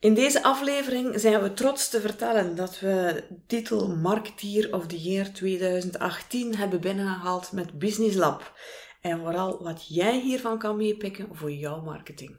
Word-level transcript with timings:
In 0.00 0.14
deze 0.14 0.42
aflevering 0.42 1.20
zijn 1.20 1.42
we 1.42 1.52
trots 1.54 1.88
te 1.88 2.00
vertellen 2.00 2.56
dat 2.56 2.80
we 2.80 3.24
titel 3.46 3.96
Marketeer 3.96 4.74
of 4.74 4.86
the 4.86 4.98
Year 4.98 5.32
2018 5.32 6.56
hebben 6.56 6.80
binnengehaald 6.80 7.52
met 7.52 7.78
Business 7.78 8.16
Lab. 8.16 8.52
En 9.00 9.18
vooral 9.18 9.62
wat 9.62 9.86
jij 9.88 10.20
hiervan 10.20 10.58
kan 10.58 10.76
meepikken 10.76 11.28
voor 11.32 11.52
jouw 11.52 11.80
marketing. 11.80 12.36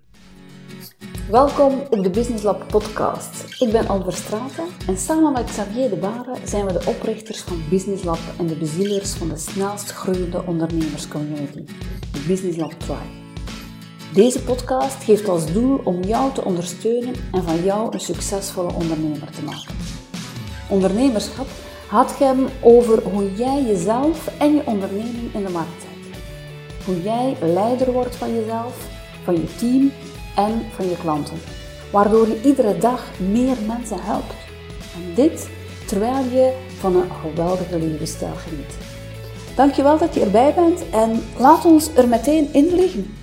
Welkom 1.30 1.80
op 1.80 2.04
de 2.04 2.10
Business 2.10 2.44
Lab 2.44 2.68
podcast. 2.68 3.62
Ik 3.62 3.72
ben 3.72 3.88
Alver 3.88 4.14
Straten 4.14 4.68
en 4.88 4.98
samen 4.98 5.32
met 5.32 5.46
Xavier 5.46 5.90
de 5.90 5.96
Bare 5.96 6.36
zijn 6.46 6.66
we 6.66 6.74
de 6.74 6.86
oprichters 6.86 7.40
van 7.40 7.64
Business 7.70 8.04
Lab 8.04 8.20
en 8.38 8.48
de 8.48 8.56
bezielers 8.56 9.14
van 9.14 9.30
de 9.30 9.38
snelst 9.38 9.92
groeiende 9.92 10.44
ondernemerscommunity, 10.46 11.66
de 12.12 12.24
Business 12.28 12.58
Lab 12.58 12.72
Tribe. 12.72 13.21
Deze 14.14 14.44
podcast 14.44 15.04
heeft 15.04 15.30
als 15.30 15.54
doel 15.54 15.82
om 15.84 16.04
jou 16.04 16.34
te 16.34 16.44
ondersteunen 16.44 17.14
en 17.32 17.44
van 17.44 17.64
jou 17.64 17.94
een 17.94 18.00
succesvolle 18.00 18.74
ondernemer 18.74 19.32
te 19.32 19.44
maken. 19.44 19.76
Ondernemerschap 20.70 21.48
gaat 21.88 22.18
hem 22.20 22.48
over 22.62 23.04
hoe 23.04 23.34
jij 23.34 23.64
jezelf 23.64 24.28
en 24.40 24.56
je 24.56 24.66
onderneming 24.66 25.34
in 25.34 25.44
de 25.44 25.50
markt 25.50 25.82
zet. 25.82 26.20
Hoe 26.86 27.02
jij 27.02 27.36
leider 27.42 27.92
wordt 27.92 28.16
van 28.16 28.36
jezelf, 28.36 28.88
van 29.24 29.34
je 29.34 29.56
team 29.56 29.92
en 30.36 30.62
van 30.76 30.90
je 30.90 30.98
klanten. 30.98 31.38
Waardoor 31.92 32.28
je 32.28 32.42
iedere 32.42 32.78
dag 32.78 33.04
meer 33.32 33.58
mensen 33.68 34.02
helpt. 34.02 34.34
En 34.96 35.14
dit 35.16 35.50
terwijl 35.88 36.24
je 36.24 36.58
van 36.80 36.96
een 36.96 37.12
geweldige 37.22 37.80
levensstijl 37.80 38.36
geniet. 38.36 38.78
Dankjewel 39.56 39.98
dat 39.98 40.14
je 40.14 40.22
erbij 40.22 40.54
bent 40.54 40.90
en 40.90 41.24
laat 41.38 41.66
ons 41.66 41.96
er 41.96 42.08
meteen 42.08 42.54
in 42.54 42.70
vliegen. 42.70 43.21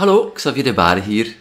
Hallo, 0.00 0.30
Xavier 0.32 0.64
de 0.64 0.74
Bare 0.74 1.00
hier. 1.00 1.36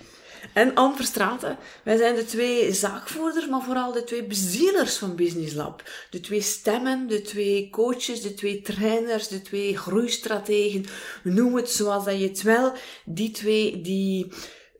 En 0.54 0.76
Anne 0.76 0.96
Verstraten, 0.96 1.58
wij 1.84 1.98
zijn 1.98 2.16
de 2.16 2.26
twee 2.26 2.74
zaakvoerders, 2.74 3.48
maar 3.48 3.62
vooral 3.62 3.92
de 3.92 4.04
twee 4.04 4.24
bezielers 4.24 4.98
van 4.98 5.16
Business 5.16 5.54
Lab. 5.54 5.84
De 6.10 6.20
twee 6.20 6.42
stemmen, 6.42 7.08
de 7.08 7.22
twee 7.22 7.70
coaches, 7.70 8.22
de 8.22 8.34
twee 8.34 8.62
trainers, 8.62 9.28
de 9.28 9.42
twee 9.42 9.78
groeistrategen. 9.78 10.86
Noem 11.24 11.56
het 11.56 11.70
zoals 11.70 12.06
dat 12.06 12.20
je 12.20 12.28
het 12.28 12.42
wel. 12.42 12.74
Die 13.06 13.32
twee 13.32 13.82
die 13.82 14.28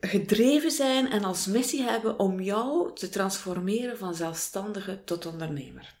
gedreven 0.00 0.70
zijn 0.70 1.10
en 1.10 1.24
als 1.24 1.46
missie 1.46 1.82
hebben 1.82 2.18
om 2.18 2.40
jou 2.40 2.94
te 2.94 3.08
transformeren 3.08 3.98
van 3.98 4.14
zelfstandige 4.14 5.00
tot 5.04 5.26
ondernemer. 5.26 5.99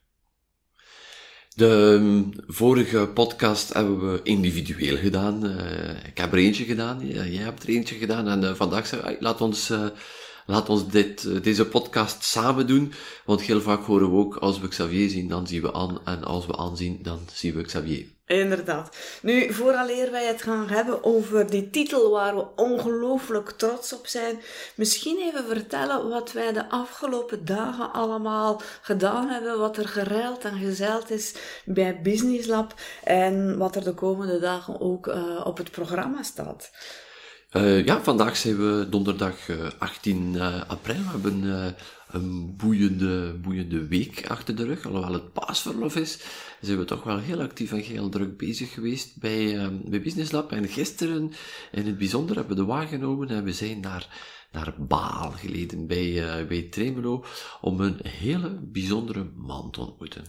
De 1.54 1.66
um, 1.66 2.32
vorige 2.46 3.10
podcast 3.14 3.72
hebben 3.72 4.12
we 4.12 4.20
individueel 4.22 4.96
gedaan. 4.96 5.46
Uh, 5.46 6.06
ik 6.06 6.18
heb 6.18 6.32
er 6.32 6.38
eentje 6.38 6.64
gedaan, 6.64 7.06
jij 7.06 7.28
hebt 7.28 7.62
er 7.62 7.68
eentje 7.68 7.94
gedaan. 7.94 8.28
En 8.28 8.42
uh, 8.42 8.54
vandaag 8.54 8.86
zei 8.86 9.02
ik, 9.02 9.20
laat 9.20 9.40
ons, 9.40 9.70
uh, 9.70 9.86
laat 10.46 10.68
ons 10.68 10.88
dit, 10.88 11.44
deze 11.44 11.66
podcast 11.66 12.24
samen 12.24 12.66
doen. 12.66 12.92
Want 13.24 13.42
heel 13.42 13.60
vaak 13.60 13.84
horen 13.84 14.10
we 14.10 14.16
ook, 14.16 14.36
als 14.36 14.60
we 14.60 14.68
Xavier 14.68 15.08
zien, 15.08 15.28
dan 15.28 15.46
zien 15.46 15.62
we 15.62 15.70
Anne. 15.70 16.00
En 16.04 16.24
als 16.24 16.46
we 16.46 16.52
Anne 16.52 16.76
zien, 16.76 16.98
dan 17.02 17.20
zien 17.32 17.54
we 17.54 17.62
Xavier. 17.62 18.06
Inderdaad. 18.30 18.96
Nu, 19.22 19.52
vooraleer 19.52 20.10
wij 20.10 20.26
het 20.26 20.42
gaan 20.42 20.68
hebben 20.68 21.04
over 21.04 21.50
die 21.50 21.70
titel 21.70 22.10
waar 22.10 22.36
we 22.36 22.46
ongelooflijk 22.56 23.50
trots 23.50 23.92
op 23.92 24.06
zijn, 24.06 24.40
misschien 24.74 25.18
even 25.18 25.44
vertellen 25.46 26.08
wat 26.08 26.32
wij 26.32 26.52
de 26.52 26.68
afgelopen 26.68 27.44
dagen 27.44 27.92
allemaal 27.92 28.62
gedaan 28.80 29.28
hebben, 29.28 29.58
wat 29.58 29.76
er 29.76 29.88
geruild 29.88 30.44
en 30.44 30.58
gezeild 30.58 31.10
is 31.10 31.34
bij 31.64 32.00
Business 32.02 32.46
Lab 32.46 32.74
en 33.04 33.58
wat 33.58 33.76
er 33.76 33.84
de 33.84 33.94
komende 33.94 34.38
dagen 34.38 34.80
ook 34.80 35.06
uh, 35.06 35.40
op 35.44 35.56
het 35.56 35.70
programma 35.70 36.22
staat. 36.22 36.70
Uh, 37.52 37.84
ja, 37.84 38.00
vandaag 38.02 38.36
zijn 38.36 38.56
we 38.56 38.86
donderdag 38.88 39.48
uh, 39.48 39.56
18 39.78 40.40
april. 40.66 40.96
We 40.96 41.10
hebben 41.10 41.74
een 42.12 42.56
boeiende, 42.56 43.38
boeiende 43.42 43.86
week 43.86 44.26
achter 44.28 44.56
de 44.56 44.64
rug. 44.64 44.86
Alhoewel 44.86 45.12
het 45.12 45.32
paasverlof 45.32 45.96
is, 45.96 46.18
zijn 46.60 46.78
we 46.78 46.84
toch 46.84 47.02
wel 47.02 47.18
heel 47.18 47.40
actief 47.40 47.72
en 47.72 47.78
heel 47.78 48.08
druk 48.08 48.36
bezig 48.36 48.72
geweest 48.72 49.20
bij, 49.20 49.54
uh, 49.54 49.68
bij 49.84 50.00
Business 50.00 50.32
Lab. 50.32 50.52
En 50.52 50.68
gisteren 50.68 51.32
in 51.72 51.86
het 51.86 51.98
bijzonder 51.98 52.36
hebben 52.36 52.56
we 52.56 52.62
de 52.62 52.68
wagen 52.68 52.88
genomen 52.88 53.28
en 53.28 53.44
we 53.44 53.52
zijn 53.52 53.80
naar, 53.80 54.08
naar 54.52 54.74
Baal 54.78 55.30
geleden 55.30 55.86
bij, 55.86 56.40
uh, 56.40 56.48
bij 56.48 56.62
Tremelo 56.62 57.24
om 57.60 57.80
een 57.80 58.00
hele 58.02 58.60
bijzondere 58.62 59.30
man 59.36 59.70
te 59.70 59.80
ontmoeten. 59.80 60.24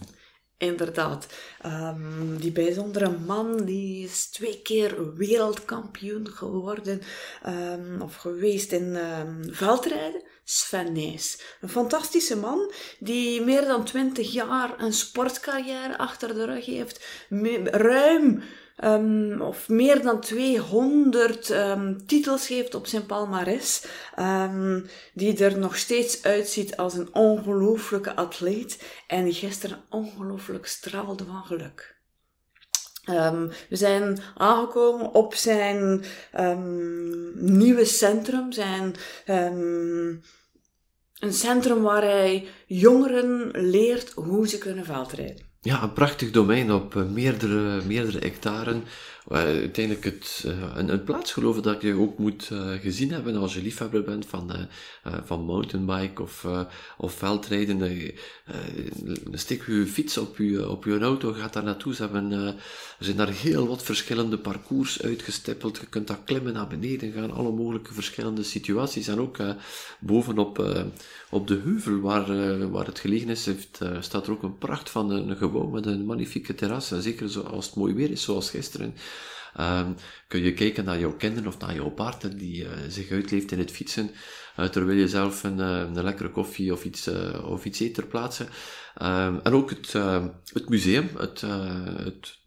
Inderdaad. 0.62 1.26
Um, 1.66 2.38
die 2.40 2.52
bijzondere 2.52 3.10
man 3.26 3.64
die 3.64 4.04
is 4.04 4.26
twee 4.26 4.60
keer 4.62 5.16
wereldkampioen 5.16 6.28
geworden 6.28 7.00
um, 7.46 8.02
of 8.02 8.16
geweest 8.16 8.72
in 8.72 8.96
um, 8.96 9.54
veldrijden. 9.54 10.22
Sven 10.44 10.92
Nijs. 10.92 11.40
Een 11.60 11.68
fantastische 11.68 12.36
man 12.36 12.72
die 12.98 13.40
meer 13.40 13.64
dan 13.64 13.84
20 13.84 14.32
jaar 14.32 14.80
een 14.80 14.92
sportcarrière 14.92 15.98
achter 15.98 16.34
de 16.34 16.44
rug 16.44 16.66
heeft. 16.66 17.04
Ruim 17.64 18.42
um, 18.84 19.40
of 19.40 19.68
meer 19.68 20.02
dan 20.02 20.20
200 20.20 21.50
um, 21.50 22.06
titels 22.06 22.48
heeft 22.48 22.74
op 22.74 22.86
zijn 22.86 23.06
palmares. 23.06 23.84
Um, 24.18 24.86
die 25.14 25.44
er 25.44 25.58
nog 25.58 25.76
steeds 25.76 26.22
uitziet 26.22 26.76
als 26.76 26.94
een 26.94 27.14
ongelooflijke 27.14 28.16
atleet. 28.16 28.82
En 29.06 29.24
die 29.24 29.32
gisteren 29.32 29.84
ongelooflijk 29.90 30.66
straalde 30.66 31.24
van 31.24 31.44
geluk. 31.44 32.00
Um, 33.10 33.50
we 33.68 33.76
zijn 33.76 34.18
aangekomen 34.34 35.14
op 35.14 35.34
zijn 35.34 36.04
um, 36.38 37.32
nieuwe 37.56 37.84
centrum, 37.84 38.52
zijn 38.52 38.94
um, 39.26 40.22
een 41.18 41.32
centrum 41.32 41.82
waar 41.82 42.02
hij 42.02 42.48
jongeren 42.66 43.50
leert 43.50 44.12
hoe 44.12 44.48
ze 44.48 44.58
kunnen 44.58 44.84
veldrijden. 44.84 45.51
Ja, 45.64 45.82
een 45.82 45.92
prachtig 45.92 46.30
domein 46.30 46.72
op 46.72 46.94
uh, 46.94 47.04
meerdere, 47.04 47.82
meerdere 47.86 48.18
hectaren. 48.18 48.84
Uh, 49.30 49.38
uiteindelijk 49.38 50.04
het, 50.04 50.44
uh, 50.46 50.52
een, 50.74 50.88
een 50.88 51.04
plaats 51.04 51.32
geloven 51.32 51.62
dat 51.62 51.82
je 51.82 51.98
ook 51.98 52.18
moet 52.18 52.50
gezien 52.80 53.12
hebben 53.12 53.36
als 53.36 53.54
je 53.54 53.62
liefhebber 53.62 54.02
bent 54.02 54.26
van, 54.26 54.68
van 55.24 55.44
mountainbike 55.44 56.22
of, 56.22 56.46
of 56.96 57.12
veldrijden. 57.12 58.12
steek 59.32 59.66
je 59.66 59.86
fiets 59.86 60.18
op 60.18 60.36
je, 60.36 60.68
op 60.68 60.84
je 60.84 60.98
auto, 60.98 61.32
gaat 61.32 61.52
daar 61.52 61.64
naartoe. 61.64 61.94
Ze 61.94 62.02
hebben, 62.02 62.32
er 62.32 62.54
zijn 62.98 63.16
daar 63.16 63.28
heel 63.28 63.66
wat 63.66 63.82
verschillende 63.82 64.38
parcours 64.38 65.02
uitgestippeld. 65.02 65.78
Je 65.78 65.86
kunt 65.86 66.06
daar 66.06 66.20
klimmen 66.24 66.52
naar 66.52 66.68
beneden 66.68 67.12
gaan, 67.12 67.32
alle 67.32 67.52
mogelijke 67.52 67.94
verschillende 67.94 68.42
situaties. 68.42 69.08
En 69.08 69.20
ook 69.20 69.38
bovenop 70.00 70.82
op 71.30 71.46
de 71.46 71.60
heuvel 71.64 72.00
waar, 72.00 72.70
waar 72.70 72.86
het 72.86 72.98
gelegen 72.98 73.28
is, 73.28 73.46
heeft, 73.46 73.78
staat 74.00 74.26
er 74.26 74.32
ook 74.32 74.42
een 74.42 74.58
pracht 74.58 74.90
van 74.90 75.10
een 75.10 75.36
gebouw 75.36 75.66
met 75.66 75.86
een 75.86 76.04
magnifieke 76.04 76.54
terras. 76.54 76.92
En 76.92 77.02
zeker 77.02 77.42
als 77.42 77.66
het 77.66 77.74
mooi 77.74 77.94
weer 77.94 78.10
is, 78.10 78.22
zoals 78.22 78.50
gisteren. 78.50 78.94
Um, 79.60 79.94
kun 80.28 80.42
je 80.42 80.52
kijken 80.52 80.84
naar 80.84 80.98
jouw 80.98 81.16
kinderen 81.16 81.48
of 81.48 81.58
naar 81.58 81.74
jouw 81.74 81.90
partner 81.90 82.38
die 82.38 82.64
uh, 82.64 82.70
zich 82.88 83.10
uitleeft 83.10 83.52
in 83.52 83.58
het 83.58 83.70
fietsen, 83.70 84.10
uh, 84.58 84.66
terwijl 84.66 84.98
je 84.98 85.08
zelf 85.08 85.42
een, 85.42 85.58
uh, 85.58 85.78
een 85.78 86.02
lekkere 86.02 86.30
koffie 86.30 86.72
of 86.72 86.84
iets, 86.84 87.08
of 87.44 87.64
iets 87.64 87.80
eet 87.80 87.94
ter 87.94 88.06
plaatse. 88.06 88.42
Um, 89.02 89.40
en 89.42 89.52
ook 89.52 89.70
het, 89.70 89.92
het 90.52 90.68
museum, 90.68 91.08
het, 91.16 91.40
het 91.96 92.38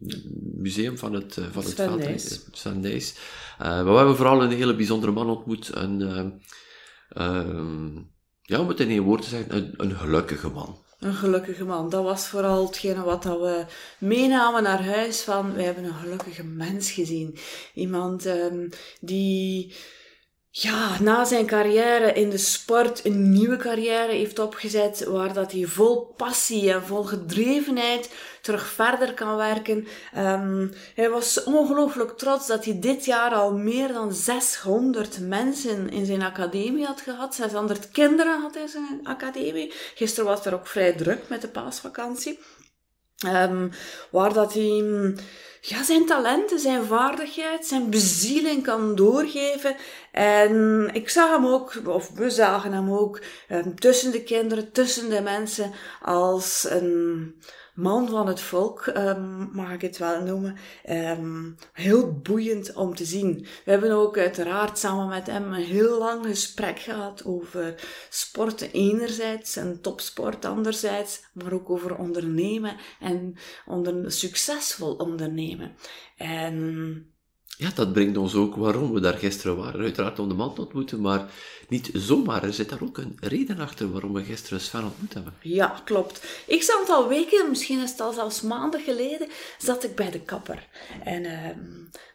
museum 0.55 0.97
van 0.97 1.13
het, 1.13 1.39
van 1.51 1.63
het 1.63 1.73
veld, 1.73 2.47
Sandijs. 2.51 3.15
maar 3.57 3.85
we 3.85 3.91
hebben 3.91 4.15
vooral 4.15 4.43
een 4.43 4.51
hele 4.51 4.75
bijzondere 4.75 5.11
man 5.11 5.29
ontmoet, 5.29 5.75
een, 5.75 6.41
ja, 8.41 8.59
om 8.59 8.67
het 8.67 8.79
in 8.79 8.89
één 8.89 9.03
woord 9.03 9.21
te 9.21 9.29
zeggen, 9.29 9.55
een, 9.55 9.73
een 9.77 9.95
gelukkige 9.95 10.49
man. 10.49 10.84
Een 11.05 11.13
gelukkige 11.13 11.65
man. 11.65 11.89
Dat 11.89 12.03
was 12.03 12.27
vooral 12.27 12.65
hetgene 12.65 13.03
wat 13.03 13.23
dat 13.23 13.39
we 13.39 13.65
meenamen 13.97 14.63
naar 14.63 14.83
huis 14.83 15.21
van, 15.21 15.53
wij 15.53 15.63
hebben 15.63 15.83
een 15.83 15.93
gelukkige 15.93 16.43
mens 16.43 16.91
gezien. 16.91 17.37
Iemand 17.73 18.25
um, 18.25 18.69
die 19.01 19.73
ja, 20.57 20.99
na 21.01 21.25
zijn 21.25 21.45
carrière 21.45 22.13
in 22.13 22.29
de 22.29 22.37
sport 22.37 23.05
een 23.05 23.31
nieuwe 23.31 23.57
carrière 23.57 24.11
heeft 24.11 24.39
opgezet, 24.39 25.03
waar 25.03 25.33
dat 25.33 25.51
hij 25.51 25.65
vol 25.65 26.13
passie 26.17 26.71
en 26.71 26.83
vol 26.83 27.03
gedrevenheid 27.03 28.13
terug 28.41 28.67
verder 28.67 29.13
kan 29.13 29.35
werken. 29.35 29.87
Um, 30.17 30.73
hij 30.93 31.09
was 31.09 31.43
ongelooflijk 31.43 32.17
trots 32.17 32.47
dat 32.47 32.65
hij 32.65 32.79
dit 32.79 33.05
jaar 33.05 33.33
al 33.33 33.53
meer 33.53 33.93
dan 33.93 34.13
600 34.13 35.19
mensen 35.19 35.89
in 35.89 36.05
zijn 36.05 36.21
academie 36.21 36.85
had 36.85 37.01
gehad. 37.01 37.35
600 37.35 37.91
kinderen 37.91 38.41
had 38.41 38.53
hij 38.53 38.63
in 38.63 38.69
zijn 38.69 38.99
academie. 39.03 39.73
Gisteren 39.95 40.29
was 40.29 40.45
er 40.45 40.53
ook 40.53 40.67
vrij 40.67 40.93
druk 40.93 41.29
met 41.29 41.41
de 41.41 41.47
paasvakantie. 41.47 42.39
Um, 43.27 43.71
waar 44.11 44.33
dat 44.33 44.53
hij 44.53 45.13
ja, 45.61 45.83
zijn 45.83 46.05
talenten, 46.05 46.59
zijn 46.59 46.83
vaardigheid, 46.83 47.65
zijn 47.65 47.89
bezieling 47.89 48.63
kan 48.63 48.95
doorgeven. 48.95 49.75
En 50.11 50.89
ik 50.93 51.09
zag 51.09 51.29
hem 51.29 51.45
ook, 51.45 51.73
of 51.85 52.11
we 52.13 52.29
zagen 52.29 52.73
hem 52.73 52.93
ook, 52.93 53.21
um, 53.49 53.79
tussen 53.79 54.11
de 54.11 54.23
kinderen, 54.23 54.71
tussen 54.71 55.09
de 55.09 55.21
mensen, 55.21 55.71
als 56.01 56.65
een, 56.69 57.35
man 57.75 58.09
van 58.09 58.27
het 58.27 58.41
volk, 58.41 58.85
um, 58.85 59.49
mag 59.51 59.71
ik 59.71 59.81
het 59.81 59.97
wel 59.97 60.21
noemen. 60.21 60.57
Um, 60.89 61.55
heel 61.73 62.11
boeiend 62.13 62.73
om 62.73 62.95
te 62.95 63.05
zien. 63.05 63.47
We 63.65 63.71
hebben 63.71 63.91
ook 63.91 64.17
uiteraard 64.17 64.77
samen 64.77 65.07
met 65.07 65.27
hem 65.27 65.53
een 65.53 65.63
heel 65.63 65.97
lang 65.97 66.25
gesprek 66.25 66.79
gehad 66.79 67.25
over 67.25 67.75
sporten 68.09 68.71
enerzijds 68.71 69.55
en 69.55 69.81
topsport 69.81 70.45
anderzijds, 70.45 71.23
maar 71.33 71.53
ook 71.53 71.69
over 71.69 71.97
ondernemen 71.97 72.75
en 72.99 73.35
onder, 73.65 74.11
succesvol 74.11 74.95
ondernemen. 74.95 75.75
En 76.17 77.14
ja, 77.57 77.69
dat 77.75 77.93
brengt 77.93 78.17
ons 78.17 78.35
ook 78.35 78.55
waarom 78.55 78.93
we 78.93 78.99
daar 78.99 79.17
gisteren 79.17 79.57
waren. 79.57 79.81
Uiteraard 79.81 80.19
om 80.19 80.27
de 80.27 80.33
man 80.33 80.55
te 80.55 80.61
ontmoeten, 80.61 81.01
maar 81.01 81.31
niet 81.67 81.89
zomaar. 81.93 82.43
Er 82.43 82.53
zit 82.53 82.69
daar 82.69 82.81
ook 82.81 82.97
een 82.97 83.17
reden 83.19 83.59
achter 83.59 83.91
waarom 83.91 84.13
we 84.13 84.23
gisteren 84.23 84.59
Sven 84.61 84.83
ontmoet 84.83 85.13
hebben. 85.13 85.33
Ja, 85.41 85.81
klopt. 85.85 86.43
Ik 86.47 86.63
zat 86.63 86.89
al 86.89 87.07
weken, 87.07 87.49
misschien 87.49 87.81
is 87.81 87.91
het 87.91 87.99
al 87.99 88.13
zelfs 88.13 88.41
maanden 88.41 88.81
geleden, 88.81 89.27
zat 89.57 89.83
ik 89.83 89.95
bij 89.95 90.11
de 90.11 90.21
kapper. 90.21 90.67
En 91.03 91.23
uh, 91.23 91.49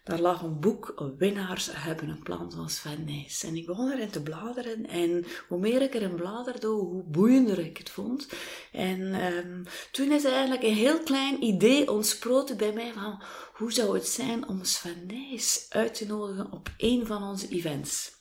daar 0.05 0.21
lag 0.21 0.43
een 0.43 0.61
boek, 0.61 1.13
Winnaars 1.19 1.69
hebben 1.73 2.09
een 2.09 2.23
plan 2.23 2.53
van 2.53 2.71
Sven 2.71 3.05
Nijs. 3.05 3.45
En 3.45 3.57
ik 3.57 3.67
begon 3.67 3.91
erin 3.91 4.11
te 4.11 4.23
bladeren. 4.23 4.87
En 4.87 5.25
hoe 5.49 5.59
meer 5.59 5.83
ik 5.83 5.95
erin 5.95 6.15
bladerde, 6.15 6.67
hoe 6.67 7.03
boeiender 7.03 7.59
ik 7.59 7.79
het 7.79 7.91
vond. 7.91 8.29
En 8.73 9.01
uh, 9.01 9.65
toen 9.91 10.13
is 10.13 10.25
eigenlijk 10.25 10.63
een 10.63 10.75
heel 10.75 10.99
klein 10.99 11.43
idee 11.43 11.91
ontsproten 11.91 12.57
bij 12.57 12.73
mij 12.73 12.93
van 12.95 13.23
hoe 13.61 13.73
zou 13.73 13.95
het 13.95 14.07
zijn 14.07 14.49
om 14.49 14.65
Sven 14.65 15.07
Nijs 15.07 15.67
uit 15.69 15.95
te 15.95 16.07
nodigen 16.07 16.53
op 16.53 16.71
een 16.77 17.07
van 17.07 17.23
onze 17.23 17.49
events. 17.49 18.13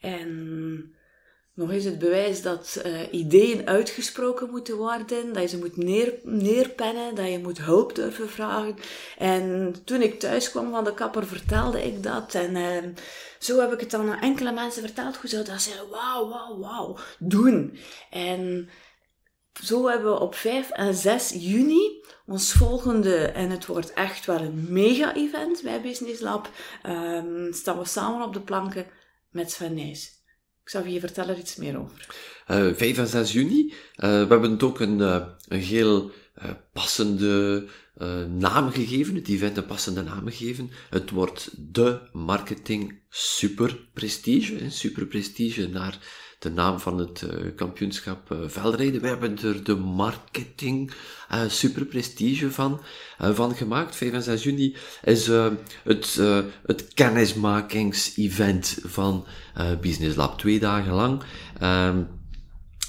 En 0.00 0.94
nog 1.54 1.70
eens 1.70 1.84
het 1.84 1.98
bewijs 1.98 2.42
dat 2.42 2.82
uh, 2.86 3.12
ideeën 3.12 3.66
uitgesproken 3.66 4.50
moeten 4.50 4.76
worden, 4.76 5.32
dat 5.32 5.42
je 5.42 5.48
ze 5.48 5.58
moet 5.58 5.76
neer, 5.76 6.14
neerpennen, 6.22 7.14
dat 7.14 7.30
je 7.30 7.38
moet 7.38 7.58
hulp 7.58 7.94
durven 7.94 8.28
vragen. 8.28 8.76
En 9.18 9.74
toen 9.84 10.02
ik 10.02 10.20
thuis 10.20 10.50
kwam 10.50 10.70
van 10.70 10.84
de 10.84 10.94
kapper, 10.94 11.26
vertelde 11.26 11.84
ik 11.84 12.02
dat. 12.02 12.34
En 12.34 12.56
uh, 12.56 12.94
zo 13.38 13.60
heb 13.60 13.72
ik 13.72 13.80
het 13.80 13.90
dan 13.90 14.10
aan 14.10 14.20
enkele 14.20 14.52
mensen 14.52 14.82
verteld. 14.82 15.16
Hoe 15.16 15.30
zou 15.30 15.44
dat 15.44 15.62
zeggen? 15.62 15.88
Wauw, 15.88 16.28
wauw, 16.28 16.58
wauw, 16.58 16.96
doen. 17.18 17.78
En 18.10 18.68
zo 19.62 19.88
hebben 19.88 20.12
we 20.12 20.20
op 20.20 20.34
5 20.34 20.70
en 20.70 20.94
6 20.94 21.30
juni 21.38 22.00
ons 22.26 22.52
volgende, 22.52 23.16
en 23.16 23.50
het 23.50 23.66
wordt 23.66 23.92
echt 23.92 24.26
wel 24.26 24.40
een 24.40 24.66
mega-event 24.68 25.62
bij 25.62 25.80
Business 25.80 26.20
Lab, 26.20 26.50
um, 26.86 27.52
staan 27.52 27.78
we 27.78 27.84
samen 27.84 28.26
op 28.26 28.32
de 28.32 28.40
planken 28.40 28.86
met 29.30 29.50
Sven 29.50 29.74
Nijs. 29.74 30.20
Xavier, 30.64 31.00
vertel 31.00 31.28
er 31.28 31.38
iets 31.38 31.56
meer 31.56 31.78
over. 31.78 32.06
Uh, 32.50 32.68
eh, 32.68 32.76
5 32.76 32.98
en 32.98 33.06
6 33.06 33.32
juni. 33.32 33.66
Uh, 33.66 33.74
we 33.96 34.06
hebben 34.06 34.50
het 34.50 34.62
ook 34.62 34.80
een, 34.80 34.98
uh, 34.98 35.26
een 35.48 35.60
heel 35.60 36.10
passende 36.72 37.66
naam 38.28 38.70
gegeven. 38.70 39.14
Het 39.14 39.28
event 39.28 39.56
een 39.56 39.66
passende 39.66 40.02
naam 40.02 40.28
gegeven. 40.28 40.70
Het 40.90 41.10
wordt 41.10 41.50
de 41.58 42.00
marketing 42.12 43.00
super 43.08 43.88
prestige. 43.92 44.70
Super 44.70 45.06
prestige 45.06 45.68
naar 45.68 45.98
de 46.42 46.50
naam 46.50 46.80
van 46.80 46.98
het 46.98 47.26
kampioenschap 47.56 48.36
veldrijden. 48.46 49.00
We 49.00 49.08
hebben 49.08 49.38
er 49.42 49.64
de 49.64 49.76
marketing 49.76 50.92
super 51.48 51.84
prestige 51.84 52.50
van, 52.50 52.80
van 53.18 53.54
gemaakt. 53.54 53.96
5 53.96 54.12
en 54.12 54.22
6 54.22 54.42
juni 54.42 54.76
is 55.02 55.26
het, 55.82 56.20
het 56.66 56.94
kennismakings-event 56.94 58.78
van 58.84 59.26
Business 59.80 60.16
Lab. 60.16 60.38
Twee 60.38 60.58
dagen 60.58 60.92
lang. 60.92 61.22
Um, 61.62 62.08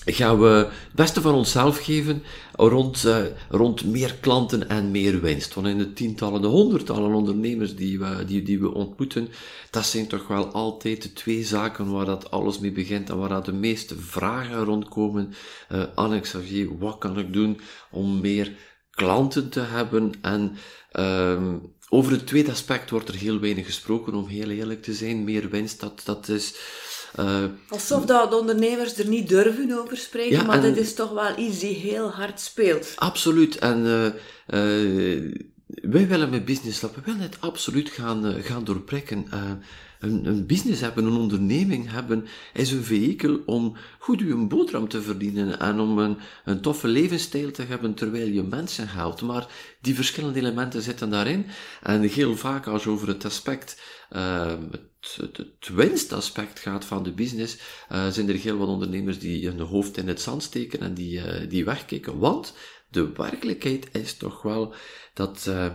gaan 0.06 0.40
we 0.40 0.48
het 0.48 0.94
beste 0.94 1.22
van 1.22 1.34
onszelf 1.34 1.78
geven 1.78 2.24
rond, 2.56 3.04
uh, 3.06 3.18
rond 3.50 3.86
meer 3.86 4.16
klanten 4.20 4.70
en 4.70 4.92
meer 4.92 5.22
winst. 5.22 5.54
Want 5.54 5.68
in 5.68 5.78
de 5.78 5.94
tientallen, 5.94 6.42
de 6.42 6.48
honderdtallen 6.48 7.14
ondernemers 7.14 7.76
die 7.76 8.00
we, 8.00 8.26
die, 8.26 8.44
die 8.44 8.60
we 8.60 8.74
ontmoeten, 8.74 9.28
dat 9.70 9.86
zijn 9.86 10.08
toch 10.08 10.28
wel 10.28 10.46
altijd 10.46 11.02
de 11.02 11.14
twee 11.14 11.44
zaken 11.44 11.92
waar 11.92 12.06
dat 12.06 12.32
alles 12.32 12.60
mee 12.60 12.72
begint 12.72 13.10
en 13.10 13.18
waar 13.18 13.30
dat 13.30 13.46
de 13.46 13.54
meeste 13.54 13.96
vragen 14.00 14.64
rondkomen. 14.64 15.34
Uh, 15.72 15.84
Anne 15.96 16.20
Xavier, 16.20 16.78
wat 16.78 16.98
kan 16.98 17.20
ik 17.20 17.34
doen 17.34 17.60
om 17.92 18.22
meer 18.22 18.52
klanten 18.92 19.50
te 19.50 19.60
hebben? 19.60 20.12
En 20.22 20.58
uh, 20.94 21.54
over 21.90 22.12
het 22.12 22.28
tweede 22.28 22.52
aspect 22.52 22.90
wordt 22.90 23.10
er 23.10 23.16
heel 23.16 23.40
weinig 23.40 23.66
gesproken, 23.66 24.14
om 24.14 24.28
heel 24.28 24.50
eerlijk 24.50 24.84
te 24.84 24.94
zijn. 24.94 25.24
Meer 25.24 25.50
winst, 25.50 25.80
dat, 25.80 26.02
dat 26.06 26.28
is 26.28 26.56
uh, 27.20 27.44
Alsof 27.70 28.06
dat 28.06 28.30
de 28.30 28.38
ondernemers 28.38 28.98
er 28.98 29.08
niet 29.08 29.30
durven 29.30 29.80
over 29.80 29.98
spreken, 29.98 30.46
maar 30.46 30.62
dit 30.62 30.78
is 30.78 30.94
toch 30.94 31.12
wel 31.12 31.38
iets 31.38 31.60
die 31.60 31.76
heel 31.76 32.10
hard 32.10 32.40
speelt. 32.40 32.94
Absoluut. 32.96 33.58
En 33.58 33.80
uh, 33.86 34.06
uh, 34.06 35.34
wij 35.66 36.08
willen 36.08 36.30
met 36.30 36.46
Business 36.46 36.82
Lab, 36.82 36.96
we 36.96 37.02
willen 37.06 37.22
het 37.22 37.38
absoluut 37.40 37.90
gaan, 37.90 38.34
gaan 38.42 38.64
doorprikken. 38.64 39.28
Een, 40.04 40.26
een, 40.26 40.46
business 40.46 40.82
hebben, 40.82 41.06
een 41.06 41.18
onderneming 41.18 41.92
hebben, 41.92 42.26
is 42.54 42.72
een 42.72 42.84
vehikel 42.84 43.42
om 43.46 43.78
goed 44.00 44.20
uw 44.20 44.48
boterham 44.48 44.88
te 44.88 45.02
verdienen 45.02 45.60
en 45.60 45.80
om 45.80 45.98
een, 45.98 46.18
een 46.46 46.62
toffe 46.62 46.88
levensstijl 46.88 47.52
te 47.52 47.62
hebben 47.62 47.94
terwijl 47.94 48.28
je 48.28 48.44
mensen 48.44 48.88
helpt. 48.88 49.22
Maar 49.22 49.48
die 49.82 49.96
verschillende 49.96 50.40
elementen 50.40 50.82
zitten 50.82 51.10
daarin. 51.10 51.46
En 51.82 52.02
heel 52.02 52.36
vaak 52.36 52.68
als 52.68 52.84
je 52.84 52.90
over 52.90 53.08
het 53.08 53.26
aspect, 53.26 53.82
uh, 54.12 54.54
het, 55.16 55.70
winstaspect 55.74 56.60
gaat 56.60 56.86
van 56.86 57.04
de 57.04 57.14
business, 57.14 57.58
uh, 57.92 58.08
zijn 58.08 58.30
er 58.30 58.36
heel 58.36 58.58
wat 58.58 58.68
ondernemers 58.68 59.20
die 59.20 59.48
hun 59.48 59.60
hoofd 59.60 59.98
in 59.98 60.08
het 60.08 60.22
zand 60.22 60.44
steken 60.44 60.80
en 60.80 60.94
die, 60.94 61.18
uh, 61.18 61.50
die 61.50 61.66
wegkijken. 61.66 62.18
Want 62.18 62.54
de 62.90 63.12
werkelijkheid 63.12 63.88
is 63.92 64.18
toch 64.18 64.42
wel 64.42 64.74
dat, 65.14 65.46
uh, 65.50 65.74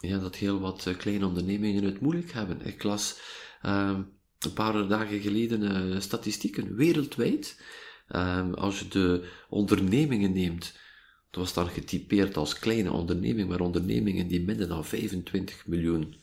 ja, 0.00 0.18
dat 0.18 0.36
heel 0.36 0.60
wat 0.60 0.94
kleine 0.98 1.26
ondernemingen 1.26 1.84
het 1.84 2.00
moeilijk 2.00 2.32
hebben. 2.32 2.66
Ik 2.66 2.82
las 2.82 3.20
een 3.62 4.52
paar 4.54 4.88
dagen 4.88 5.20
geleden 5.20 6.02
statistieken 6.02 6.74
wereldwijd. 6.74 7.60
als 8.54 8.78
je 8.78 8.88
de 8.88 9.28
ondernemingen 9.48 10.32
neemt, 10.32 10.72
dat 11.30 11.42
was 11.42 11.54
dan 11.54 11.68
getypeerd 11.68 12.36
als 12.36 12.58
kleine 12.58 12.92
onderneming, 12.92 13.48
maar 13.48 13.60
ondernemingen 13.60 14.28
die 14.28 14.44
minder 14.44 14.68
dan 14.68 14.84
25 14.84 15.66
miljoen 15.66 16.14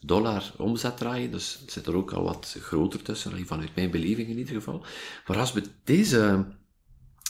dollar 0.00 0.52
omzet 0.56 0.96
draaien, 0.96 1.30
dus 1.30 1.62
zit 1.66 1.86
er 1.86 1.96
ook 1.96 2.12
al 2.12 2.22
wat 2.22 2.56
groter 2.60 3.02
tussen, 3.02 3.46
vanuit 3.46 3.74
mijn 3.74 3.90
beleving 3.90 4.28
in 4.28 4.38
ieder 4.38 4.54
geval. 4.54 4.84
Maar 5.26 5.38
als 5.38 5.52
we 5.52 5.62
deze, 5.84 6.46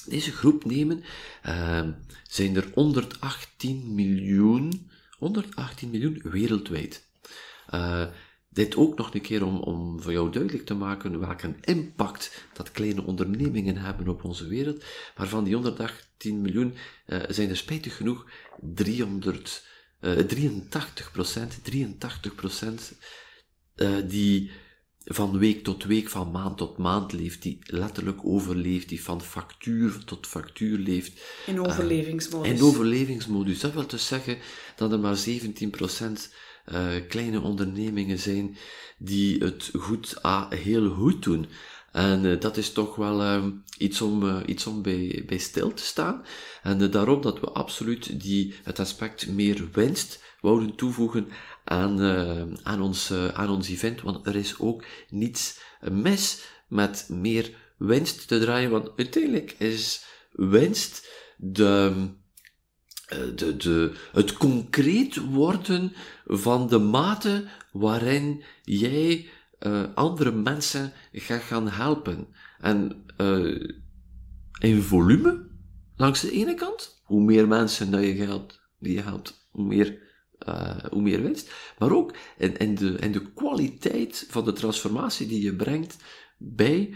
deze 0.07 0.33
groep 0.33 0.65
nemen, 0.65 1.03
uh, 1.47 1.89
zijn 2.23 2.57
er 2.57 2.71
118 2.75 3.95
miljoen, 3.95 4.91
118 5.19 5.91
miljoen 5.91 6.21
wereldwijd. 6.23 7.09
Uh, 7.75 8.07
dit 8.53 8.77
ook 8.77 8.97
nog 8.97 9.15
een 9.15 9.21
keer 9.21 9.45
om, 9.45 9.57
om 9.57 10.03
voor 10.03 10.13
jou 10.13 10.31
duidelijk 10.31 10.67
te 10.67 10.75
maken 10.75 11.21
welke 11.21 11.55
impact 11.61 12.47
dat 12.53 12.71
kleine 12.71 13.03
ondernemingen 13.03 13.77
hebben 13.77 14.09
op 14.09 14.25
onze 14.25 14.47
wereld. 14.47 14.85
Maar 15.17 15.29
van 15.29 15.45
die 15.45 15.55
118 15.55 16.41
miljoen 16.41 16.75
uh, 17.07 17.21
zijn 17.29 17.49
er 17.49 17.57
spijtig 17.57 17.97
genoeg 17.97 18.31
300 18.61 19.71
83 20.03 21.13
procent, 21.13 21.65
83 21.65 22.35
procent, 22.35 22.93
uh, 23.77 23.91
die 24.09 24.51
van 25.05 25.39
week 25.39 25.65
tot 25.65 25.85
week, 25.85 26.09
van 26.09 26.31
maand 26.31 26.59
tot 26.59 26.77
maand 26.79 27.13
leeft, 27.13 27.43
die 27.43 27.59
letterlijk 27.61 28.19
overleeft, 28.25 28.89
die 28.89 29.03
van 29.03 29.23
factuur 29.23 30.05
tot 30.05 30.27
factuur 30.27 30.79
leeft. 30.79 31.21
In 31.47 31.55
eh, 31.55 31.63
overlevingsmodus. 31.63 32.53
In 32.53 32.63
overlevingsmodus. 32.63 33.61
Dat 33.61 33.73
wil 33.73 33.87
dus 33.87 34.07
zeggen 34.07 34.39
dat 34.77 34.93
er 34.93 34.99
maar 34.99 35.17
17 35.17 35.71
procent 35.71 36.35
uh, 36.67 36.87
kleine 37.09 37.41
ondernemingen 37.41 38.19
zijn 38.19 38.57
die 38.99 39.45
het 39.45 39.71
goed, 39.79 40.23
ah, 40.23 40.51
heel 40.51 40.91
goed 40.91 41.23
doen. 41.23 41.47
En 41.93 42.25
uh, 42.25 42.41
dat 42.41 42.57
is 42.57 42.73
toch 42.73 42.97
wel 42.97 43.21
uh, 43.23 43.45
iets 43.79 44.01
om, 44.01 44.23
uh, 44.23 44.41
iets 44.47 44.67
om 44.67 44.83
bij, 44.83 45.23
bij 45.27 45.39
stil 45.39 45.75
te 45.75 45.83
staan. 45.83 46.25
En 46.63 46.91
daarom 46.91 47.21
dat 47.21 47.41
we 47.41 47.51
absoluut 47.51 48.21
die, 48.21 48.55
het 48.63 48.79
aspect 48.79 49.29
meer 49.29 49.69
winst 49.73 50.23
wouden 50.41 50.75
toevoegen 50.75 51.29
aan, 51.65 52.01
aan, 52.63 52.83
ons, 52.83 53.13
aan 53.33 53.51
ons 53.51 53.69
event. 53.69 54.01
Want 54.01 54.27
er 54.27 54.37
is 54.37 54.59
ook 54.59 54.85
niets 55.09 55.61
mis 55.91 56.45
met 56.69 57.07
meer 57.09 57.51
winst 57.79 58.29
te 58.29 58.41
draaien. 58.41 58.71
Want 58.71 58.91
uiteindelijk 58.97 59.55
is 59.59 60.05
winst 60.33 61.09
de, 61.37 61.93
de, 63.35 63.57
de, 63.57 63.93
het 64.13 64.33
concreet 64.33 65.17
worden 65.17 65.93
van 66.25 66.69
de 66.69 66.79
mate 66.79 67.45
waarin 67.73 68.43
jij 68.63 69.29
uh, 69.61 69.83
andere 69.95 70.33
mensen 70.33 70.93
gaat 71.13 71.43
gaan 71.43 71.69
helpen. 71.69 72.27
En 72.61 73.05
uh, 73.19 73.71
in 74.59 74.83
volume, 74.83 75.47
langs 75.97 76.21
de 76.21 76.31
ene 76.31 76.55
kant, 76.55 77.03
hoe 77.05 77.23
meer 77.23 77.49
mensen 77.49 77.91
dat 77.91 78.03
je 78.03 78.15
helpt, 78.15 78.61
die 78.79 78.95
je 78.95 79.03
helpt, 79.03 79.49
hoe 79.51 79.65
meer, 79.65 80.01
hoe 80.91 81.03
meer 81.03 81.23
winst. 81.23 81.53
Maar 81.79 81.93
ook 81.93 82.15
in, 82.39 82.57
in, 82.57 82.75
de, 82.75 82.97
in 82.99 83.13
de 83.13 83.33
kwaliteit 83.33 84.27
van 84.31 84.45
de 84.45 84.53
transformatie 84.53 85.27
die 85.27 85.43
je 85.43 85.57
brengt 85.57 85.97
bij, 86.39 86.95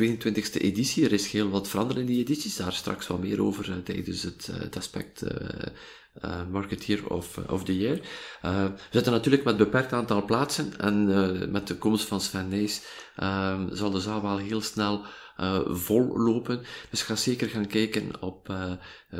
22e 0.00 0.60
editie, 0.60 1.04
er 1.04 1.12
is 1.12 1.32
heel 1.32 1.48
wat 1.48 1.68
veranderd 1.68 1.98
in 1.98 2.06
die 2.06 2.20
edities, 2.20 2.56
daar 2.56 2.72
straks 2.72 3.06
wat 3.06 3.20
meer 3.20 3.42
over 3.42 3.82
tijdens 3.82 4.22
het, 4.22 4.48
het 4.52 4.76
aspect 4.76 5.24
Marketeer 6.50 7.08
of, 7.08 7.38
of 7.38 7.64
the 7.64 7.78
Year. 7.78 8.00
We 8.42 8.72
zitten 8.90 9.12
natuurlijk 9.12 9.44
met 9.44 9.52
een 9.52 9.64
beperkt 9.64 9.92
aantal 9.92 10.24
plaatsen 10.24 10.78
en 10.78 11.06
met 11.50 11.66
de 11.66 11.76
komst 11.76 12.06
van 12.06 12.20
Sven 12.20 12.48
Nijs 12.48 12.82
zal 13.72 13.90
de 13.90 14.00
zaal 14.00 14.22
wel 14.22 14.38
heel 14.38 14.60
snel 14.60 15.04
vol 15.66 16.18
lopen. 16.18 16.62
Dus 16.90 17.02
ga 17.02 17.16
zeker 17.16 17.48
gaan 17.48 17.66
kijken 17.66 18.22
op 18.22 18.54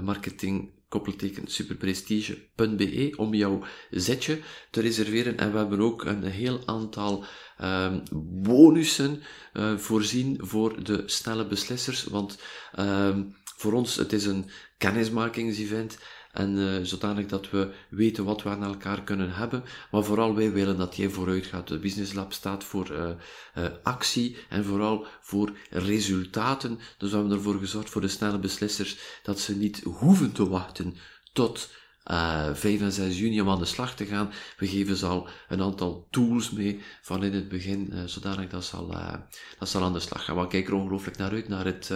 marketing 0.03 0.71
koppelteken 0.93 1.47
superprestige.be 1.47 3.13
om 3.17 3.35
jouw 3.35 3.63
zetje 3.91 4.39
te 4.71 4.81
reserveren. 4.81 5.39
En 5.39 5.53
we 5.53 5.59
hebben 5.59 5.81
ook 5.81 6.05
een 6.05 6.25
heel 6.25 6.61
aantal 6.65 7.25
um, 7.63 8.03
bonussen 8.43 9.23
uh, 9.53 9.77
voorzien 9.77 10.37
voor 10.41 10.85
de 10.85 11.03
snelle 11.07 11.47
beslissers. 11.47 12.05
Want 12.05 12.39
um, 12.79 13.35
voor 13.57 13.73
ons, 13.73 13.97
het 13.97 14.13
is 14.13 14.27
een 14.27 14.51
kennismakingsevent. 14.79 15.99
En 16.33 16.57
uh, 16.57 16.79
zodanig 16.83 17.27
dat 17.27 17.51
we 17.51 17.73
weten 17.89 18.25
wat 18.25 18.43
we 18.43 18.49
aan 18.49 18.63
elkaar 18.63 19.03
kunnen 19.03 19.35
hebben. 19.35 19.65
Maar 19.91 20.05
vooral 20.05 20.35
wij 20.35 20.53
willen 20.53 20.77
dat 20.77 20.97
jij 20.97 21.09
vooruit 21.09 21.47
gaat. 21.47 21.69
De 21.69 21.79
Business 21.79 22.13
Lab 22.13 22.33
staat 22.33 22.65
voor 22.65 22.91
uh, 22.91 23.67
actie 23.83 24.37
en 24.49 24.65
vooral 24.65 25.07
voor 25.21 25.53
resultaten. 25.71 26.79
Dus 26.99 27.11
we 27.11 27.17
hebben 27.17 27.37
ervoor 27.37 27.59
gezorgd 27.59 27.91
voor 27.91 28.01
de 28.01 28.09
snelle 28.09 28.39
beslissers 28.39 28.99
dat 29.23 29.41
ze 29.41 29.57
niet 29.57 29.81
hoeven 29.83 30.33
te 30.33 30.49
wachten 30.49 30.97
tot 31.33 31.71
uh, 32.11 32.49
eh, 32.49 32.55
5 32.55 32.81
en 32.81 32.93
6 32.93 33.19
juni 33.19 33.41
om 33.41 33.49
aan 33.49 33.59
de 33.59 33.65
slag 33.65 33.95
te 33.95 34.07
gaan. 34.07 34.31
We 34.59 34.67
geven 34.67 34.97
ze 34.97 35.07
al 35.07 35.29
een 35.49 35.63
aantal 35.63 36.07
tools 36.11 36.51
mee 36.51 36.81
van 37.03 37.25
in 37.25 37.33
het 37.33 37.49
begin, 37.49 37.91
uh, 37.93 38.03
zodanig 38.05 38.49
dat 38.49 38.65
ze, 38.65 38.77
al, 38.77 38.91
uh, 38.91 39.15
dat 39.59 39.75
aan 39.75 39.93
de 39.93 40.01
slag 40.01 40.25
gaan. 40.25 40.41
We 40.41 40.47
kijken 40.47 40.75
ongelooflijk 40.75 41.17
naar 41.17 41.31
uit, 41.31 41.49
naar 41.49 41.65
het, 41.65 41.91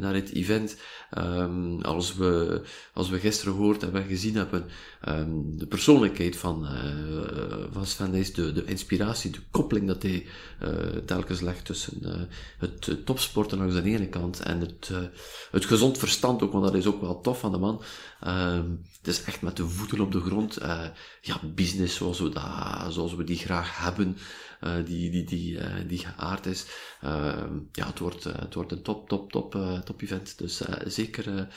naar 0.00 0.14
het 0.14 0.32
event. 0.32 0.76
Um, 1.18 1.82
als, 1.82 2.14
we, 2.14 2.62
als 2.94 3.08
we 3.08 3.18
gisteren 3.18 3.54
gehoord 3.54 3.80
hebben 3.80 4.02
en 4.02 4.08
gezien 4.08 4.34
hebben, 4.34 4.66
um, 5.08 5.58
de 5.58 5.66
persoonlijkheid 5.66 6.36
van, 6.36 6.66
van 7.72 7.86
Sven 7.86 8.12
de, 8.12 8.52
de 8.52 8.64
inspiratie, 8.64 9.30
de 9.30 9.40
koppeling 9.50 9.86
dat 9.86 10.02
hij 10.02 10.26
telkens 11.04 11.40
legt 11.40 11.64
tussen 11.64 12.28
het 12.58 13.06
topsporten 13.06 13.58
langs 13.58 13.74
de 13.74 13.82
ene 13.82 14.08
kant 14.08 14.40
en 14.40 14.60
het, 14.60 14.90
het 15.50 15.64
gezond 15.64 15.98
verstand 15.98 16.42
ook, 16.42 16.52
want 16.52 16.64
dat 16.64 16.74
is 16.74 16.86
ook 16.86 17.00
wel 17.00 17.20
tof 17.20 17.40
van 17.40 17.52
de 17.52 17.58
man. 17.58 17.82
Ehm, 18.20 18.70
het 18.98 19.06
is 19.06 19.24
echt 19.24 19.42
met 19.42 19.56
de 19.56 19.68
voeten 19.68 20.00
op 20.00 20.12
de 20.12 20.20
grond. 20.20 20.62
Uh, 20.62 20.84
ja, 21.20 21.40
business 21.54 21.96
zoals 21.96 22.20
we, 22.20 22.28
dat, 22.28 22.92
zoals 22.92 23.14
we 23.14 23.24
die 23.24 23.36
graag 23.36 23.78
hebben, 23.78 24.16
uh, 24.64 24.74
die, 24.84 25.10
die, 25.10 25.24
die, 25.24 25.56
uh, 25.56 25.64
die 25.86 25.98
geaard 25.98 26.46
is. 26.46 26.66
Ehm, 27.00 27.58
ja, 27.72 27.86
het 27.86 27.98
wordt, 27.98 28.24
het 28.24 28.54
wordt 28.54 28.72
een 28.72 28.82
top, 28.82 29.08
top, 29.08 29.32
top, 29.32 29.56
top 29.84 30.02
event. 30.02 30.38
Dus 30.38 30.62
zeker, 30.86 31.48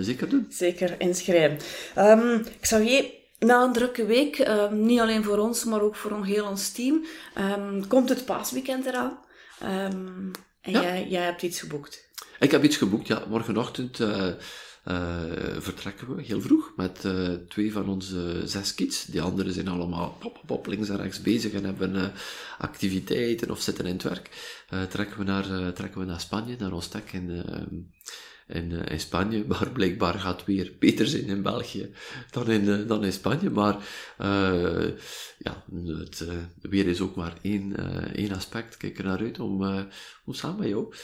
zeker 0.00 0.28
doen. 0.28 0.46
Zeker 0.48 1.00
inschrijven. 1.00 1.58
Um, 1.98 2.44
Xavier, 2.60 3.04
na 3.38 3.62
een 3.62 3.72
drukke 3.72 4.06
week, 4.06 4.38
um, 4.38 4.86
niet 4.86 5.00
alleen 5.00 5.24
voor 5.24 5.38
ons, 5.38 5.64
maar 5.64 5.82
ook 5.82 5.96
voor 5.96 6.24
heel 6.24 6.46
ons 6.46 6.70
team, 6.70 7.04
um, 7.38 7.86
komt 7.86 8.08
het 8.08 8.24
paasweekend 8.24 8.86
eraan. 8.86 9.18
En 9.58 10.72
ja. 10.72 10.82
jij, 10.82 11.08
jij 11.08 11.22
hebt 11.22 11.42
iets 11.42 11.60
geboekt. 11.60 12.08
Ik 12.38 12.50
heb 12.50 12.64
iets 12.64 12.76
geboekt, 12.76 13.06
ja. 13.06 13.22
Morgenochtend 13.28 13.98
uh, 13.98 14.32
vertrekken 15.58 16.16
we 16.16 16.22
heel 16.22 16.40
vroeg 16.40 16.72
met 16.76 17.04
uh, 17.04 17.28
twee 17.48 17.72
van 17.72 17.88
onze 17.88 18.42
zes 18.44 18.74
kids. 18.74 19.04
Die 19.04 19.22
anderen 19.22 19.52
zijn 19.52 19.68
allemaal 19.68 20.18
pop, 20.46 20.66
links 20.66 20.88
en 20.88 20.96
rechts 20.96 21.20
bezig 21.20 21.52
en 21.52 21.64
hebben 21.64 21.94
uh, 21.94 22.06
activiteiten 22.58 23.50
of 23.50 23.60
zitten 23.60 23.86
in 23.86 23.92
het 23.92 24.02
werk. 24.02 24.56
trekken, 24.88 25.18
we 25.18 25.24
naar, 25.24 25.72
trekken 25.72 26.00
we 26.00 26.06
naar 26.06 26.20
Spanje, 26.20 26.56
naar 26.58 26.72
ons 26.72 26.88
tek 26.88 27.12
in, 27.12 27.44
in, 28.46 29.00
Spanje, 29.00 29.44
maar 29.48 29.70
blijkbaar 29.70 30.14
gaat 30.14 30.44
weer 30.44 30.72
beter 30.78 31.06
zijn 31.06 31.26
in 31.26 31.42
België 31.42 31.90
dan 32.30 32.50
in, 32.50 32.86
dan 32.86 33.04
in 33.04 33.12
Spanje. 33.12 33.50
Maar 33.50 33.76
ja, 35.38 35.64
het 35.98 36.24
weer 36.60 36.86
is 36.86 37.00
ook 37.00 37.16
maar 37.16 37.34
één, 37.42 37.76
één 38.14 38.32
aspect. 38.32 38.76
Kijk 38.76 38.98
er 38.98 39.04
naar 39.04 39.18
uit 39.20 39.40
om, 39.40 39.64
om 40.24 40.34
samen 40.34 40.58
met 40.58 40.68
jou 40.68 40.94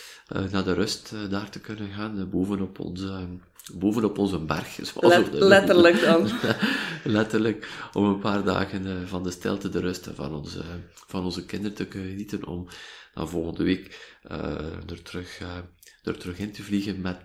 naar 0.50 0.64
de 0.64 0.74
rust 0.74 1.12
daar 1.30 1.50
te 1.50 1.60
kunnen 1.60 1.90
gaan, 1.90 2.30
bovenop 2.30 2.78
onze 2.78 3.26
bovenop 3.72 4.18
onze 4.18 4.38
berg. 4.38 4.94
Let, 5.00 5.32
letterlijk 5.32 6.00
dan. 6.00 6.30
letterlijk, 7.04 7.68
om 7.92 8.04
een 8.04 8.18
paar 8.18 8.44
dagen 8.44 8.86
uh, 8.86 8.92
van 9.04 9.22
de 9.22 9.30
stilte, 9.30 9.68
de 9.68 9.80
rust 9.80 10.08
van 10.14 10.34
onze, 10.34 10.62
van 11.06 11.24
onze 11.24 11.44
kinderen 11.44 11.76
te 11.76 11.86
genieten, 11.90 12.46
om 12.46 12.68
dan 13.14 13.28
volgende 13.28 13.64
week 13.64 14.16
uh, 14.30 14.38
er, 14.90 15.02
terug, 15.02 15.40
uh, 15.40 15.48
er 16.02 16.18
terug 16.18 16.38
in 16.38 16.52
te 16.52 16.62
vliegen 16.62 17.00
met 17.00 17.20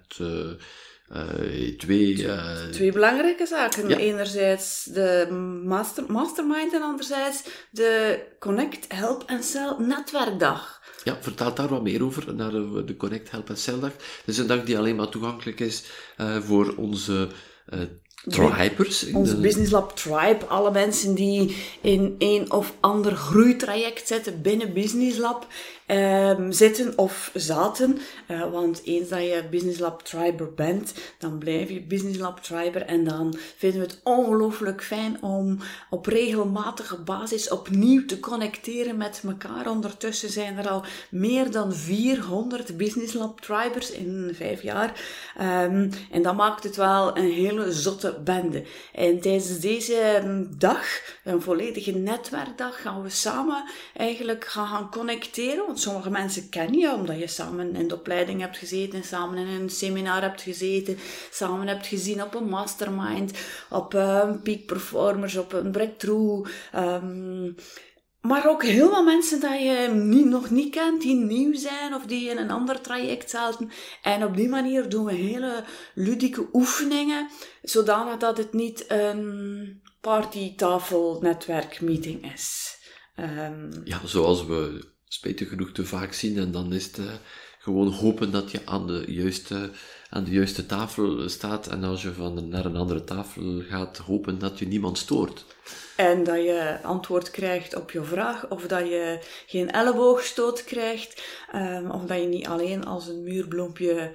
twee... 1.77 2.27
twee 2.71 2.91
belangrijke 2.91 3.45
zaken. 3.45 3.97
Enerzijds 3.97 4.83
de 4.83 5.27
master, 5.65 6.03
mastermind 6.07 6.73
en 6.73 6.81
anderzijds 6.81 7.43
de 7.71 8.19
Connect, 8.39 8.85
Help 8.93 9.23
en 9.23 9.43
Sell 9.43 9.75
netwerkdag. 9.77 10.78
Ja, 11.03 11.17
vertel 11.21 11.53
daar 11.53 11.67
wat 11.67 11.83
meer 11.83 12.03
over, 12.03 12.35
naar 12.35 12.51
de 12.85 12.95
Connect 12.97 13.31
Help 13.31 13.49
Cell 13.53 13.79
dag. 13.79 13.91
Het 13.91 14.23
is 14.25 14.37
een 14.37 14.47
dag 14.47 14.63
die 14.63 14.77
alleen 14.77 14.95
maar 14.95 15.09
toegankelijk 15.09 15.59
is 15.59 15.83
uh, 16.17 16.37
voor 16.37 16.73
onze 16.77 17.27
uh, 17.73 17.79
tribers. 18.23 19.11
Onze 19.11 19.35
de... 19.35 19.41
Business 19.41 19.71
Lab 19.71 19.95
Tribe, 19.95 20.45
alle 20.47 20.71
mensen 20.71 21.15
die 21.15 21.55
in 21.81 22.15
een 22.17 22.51
of 22.51 22.73
ander 22.79 23.15
groeitraject 23.15 24.07
zitten 24.07 24.41
binnen 24.41 24.73
Business 24.73 25.17
Lab 25.17 25.47
um, 25.91 26.51
zitten 26.51 26.97
of 26.97 27.31
zaten. 27.33 27.97
Uh, 28.27 28.51
want 28.51 28.81
eens 28.83 29.09
dat 29.09 29.19
je 29.19 29.43
Business 29.49 29.79
Lab 29.79 30.01
Triber 30.01 30.53
bent, 30.53 30.93
dan 31.17 31.37
blijf 31.37 31.69
je 31.69 31.81
Business 31.81 32.19
Lab 32.19 32.39
Triber. 32.39 32.81
En 32.81 33.03
dan 33.03 33.35
vinden 33.57 33.79
we 33.79 33.85
het 33.85 33.99
ongelooflijk 34.03 34.83
fijn 34.83 35.23
om 35.23 35.57
op 35.89 36.05
regelmatige 36.05 36.97
basis 36.97 37.49
opnieuw 37.49 38.05
te 38.05 38.19
connecteren 38.19 38.97
met 38.97 39.21
elkaar. 39.25 39.69
Ondertussen 39.69 40.29
zijn 40.29 40.57
er 40.57 40.69
al 40.69 40.83
meer 41.11 41.51
dan 41.51 41.73
400 41.73 42.77
Business 42.77 43.13
Lab 43.13 43.41
Tribers 43.41 43.91
in 43.91 44.31
vijf 44.33 44.61
jaar. 44.61 45.01
Um, 45.41 45.89
en 46.11 46.21
dat 46.21 46.35
maakt 46.35 46.63
het 46.63 46.75
wel 46.75 47.17
een 47.17 47.31
hele 47.31 47.71
zotte 47.71 48.19
bende. 48.23 48.63
En 48.93 49.19
tijdens 49.19 49.59
deze 49.59 49.95
ehm, 49.95 50.45
dag, 50.57 50.85
een 51.23 51.41
volledige 51.41 51.91
netwerkdag, 51.91 52.81
gaan 52.81 53.01
we 53.01 53.09
samen 53.09 53.63
eigenlijk 53.95 54.45
gaan 54.45 54.89
connecteren 54.91 55.67
sommige 55.79 56.09
mensen 56.09 56.49
kennen 56.49 56.79
je 56.79 56.93
omdat 56.93 57.19
je 57.19 57.27
samen 57.27 57.75
in 57.75 57.87
de 57.87 57.95
opleiding 57.95 58.41
hebt 58.41 58.57
gezeten, 58.57 59.03
samen 59.03 59.37
in 59.37 59.47
een 59.47 59.69
seminar 59.69 60.21
hebt 60.21 60.41
gezeten, 60.41 60.97
samen 61.31 61.67
hebt 61.67 61.87
gezien 61.87 62.23
op 62.23 62.35
een 62.35 62.49
mastermind, 62.49 63.31
op 63.69 63.93
een 63.93 64.41
peak 64.41 64.65
performers, 64.65 65.35
op 65.35 65.53
een 65.53 65.71
breakthrough. 65.71 66.49
Um, 66.75 67.55
maar 68.21 68.47
ook 68.47 68.63
heel 68.63 68.89
veel 68.89 69.03
mensen 69.03 69.39
dat 69.39 69.59
je 69.59 69.89
niet, 69.93 70.25
nog 70.25 70.49
niet 70.49 70.71
kent, 70.71 71.01
die 71.01 71.15
nieuw 71.15 71.55
zijn 71.55 71.93
of 71.93 72.05
die 72.05 72.29
in 72.29 72.37
een 72.37 72.51
ander 72.51 72.81
traject 72.81 73.29
zaten. 73.29 73.71
En 74.01 74.23
op 74.23 74.35
die 74.35 74.49
manier 74.49 74.89
doen 74.89 75.05
we 75.05 75.13
hele 75.13 75.63
ludieke 75.95 76.49
oefeningen, 76.53 77.29
zodanig 77.61 78.17
dat 78.17 78.37
het 78.37 78.53
niet 78.53 78.85
een 78.87 79.81
partytafel-netwerkmeeting 80.01 82.33
is. 82.33 82.77
Um, 83.19 83.69
ja, 83.83 83.99
zoals 84.05 84.45
we 84.45 84.87
spijtig 85.09 85.49
genoeg 85.49 85.71
te 85.71 85.85
vaak 85.85 86.13
zien. 86.13 86.37
En 86.37 86.51
dan 86.51 86.73
is 86.73 86.85
het 86.85 86.97
uh, 86.97 87.05
gewoon 87.59 87.87
hopen 87.87 88.31
dat 88.31 88.51
je 88.51 88.61
aan 88.65 88.87
de, 88.87 89.03
juiste, 89.07 89.69
aan 90.09 90.23
de 90.23 90.31
juiste 90.31 90.65
tafel 90.65 91.29
staat. 91.29 91.67
En 91.67 91.83
als 91.83 92.01
je 92.01 92.13
van 92.13 92.49
naar 92.49 92.65
een 92.65 92.75
andere 92.75 93.03
tafel 93.03 93.61
gaat, 93.69 93.97
hopen 93.97 94.39
dat 94.39 94.59
je 94.59 94.67
niemand 94.67 94.97
stoort. 94.97 95.45
En 95.95 96.23
dat 96.23 96.35
je 96.35 96.79
antwoord 96.83 97.31
krijgt 97.31 97.75
op 97.75 97.91
je 97.91 98.03
vraag, 98.03 98.49
of 98.49 98.67
dat 98.67 98.87
je 98.87 99.19
geen 99.47 99.71
elleboogstoot 99.71 100.63
krijgt, 100.63 101.23
um, 101.55 101.91
of 101.91 102.03
dat 102.05 102.19
je 102.19 102.27
niet 102.27 102.47
alleen 102.47 102.85
als 102.85 103.07
een 103.07 103.23
muurbloempje 103.23 104.11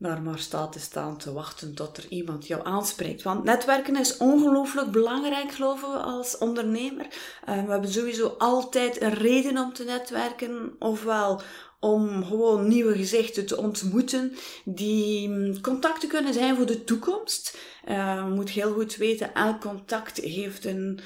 daar 0.00 0.22
maar 0.22 0.38
staat 0.38 0.72
te 0.72 0.78
staan 0.78 1.18
te 1.18 1.32
wachten 1.32 1.74
tot 1.74 1.96
er 1.96 2.06
iemand 2.08 2.46
jou 2.46 2.66
aanspreekt. 2.66 3.22
Want 3.22 3.44
netwerken 3.44 3.96
is 3.96 4.16
ongelooflijk 4.16 4.90
belangrijk, 4.90 5.52
geloven 5.52 5.92
we, 5.92 5.98
als 5.98 6.38
ondernemer. 6.38 7.06
Um, 7.48 7.64
we 7.64 7.70
hebben 7.70 7.92
sowieso 7.92 8.34
altijd 8.38 9.02
een 9.02 9.14
reden 9.14 9.58
om 9.58 9.72
te 9.72 9.84
netwerken, 9.84 10.76
ofwel 10.78 11.40
om 11.80 12.24
gewoon 12.24 12.68
nieuwe 12.68 12.96
gezichten 12.96 13.46
te 13.46 13.56
ontmoeten, 13.56 14.36
die 14.64 15.28
mm, 15.28 15.60
contacten 15.60 16.08
kunnen 16.08 16.34
zijn 16.34 16.56
voor 16.56 16.66
de 16.66 16.84
toekomst. 16.84 17.58
Je 17.86 18.30
moet 18.34 18.50
heel 18.50 18.72
goed 18.72 18.96
weten, 18.96 19.34
elk 19.34 19.60
contact 19.60 20.16
heeft 20.16 20.64
een 20.64 21.00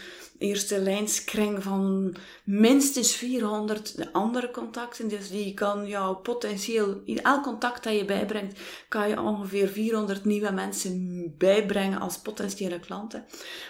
eerste 0.44 0.78
lijnskring 0.78 1.62
van 1.62 2.14
minstens 2.44 3.14
400 3.14 4.12
andere 4.12 4.50
contacten. 4.50 5.08
Dus 5.08 5.30
die 5.30 5.54
kan 5.54 5.86
jou 5.86 6.16
potentieel, 6.16 7.00
in 7.04 7.22
elk 7.22 7.42
contact 7.42 7.84
dat 7.84 7.96
je 7.96 8.04
bijbrengt, 8.04 8.60
kan 8.88 9.08
je 9.08 9.20
ongeveer 9.20 9.68
400 9.68 10.24
nieuwe 10.24 10.50
mensen 10.50 11.34
bijbrengen 11.38 12.00
als 12.00 12.18
potentiële 12.18 12.80
klanten. 12.80 13.24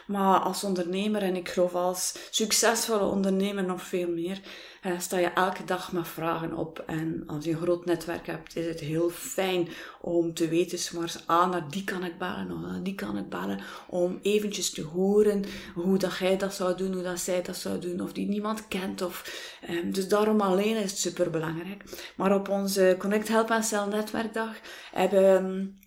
Maar 0.06 0.38
als 0.40 0.64
ondernemer, 0.64 1.22
en 1.22 1.36
ik 1.36 1.48
geloof 1.48 1.74
als 1.74 2.14
succesvolle 2.30 3.04
ondernemer 3.04 3.64
nog 3.64 3.82
veel 3.82 4.08
meer, 4.08 4.40
uh, 4.86 4.98
sta 4.98 5.18
je 5.18 5.32
elke 5.32 5.64
dag 5.64 5.92
met 5.92 6.08
vragen 6.08 6.56
op. 6.56 6.82
En 6.86 7.24
als 7.26 7.44
je 7.44 7.50
een 7.50 7.56
groot 7.56 7.84
netwerk 7.84 8.26
hebt, 8.26 8.56
is 8.56 8.66
het 8.66 8.80
heel 8.80 9.10
fijn 9.10 9.68
om 10.00 10.34
te 10.34 10.48
weten, 10.48 10.98
maar 10.98 11.14
ah, 11.26 11.50
naar 11.50 11.70
die 11.70 11.84
kan 11.84 12.04
ik 12.04 12.18
bellen, 12.18 12.50
of 12.52 12.60
naar 12.60 12.82
die 12.82 12.94
kan 12.94 13.18
ik 13.18 13.28
bellen, 13.28 13.60
om 13.88 14.18
eventjes 14.22 14.70
te 14.70 14.82
horen 14.82 15.44
hoe 15.74 15.98
dat 15.98 16.18
jij 16.18 16.36
dat 16.36 16.54
zou 16.54 16.76
doen, 16.76 16.92
hoe 16.92 17.02
dat 17.02 17.18
zij 17.18 17.42
dat 17.42 17.56
zou 17.56 17.78
doen, 17.78 18.00
of 18.00 18.12
die 18.12 18.28
niemand 18.28 18.68
kent. 18.68 19.02
Of, 19.02 19.42
um, 19.70 19.92
dus 19.92 20.08
daarom 20.08 20.40
alleen 20.40 20.76
is 20.76 20.90
het 20.90 20.98
super 20.98 21.30
belangrijk. 21.30 21.84
Maar 22.16 22.34
op 22.34 22.48
onze 22.48 22.96
Connect 22.98 23.28
Help 23.28 23.50
en 23.50 23.64
Cell 23.64 23.86
netwerkdag 23.86 24.56
hebben 24.92 25.78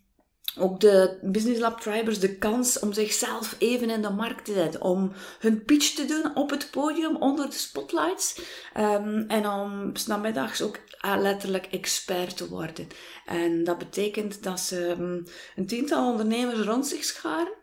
ook 0.60 0.80
de 0.80 1.18
Business 1.22 1.60
Lab 1.60 1.80
Tribers 1.82 2.20
de 2.20 2.36
kans 2.36 2.80
om 2.80 2.94
zichzelf 2.94 3.56
even 3.58 3.90
in 3.90 4.02
de 4.02 4.10
markt 4.10 4.46
te 4.46 4.54
zetten. 4.54 4.82
Om 4.82 5.12
hun 5.40 5.64
pitch 5.64 5.96
te 5.96 6.06
doen 6.06 6.36
op 6.36 6.50
het 6.50 6.68
podium 6.72 7.16
onder 7.16 7.50
de 7.50 7.56
spotlights. 7.56 8.40
Um, 8.78 9.26
en 9.28 9.48
om 9.48 9.92
namiddags 10.08 10.62
ook 10.62 10.80
letterlijk 11.02 11.66
expert 11.66 12.38
te 12.38 12.50
worden. 12.50 12.88
En 13.26 13.64
dat 13.64 13.78
betekent 13.78 14.44
dat 14.44 14.60
ze 14.60 14.90
um, 14.90 15.26
een 15.56 15.68
tiental 15.68 16.12
ondernemers 16.12 16.60
rond 16.60 16.88
zich 16.88 17.04
scharen 17.04 17.54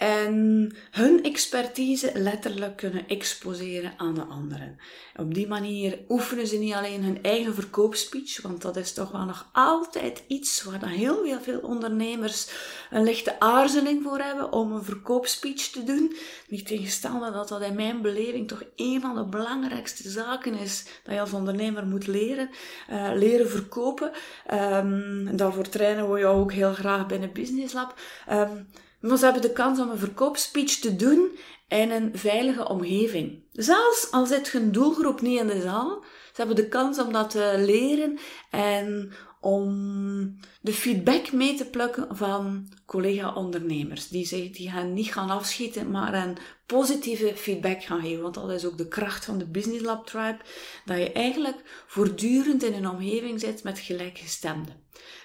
en 0.00 0.72
hun 0.90 1.22
expertise 1.22 2.10
letterlijk 2.14 2.76
kunnen 2.76 3.08
exposeren 3.08 3.92
aan 3.96 4.14
de 4.14 4.22
anderen. 4.22 4.78
Op 5.16 5.34
die 5.34 5.46
manier 5.46 5.98
oefenen 6.08 6.46
ze 6.46 6.56
niet 6.56 6.74
alleen 6.74 7.02
hun 7.02 7.22
eigen 7.22 7.54
verkoopspeech, 7.54 8.42
want 8.42 8.62
dat 8.62 8.76
is 8.76 8.92
toch 8.92 9.10
wel 9.10 9.24
nog 9.24 9.48
altijd 9.52 10.22
iets 10.26 10.62
waar 10.62 10.78
dan 10.78 10.88
heel 10.88 11.40
veel 11.40 11.58
ondernemers 11.58 12.50
een 12.90 13.02
lichte 13.02 13.40
aarzeling 13.40 14.02
voor 14.02 14.18
hebben 14.18 14.52
om 14.52 14.72
een 14.72 14.84
verkoopspeech 14.84 15.68
te 15.68 15.84
doen. 15.84 16.16
Niet 16.48 16.66
tegenstaande 16.66 17.30
dat 17.30 17.48
dat 17.48 17.62
in 17.62 17.74
mijn 17.74 18.02
beleving 18.02 18.48
toch 18.48 18.62
een 18.76 19.00
van 19.00 19.14
de 19.14 19.24
belangrijkste 19.24 20.10
zaken 20.10 20.54
is 20.54 20.84
dat 21.04 21.14
je 21.14 21.20
als 21.20 21.32
ondernemer 21.32 21.86
moet 21.86 22.06
leren. 22.06 22.50
Uh, 22.90 23.10
leren 23.14 23.50
verkopen. 23.50 24.12
Um, 24.52 25.36
daarvoor 25.36 25.68
trainen 25.68 26.12
we 26.12 26.18
jou 26.18 26.40
ook 26.40 26.52
heel 26.52 26.72
graag 26.72 27.06
binnen 27.06 27.32
Business 27.32 27.74
Lab. 27.74 27.94
Um, 28.30 28.66
maar 29.00 29.16
ze 29.16 29.24
hebben 29.24 29.42
de 29.42 29.52
kans 29.52 29.78
om 29.78 29.90
een 29.90 29.98
verkoopspeech 29.98 30.78
te 30.78 30.96
doen 30.96 31.38
in 31.68 31.90
een 31.90 32.10
veilige 32.14 32.68
omgeving. 32.68 33.42
Zelfs 33.52 34.10
al 34.10 34.26
zit 34.26 34.48
je 34.48 34.70
doelgroep 34.70 35.20
niet 35.20 35.40
in 35.40 35.46
de 35.46 35.60
zaal, 35.60 36.04
ze 36.32 36.36
hebben 36.36 36.56
de 36.56 36.68
kans 36.68 36.98
om 36.98 37.12
dat 37.12 37.30
te 37.30 37.54
leren 37.58 38.18
en 38.50 39.12
om 39.40 40.36
de 40.60 40.72
feedback 40.72 41.32
mee 41.32 41.54
te 41.54 41.64
plukken 41.64 42.16
van 42.16 42.68
collega-ondernemers. 42.86 44.08
Die, 44.08 44.26
zich, 44.26 44.50
die 44.50 44.70
gaan 44.70 44.92
niet 44.92 45.12
gaan 45.12 45.30
afschieten, 45.30 45.90
maar 45.90 46.14
een 46.14 46.36
positieve 46.66 47.36
feedback 47.36 47.82
gaan 47.82 48.00
geven. 48.00 48.22
Want 48.22 48.34
dat 48.34 48.50
is 48.50 48.64
ook 48.64 48.78
de 48.78 48.88
kracht 48.88 49.24
van 49.24 49.38
de 49.38 49.46
Business 49.46 49.84
Lab 49.84 50.06
Tribe. 50.06 50.38
Dat 50.84 50.98
je 50.98 51.12
eigenlijk 51.12 51.84
voortdurend 51.86 52.62
in 52.62 52.74
een 52.74 52.88
omgeving 52.88 53.40
zit 53.40 53.62
met 53.62 53.78
gelijkgestemden. 53.78 54.74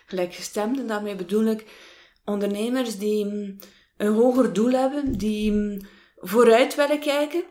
Gelijkgestemden, 0.05 0.87
daarmee 0.87 1.15
bedoel 1.15 1.45
ik 1.45 1.65
ondernemers 2.25 2.97
die 2.97 3.25
mm, 3.25 3.59
een 3.97 4.13
hoger 4.13 4.53
doel 4.53 4.71
hebben, 4.71 5.11
die 5.11 5.51
mm, 5.51 5.81
vooruit 6.15 6.75
willen 6.75 6.99
kijken, 6.99 7.43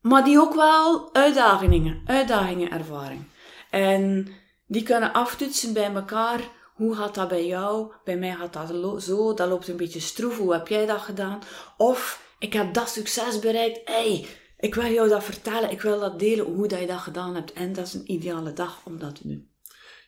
maar 0.00 0.24
die 0.24 0.40
ook 0.40 0.54
wel 0.54 1.14
uitdagingen, 1.14 2.02
uitdagingen 2.06 2.70
ervaren. 2.70 3.28
En 3.70 4.28
die 4.66 4.82
kunnen 4.82 5.12
aftoetsen 5.12 5.72
bij 5.72 5.94
elkaar. 5.94 6.40
Hoe 6.74 6.94
gaat 6.94 7.14
dat 7.14 7.28
bij 7.28 7.46
jou? 7.46 7.92
Bij 8.04 8.16
mij 8.16 8.34
gaat 8.34 8.52
dat 8.52 9.02
zo, 9.02 9.34
dat 9.34 9.48
loopt 9.48 9.68
een 9.68 9.76
beetje 9.76 10.00
stroef. 10.00 10.38
Hoe 10.38 10.52
heb 10.52 10.68
jij 10.68 10.86
dat 10.86 11.00
gedaan? 11.00 11.38
Of 11.76 12.22
ik 12.38 12.52
heb 12.52 12.74
dat 12.74 12.88
succes 12.88 13.38
bereikt. 13.38 13.80
Hey, 13.84 14.26
ik 14.58 14.74
wil 14.74 14.92
jou 14.92 15.08
dat 15.08 15.24
vertellen. 15.24 15.70
Ik 15.70 15.80
wil 15.80 16.00
dat 16.00 16.18
delen 16.18 16.44
hoe 16.44 16.68
dat 16.68 16.80
je 16.80 16.86
dat 16.86 16.98
gedaan 16.98 17.34
hebt. 17.34 17.52
En 17.52 17.72
dat 17.72 17.86
is 17.86 17.94
een 17.94 18.10
ideale 18.10 18.52
dag 18.52 18.80
om 18.84 18.98
dat 18.98 19.14
te 19.14 19.28
doen. 19.28 19.53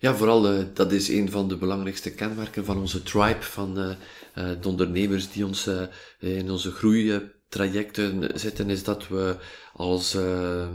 Ja, 0.07 0.14
vooral 0.14 0.53
uh, 0.53 0.64
dat 0.75 0.92
is 0.92 1.09
een 1.09 1.31
van 1.31 1.49
de 1.49 1.57
belangrijkste 1.57 2.14
kenmerken 2.14 2.64
van 2.64 2.79
onze 2.79 3.03
tribe, 3.03 3.42
van 3.42 3.79
uh, 3.79 3.85
uh, 3.85 4.61
de 4.61 4.69
ondernemers 4.69 5.31
die 5.31 5.47
ons 5.47 5.71
in 6.19 6.51
onze 6.51 6.71
groeitrajecten 6.71 8.40
zitten, 8.40 8.71
is 8.71 8.85
dat 8.85 9.09
we 9.09 9.37
als 9.73 10.14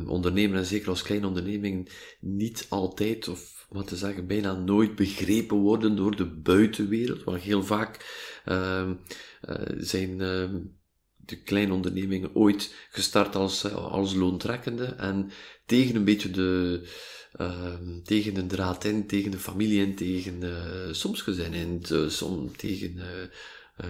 ondernemer 0.07 0.57
en 0.57 0.65
zeker 0.65 0.89
als 0.89 1.01
kleine 1.01 1.27
onderneming 1.27 1.91
niet 2.19 2.65
altijd, 2.69 3.27
of 3.27 3.65
wat 3.69 3.87
te 3.87 3.95
zeggen, 3.95 4.27
bijna 4.27 4.53
nooit 4.53 4.95
begrepen 4.95 5.57
worden 5.57 5.95
door 5.95 6.15
de 6.15 6.25
buitenwereld, 6.25 7.23
want 7.23 7.41
heel 7.41 7.63
vaak 7.63 8.05
ehm, 8.45 8.93
zijn 9.77 10.21
ehm, 10.21 10.59
de 11.15 11.41
kleine 11.41 11.73
ondernemingen 11.73 12.35
ooit 12.35 12.73
gestart 12.89 13.35
als, 13.35 13.73
als 13.73 14.13
loontrekkende 14.13 14.85
en 14.85 15.31
tegen 15.65 15.95
een 15.95 16.05
beetje 16.05 16.31
de 16.31 16.81
Ehm, 17.31 18.01
tegen 18.03 18.33
de 18.33 18.45
draad 18.45 18.83
in, 18.83 19.07
tegen 19.07 19.31
de 19.31 19.39
familie 19.39 19.85
en 19.85 19.95
tegen 19.95 20.41
uh, 20.41 20.93
soms 20.93 21.21
gezin 21.21 21.53
in, 21.53 21.85
soms 22.07 22.51
tegen 22.57 22.95
uh, 22.95 23.87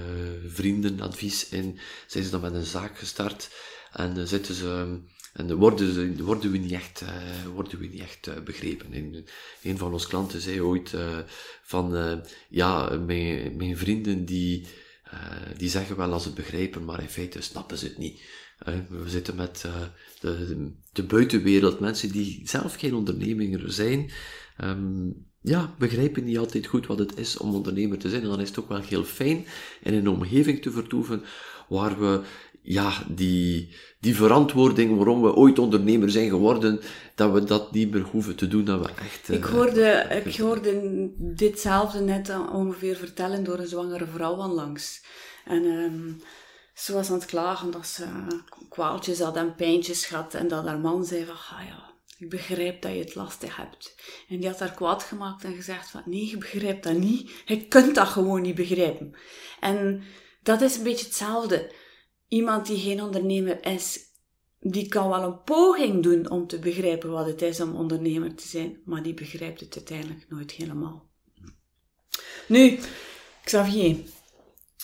vrienden 0.48 1.00
advies 1.00 1.50
in, 1.50 1.80
zijn 2.08 2.24
ze 2.24 2.30
dan 2.30 2.42
met 2.42 2.54
een 2.54 2.66
zaak 2.66 2.98
gestart 2.98 3.50
en 3.92 4.28
zitten 4.28 4.56
ze 4.56 5.00
en 5.34 5.56
worden, 5.56 5.94
ze, 5.94 6.24
worden 6.24 6.52
we 6.52 6.58
niet 6.58 6.72
echt, 6.72 7.04
worden 7.54 7.80
we 7.80 7.88
niet 7.88 8.02
echt 8.02 8.44
begrepen. 8.44 8.94
En 8.94 9.26
een 9.64 9.78
van 9.78 9.94
onze 9.94 10.08
klanten 10.08 10.42
zei 10.42 10.62
ooit 10.62 10.96
van, 11.64 12.22
ja, 12.50 12.98
mijn, 12.98 13.56
mijn 13.56 13.78
vrienden 13.78 14.26
die, 14.26 14.68
die 15.58 15.70
zeggen 15.70 15.98
wel 15.98 16.12
als 16.12 16.22
ze 16.22 16.28
het 16.28 16.38
begrijpen, 16.38 16.86
maar 16.86 17.02
in 17.02 17.10
feite 17.10 17.42
snappen 17.42 17.78
ze 17.78 17.86
het 17.86 17.98
niet. 17.98 18.22
We 18.66 19.10
zitten 19.10 19.36
met 19.36 19.64
uh, 19.66 19.74
de, 20.20 20.72
de, 20.92 21.04
buitenwereld, 21.04 21.80
mensen 21.80 22.12
die 22.12 22.42
zelf 22.44 22.76
geen 22.76 22.94
ondernemer 22.94 23.72
zijn, 23.72 24.12
um, 24.64 25.26
ja, 25.42 25.76
begrijpen 25.78 26.24
niet 26.24 26.38
altijd 26.38 26.66
goed 26.68 26.88
wat 26.88 27.00
het 27.00 27.18
is 27.18 27.38
om 27.38 27.54
ondernemer 27.54 27.98
te 27.98 28.10
zijn. 28.10 28.22
En 28.22 28.30
dan 28.30 28.42
is 28.42 28.50
het 28.50 28.60
ook 28.60 28.70
wel 28.70 28.82
heel 28.82 29.04
fijn 29.04 29.46
in 29.82 29.94
een 29.94 30.10
omgeving 30.10 30.62
te 30.62 30.72
vertoeven 30.72 31.24
waar 31.68 32.00
we 32.00 32.22
ja, 32.62 33.04
die, 33.08 33.76
die 34.00 34.16
verantwoording 34.16 34.96
waarom 34.96 35.22
we 35.22 35.34
ooit 35.34 35.60
ondernemer 35.60 36.10
zijn 36.10 36.30
geworden, 36.30 36.80
dat 37.16 37.32
we 37.32 37.44
dat 37.44 37.72
niet 37.72 37.92
meer 37.92 38.02
hoeven 38.02 38.36
te 38.36 38.48
doen, 38.48 38.66
dat 38.66 38.80
we 38.80 38.92
echt... 39.04 39.30
ik, 39.30 39.46
eh, 39.46 39.52
hoorde, 39.52 40.22
ik 40.26 40.36
hoorde 40.36 41.10
ditzelfde 41.18 42.00
net 42.00 42.34
ongeveer 42.52 42.96
vertellen 42.96 43.44
door 43.44 43.60
een 43.60 43.68
zwangere 43.68 44.06
vrouw 44.06 44.36
langs. 44.36 45.04
En 45.46 45.64
um, 45.64 46.22
ze 46.82 46.94
was 46.94 47.10
aan 47.10 47.16
het 47.16 47.26
klagen 47.26 47.72
dat 47.72 47.88
ze 47.88 48.06
kwaaltjes 48.70 49.20
had 49.20 49.36
en 49.36 49.56
pijntjes 49.56 50.10
had. 50.10 50.34
En 50.34 50.48
dat 50.48 50.66
haar 50.66 50.80
man 50.80 51.06
zei 51.06 51.26
van, 51.26 51.36
ah 51.36 51.66
ja, 51.68 51.94
Ik 52.18 52.30
begrijp 52.30 52.82
dat 52.82 52.92
je 52.92 53.00
het 53.00 53.16
lastig 53.16 53.56
hebt. 53.56 53.96
En 54.28 54.40
die 54.40 54.50
had 54.50 54.60
haar 54.60 54.74
kwaad 54.74 55.04
gemaakt 55.04 55.44
en 55.44 55.56
gezegd 55.56 55.90
van, 55.90 56.02
nee, 56.06 56.30
je 56.30 56.38
begrijpt 56.38 56.84
dat 56.84 56.98
niet. 56.98 57.32
Je 57.46 57.68
kunt 57.68 57.96
dat 57.96 58.08
gewoon 58.08 58.42
niet 58.42 58.56
begrijpen. 58.56 59.14
En 59.60 60.04
dat 60.44 60.62
is 60.62 60.78
een 60.78 60.84
beetje 60.84 61.06
hetzelfde. 61.06 61.72
Iemand 62.28 62.66
die 62.68 62.80
geen 62.80 63.02
ondernemer 63.02 63.66
is, 63.66 64.00
die 64.60 64.88
kan 64.88 65.10
wel 65.10 65.24
een 65.24 65.44
poging 65.44 66.04
doen 66.04 66.30
om 66.30 66.48
te 66.48 66.60
begrijpen 66.60 67.12
wat 67.12 67.26
het 67.26 67.42
is 67.42 67.62
om 67.62 67.76
ondernemer 67.76 68.36
te 68.36 68.48
zijn, 68.48 68.82
maar 68.86 69.04
die 69.04 69.14
begrijpt 69.14 69.60
het 69.60 69.76
uiteindelijk 69.76 70.26
nooit 70.30 70.52
helemaal. 70.52 71.10
Nu, 72.48 72.80
Xavier, 73.44 73.98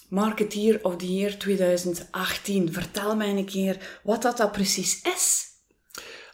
Marketeer 0.08 0.80
of 0.82 0.96
the 0.96 1.13
Year 1.13 1.38
2018. 1.38 2.74
Vertel 2.74 3.15
mij 3.15 3.30
een 3.30 3.46
keer 3.46 4.00
wat 4.04 4.22
dat, 4.22 4.38
dat 4.38 4.52
precies 4.52 5.02
is. 5.02 5.46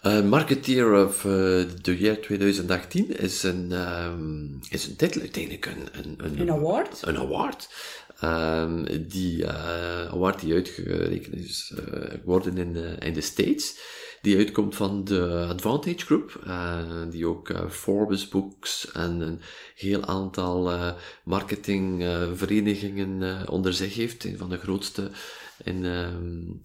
Uh, 0.03 0.21
Marketeer 0.21 1.05
of 1.05 1.23
uh, 1.23 1.61
the 1.81 1.97
Year 1.97 2.21
2018 2.21 3.17
is 3.17 3.43
een, 3.43 3.71
um, 3.71 4.59
is 4.69 4.87
een 4.87 4.95
titel, 4.95 5.21
uiteindelijk 5.21 5.65
een, 5.65 5.87
een, 5.91 6.15
een, 6.17 6.39
een 6.39 6.51
award. 6.51 7.01
Een 7.01 7.17
award. 7.17 7.69
Um, 8.23 9.07
die 9.07 9.37
uh, 9.37 10.05
award 10.05 10.39
die 10.39 10.53
uitgerekend 10.53 11.35
is 11.35 11.73
geworden 11.75 12.57
in, 12.57 12.75
in 12.99 13.13
de 13.13 13.21
States 13.21 13.77
die 14.23 14.37
uitkomt 14.37 14.75
van 14.75 15.03
de 15.03 15.45
Advantage 15.49 16.05
Group, 16.05 16.43
uh, 16.47 16.79
die 17.09 17.27
ook 17.27 17.49
uh, 17.49 17.69
Forbes 17.69 18.27
Books 18.27 18.91
en 18.91 19.19
een 19.19 19.41
heel 19.75 20.05
aantal 20.05 20.71
uh, 20.71 20.91
marketingverenigingen 21.23 23.47
onder 23.49 23.73
zich 23.73 23.95
heeft, 23.95 24.23
een 24.23 24.37
van 24.37 24.49
de 24.49 24.57
grootste 24.57 25.11
in, 25.63 25.85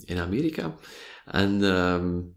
in 0.04 0.18
Amerika. 0.18 0.74
En 1.24 1.62
um, 1.62 2.36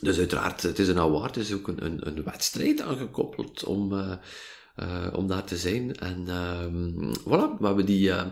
dus 0.00 0.18
uiteraard, 0.18 0.62
het 0.62 0.78
is 0.78 0.88
een 0.88 0.98
award, 0.98 1.34
het 1.34 1.44
is 1.44 1.52
ook 1.52 1.68
een, 1.68 2.06
een, 2.06 2.24
wedstrijd 2.24 2.80
aangekoppeld 2.80 3.64
om 3.64 3.92
om 5.12 5.26
daar 5.26 5.44
te 5.44 5.56
zijn. 5.56 5.96
En 5.96 6.28
um, 6.28 7.12
voilà, 7.20 7.58
we 7.58 7.66
hebben, 7.66 7.86
die, 7.86 8.08
uh, 8.08 8.22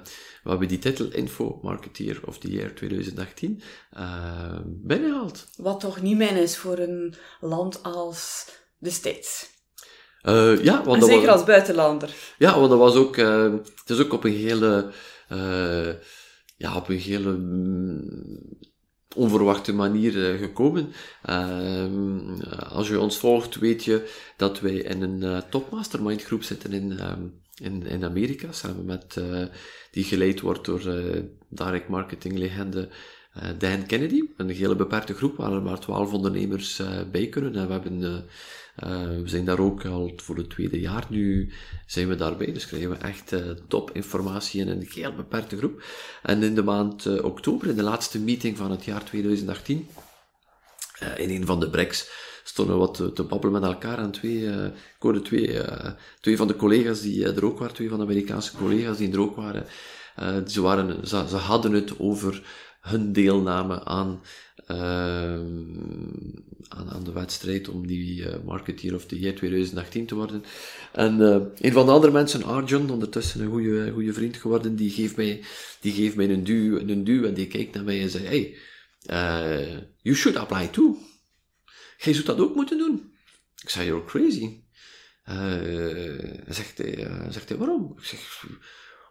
we 0.42 0.50
hebben 0.50 0.68
die 0.68 0.78
titel 0.78 1.10
Info 1.10 1.58
Marketeer 1.62 2.20
of 2.26 2.38
the 2.38 2.50
Year 2.50 2.74
2018 2.74 3.62
uh, 3.96 4.58
binnengehaald. 4.64 5.48
Wat 5.56 5.80
toch 5.80 6.02
niet 6.02 6.16
min 6.16 6.36
is 6.36 6.56
voor 6.56 6.78
een 6.78 7.14
land 7.40 7.82
als 7.82 8.48
de 8.78 8.90
States. 8.90 9.50
Ja, 10.62 10.84
want 10.84 11.02
en 11.02 11.08
zeker 11.08 11.26
was, 11.26 11.36
als 11.36 11.44
buitenlander. 11.44 12.14
Ja, 12.38 12.58
want 12.58 12.70
dat 12.70 12.78
was 12.78 12.94
ook, 12.94 13.16
het 13.16 13.90
is 13.90 14.00
ook 14.00 14.12
op 14.12 14.24
een 14.24 14.36
hele, 14.36 14.90
ja, 16.56 16.76
op 16.76 16.88
een 16.88 16.98
hele 16.98 17.38
onverwachte 19.14 19.74
manier 19.74 20.14
uh, 20.14 20.38
gekomen. 20.38 20.92
Uh, 21.30 21.84
als 22.68 22.88
je 22.88 23.00
ons 23.00 23.18
volgt, 23.18 23.58
weet 23.58 23.84
je 23.84 24.10
dat 24.36 24.60
wij 24.60 24.74
in 24.74 25.02
een 25.02 25.22
uh, 25.22 25.38
top 25.50 25.70
mastermind 25.70 26.22
groep 26.22 26.42
zitten 26.42 26.72
in, 26.72 26.90
um, 26.90 27.32
in, 27.54 27.86
in 27.86 28.04
Amerika, 28.04 28.52
samen 28.52 28.84
met, 28.84 29.20
die 29.90 30.04
geleid 30.04 30.40
wordt 30.40 30.64
door 30.64 30.82
direct 31.48 31.88
marketing 31.88 32.38
legende 32.38 32.88
Dan 33.58 33.86
Kennedy. 33.86 34.22
Een 34.36 34.48
hele 34.48 34.76
beperkte 34.76 35.14
groep 35.14 35.36
waar 35.36 35.52
er 35.52 35.62
maar 35.62 35.80
twaalf 35.80 36.12
ondernemers 36.12 36.82
bij 37.10 37.26
kunnen. 37.26 37.54
En 37.54 37.66
we 37.66 37.72
hebben 37.72 38.24
uh, 38.76 39.06
we 39.06 39.28
zijn 39.28 39.44
daar 39.44 39.58
ook 39.58 39.84
al 39.84 40.12
voor 40.16 40.36
het 40.36 40.50
tweede 40.50 40.80
jaar 40.80 41.06
nu 41.08 41.52
zijn 41.86 42.08
we 42.08 42.14
daarbij. 42.14 42.52
Dus 42.52 42.66
krijgen 42.66 42.90
we 42.90 42.96
echt 42.96 43.32
uh, 43.32 43.40
top 43.68 43.90
informatie 43.90 44.60
in 44.60 44.68
een 44.68 44.86
heel 44.94 45.14
beperkte 45.14 45.56
groep. 45.56 45.82
En 46.22 46.42
in 46.42 46.54
de 46.54 46.62
maand 46.62 47.04
uh, 47.04 47.24
oktober, 47.24 47.68
in 47.68 47.76
de 47.76 47.82
laatste 47.82 48.18
meeting 48.18 48.56
van 48.56 48.70
het 48.70 48.84
jaar 48.84 49.04
2018, 49.04 49.88
in 51.16 51.30
een 51.30 51.46
van 51.46 51.60
de 51.60 51.70
breaks, 51.70 52.10
stonden 52.44 52.74
we 52.74 52.80
wat 52.80 53.14
te, 53.14 53.22
babbelen 53.22 53.60
met 53.60 53.70
elkaar. 53.70 53.98
En 53.98 54.10
twee, 54.10 54.46
ik 54.72 54.98
hoorde 54.98 55.22
twee, 55.22 55.60
twee 56.20 56.36
van 56.36 56.46
de 56.46 56.56
collega's 56.56 57.00
die 57.00 57.32
er 57.32 57.44
ook 57.44 57.58
waren, 57.58 57.74
twee 57.74 57.88
van 57.88 57.98
de 57.98 58.04
Amerikaanse 58.04 58.56
collega's 58.56 58.96
die 58.96 59.12
er 59.12 59.20
ook 59.20 59.36
waren, 59.36 59.66
ze, 60.48 60.60
waren 60.60 61.06
ze, 61.06 61.24
ze 61.28 61.36
hadden 61.36 61.72
het 61.72 61.98
over 61.98 62.42
hun 62.82 63.12
deelname 63.12 63.84
aan 63.84 64.20
Ehm, 64.66 65.44
aan, 66.68 66.90
aan, 66.90 67.04
de 67.04 67.12
wedstrijd 67.12 67.68
om 67.68 67.86
die 67.86 68.20
uh, 68.20 68.34
Marketeer 68.44 68.94
of 68.94 69.06
the 69.06 69.18
Year 69.18 69.34
2018 69.34 70.06
te 70.06 70.14
worden. 70.14 70.44
En 70.92 71.20
uh, 71.20 71.36
een 71.58 71.72
van 71.72 71.86
de 71.86 71.92
andere 71.92 72.12
mensen, 72.12 72.42
Arjun, 72.42 72.90
ondertussen 72.90 73.40
een 73.40 73.50
goede, 73.50 73.90
goede 73.92 74.12
vriend 74.12 74.36
geworden, 74.36 74.76
die 74.76 74.90
geeft 74.90 75.16
mij, 75.16 75.44
die 75.80 75.92
geeft 75.92 76.16
mij 76.16 76.30
een 76.30 76.44
duw, 76.44 76.78
een 76.78 77.04
duw 77.04 77.24
en 77.24 77.34
die 77.34 77.46
kijkt 77.46 77.74
naar 77.74 77.84
mij 77.84 78.02
en 78.02 78.10
zei, 78.10 78.24
hey, 78.24 78.56
uh, 79.10 79.78
you 80.02 80.16
should 80.16 80.38
apply 80.38 80.66
too. 80.66 80.96
Jij 81.98 82.12
zou 82.12 82.24
dat 82.24 82.40
ook 82.40 82.54
moeten 82.54 82.78
doen. 82.78 83.12
Ik 83.62 83.68
zei, 83.68 83.86
you're 83.86 84.04
crazy. 84.04 84.60
Zegt, 86.48 86.78
hij, 86.78 87.08
zegt 87.30 87.48
hij, 87.48 87.58
waarom? 87.58 87.94
Ik 87.98 88.04
zeg, 88.04 88.44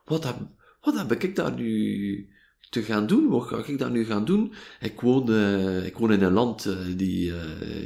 wat 0.05 0.23
heb, 0.23 0.36
wat 0.81 0.97
heb 0.97 1.23
ik 1.23 1.36
daar 1.36 1.53
nu 1.53 2.29
te 2.71 2.84
gaan 2.84 3.07
doen. 3.07 3.29
Wat 3.29 3.47
ga 3.47 3.63
ik 3.65 3.79
dat 3.79 3.91
nu 3.91 4.05
gaan 4.05 4.25
doen? 4.25 4.53
Ik 4.79 5.01
woon, 5.01 5.29
uh, 5.29 5.86
ik 5.86 5.97
woon 5.97 6.12
in 6.12 6.21
een 6.21 6.34
land 6.34 6.65
uh, 6.65 6.77
die, 6.95 7.29
uh, 7.29 7.36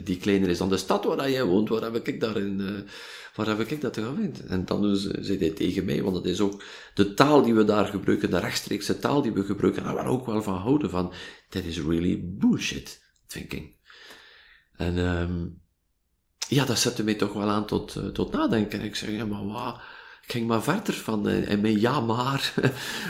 die 0.03 0.17
kleiner 0.17 0.49
is 0.49 0.57
dan 0.57 0.69
de 0.69 0.77
stad 0.77 1.05
waar 1.05 1.29
jij 1.29 1.43
woont. 1.43 1.69
Waar 1.69 1.81
heb 1.81 2.07
ik 2.07 2.19
daarin, 2.19 2.85
waar 3.35 3.47
heb 3.47 3.59
ik 3.59 3.81
dat 3.81 3.93
te 3.93 4.01
gaan 4.01 4.15
vinden? 4.15 4.49
En 4.49 4.65
dan 4.65 4.95
zei 4.95 5.37
hij 5.37 5.49
tegen 5.49 5.85
mij, 5.85 6.03
want 6.03 6.15
dat 6.15 6.25
is 6.25 6.39
ook 6.39 6.63
de 6.93 7.13
taal 7.13 7.43
die 7.43 7.53
we 7.53 7.63
daar 7.63 7.85
gebruiken, 7.85 8.29
de 8.29 8.39
rechtstreekse 8.39 8.99
taal 8.99 9.21
die 9.21 9.31
we 9.31 9.43
gebruiken, 9.43 9.83
daar 9.83 9.93
waar 9.93 10.07
ook 10.07 10.25
wel 10.25 10.41
van 10.41 10.57
houden 10.57 10.89
van, 10.89 11.13
that 11.49 11.63
is 11.63 11.81
really 11.81 12.21
bullshit 12.23 13.01
thinking. 13.27 13.75
En, 14.75 14.97
um, 14.97 15.61
ja, 16.47 16.65
dat 16.65 16.79
zette 16.79 17.03
mij 17.03 17.15
toch 17.15 17.33
wel 17.33 17.49
aan 17.49 17.65
tot, 17.65 18.13
tot 18.13 18.31
nadenken. 18.31 18.81
Ik 18.81 18.95
zeg, 18.95 19.09
ja, 19.09 19.25
maar 19.25 19.45
wat? 19.45 19.79
Ik 20.25 20.31
ging 20.31 20.47
maar 20.47 20.63
verder 20.63 20.93
van, 20.93 21.27
uh, 21.27 21.51
en 21.51 21.61
mijn 21.61 21.79
ja 21.79 21.99
maar 21.99 22.53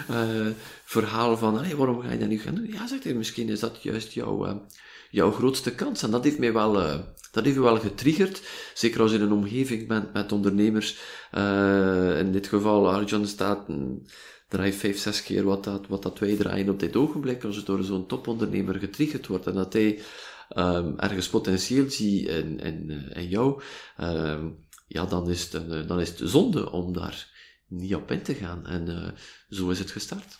uh, 0.09 0.47
verhaal 0.95 1.37
van, 1.37 1.63
hey, 1.63 1.75
waarom 1.75 2.01
ga 2.01 2.11
je 2.11 2.17
dat 2.17 2.29
nu 2.29 2.39
gaan 2.39 2.55
doen? 2.55 2.71
Ja, 2.71 2.87
zegt 2.87 3.03
hij, 3.03 3.13
misschien 3.13 3.49
is 3.49 3.59
dat 3.59 3.83
juist 3.83 4.11
jouw, 4.13 4.47
uh, 4.47 4.55
jouw 5.09 5.31
grootste 5.31 5.75
kans. 5.75 6.03
En 6.03 6.11
dat 6.11 6.23
heeft 6.23 6.39
mij 6.39 6.53
wel, 6.53 6.73
dat 7.31 7.43
heeft 7.43 7.55
me 7.55 7.61
wel 7.61 7.79
getriggerd. 7.79 8.41
Zeker 8.73 9.01
als 9.01 9.11
je 9.11 9.17
in 9.17 9.23
een 9.23 9.31
omgeving 9.31 9.87
bent 9.87 10.13
met 10.13 10.31
ondernemers. 10.31 10.97
in 12.17 12.31
dit 12.31 12.47
geval, 12.47 12.91
Arjun 12.91 13.27
staat, 13.27 13.67
draai 14.47 14.73
vijf, 14.73 14.97
zes 14.97 15.23
keer 15.23 15.43
wat 15.43 15.63
dat, 15.63 15.87
wat 15.87 16.03
dat 16.03 16.19
wij 16.19 16.35
draaien 16.35 16.69
op 16.69 16.79
dit 16.79 16.95
ogenblik. 16.95 17.43
Als 17.43 17.55
je 17.55 17.63
door 17.63 17.83
zo'n 17.83 18.07
topondernemer 18.07 18.75
getriggerd 18.75 19.27
wordt 19.27 19.47
en 19.47 19.53
dat 19.53 19.73
hij 19.73 19.99
um, 20.57 20.99
ergens 20.99 21.29
potentieel 21.29 21.89
ziet 21.89 22.27
in, 22.27 22.59
in, 22.59 22.89
in 23.13 23.27
jou, 23.27 23.61
um, 24.01 24.64
ja, 24.87 25.05
dan 25.05 25.29
is, 25.29 25.43
het 25.43 25.53
een, 25.53 25.71
eh, 25.71 25.87
dan 25.87 25.99
is 25.99 26.09
het 26.09 26.19
zonde 26.23 26.71
om 26.71 26.93
daar 26.93 27.33
niet 27.67 27.95
op 27.95 28.11
in 28.11 28.21
te 28.21 28.33
gaan. 28.33 28.65
En 28.65 28.89
uh, 28.89 29.07
zo 29.49 29.69
is 29.69 29.79
het 29.79 29.91
gestart. 29.91 30.37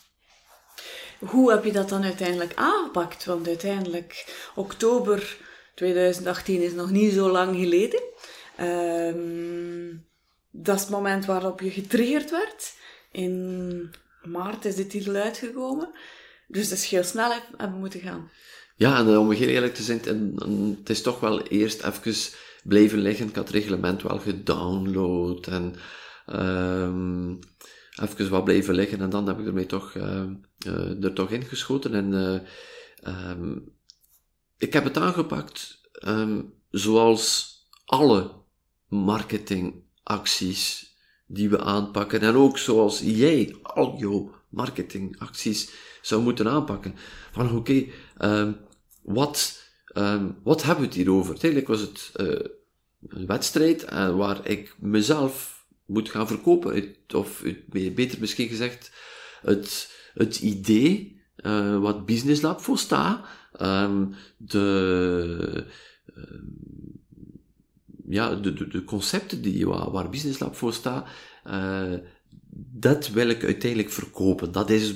Hoe 1.19 1.51
heb 1.51 1.63
je 1.63 1.71
dat 1.71 1.89
dan 1.89 2.03
uiteindelijk 2.03 2.51
aangepakt? 2.55 3.25
Want 3.25 3.47
uiteindelijk, 3.47 4.25
oktober 4.55 5.37
2018 5.75 6.61
is 6.61 6.73
nog 6.73 6.91
niet 6.91 7.13
zo 7.13 7.29
lang 7.29 7.55
geleden. 7.55 8.01
Um, 8.59 10.07
dat 10.51 10.75
is 10.75 10.81
het 10.81 10.89
moment 10.89 11.25
waarop 11.25 11.59
je 11.59 11.71
getriggerd 11.71 12.31
werd. 12.31 12.73
In 13.11 13.95
maart 14.23 14.65
is 14.65 14.75
de 14.75 14.87
titel 14.87 15.15
uitgekomen. 15.15 15.89
Dus 16.47 16.69
dat 16.69 16.77
is 16.77 16.89
heel 16.89 17.03
snel 17.03 17.31
hebben 17.57 17.79
moeten 17.79 17.99
gaan. 17.99 18.29
Ja, 18.75 18.97
en 18.97 19.07
eh, 19.07 19.19
om 19.19 19.31
heel 19.31 19.47
eerlijk 19.47 19.75
te 19.75 19.83
zijn, 19.83 20.01
het 20.79 20.89
is 20.89 21.01
toch 21.01 21.19
wel 21.19 21.41
eerst 21.41 21.83
even 21.83 22.15
blijven 22.67 22.99
liggen. 22.99 23.27
Ik 23.27 23.35
had 23.35 23.47
het 23.47 23.55
reglement 23.55 24.01
wel 24.01 24.19
gedownload 24.19 25.47
en 25.47 25.75
um, 26.39 27.39
even 28.01 28.29
wat 28.29 28.43
blijven 28.43 28.75
liggen 28.75 28.99
en 28.99 29.09
dan 29.09 29.27
heb 29.27 29.39
ik 29.39 29.45
ermee 29.45 29.65
toch, 29.65 29.93
uh, 29.93 30.23
uh, 30.67 31.03
er 31.03 31.13
toch 31.13 31.29
ingeschoten. 31.29 31.93
En 31.93 32.13
uh, 32.13 32.39
ik 34.57 34.73
heb 34.73 34.83
het 34.83 34.97
aangepakt 34.97 35.81
um, 36.07 36.53
zoals 36.69 37.53
alle 37.85 38.31
marketingacties 38.87 40.93
die 41.27 41.49
we 41.49 41.61
aanpakken 41.61 42.21
en 42.21 42.35
ook 42.35 42.57
zoals 42.57 42.99
jij 42.99 43.55
al 43.61 43.97
jouw 43.97 44.35
marketingacties 44.49 45.71
zou 46.01 46.21
moeten 46.21 46.47
aanpakken. 46.47 46.95
Van 47.31 47.57
oké, 47.57 47.85
okay, 48.17 48.57
wat 49.01 49.64
Um, 49.97 50.37
wat 50.43 50.63
hebben 50.63 50.81
we 50.83 50.87
het 50.87 50.97
hier 50.97 51.11
over? 51.11 51.29
Eigenlijk 51.29 51.67
was 51.67 51.81
het 51.81 52.11
uh, 52.15 52.27
een 53.07 53.25
wedstrijd 53.25 53.83
uh, 53.83 54.15
waar 54.15 54.47
ik 54.47 54.75
mezelf 54.79 55.65
moet 55.85 56.09
gaan 56.09 56.27
verkopen. 56.27 56.95
Of 57.13 57.43
beter 57.71 58.19
misschien 58.19 58.47
gezegd, 58.47 58.91
het, 59.41 59.91
het 60.13 60.39
idee 60.39 61.21
uh, 61.37 61.79
wat 61.79 62.05
Business 62.05 62.41
Lab 62.41 62.61
voor 62.61 62.77
staat, 62.77 63.25
um, 63.61 64.13
de, 64.37 65.65
ja, 68.07 68.35
de, 68.35 68.53
de, 68.53 68.67
de, 68.67 68.83
concepten 68.83 69.41
die, 69.41 69.67
waar, 69.67 69.91
waar 69.91 70.09
Business 70.09 70.39
Lab 70.39 70.55
voor 70.55 70.73
staat, 70.73 71.07
dat 72.73 73.09
wil 73.09 73.29
ik 73.29 73.43
uiteindelijk 73.43 73.91
verkopen. 73.91 74.51
Dat 74.51 74.69
is 74.69 74.93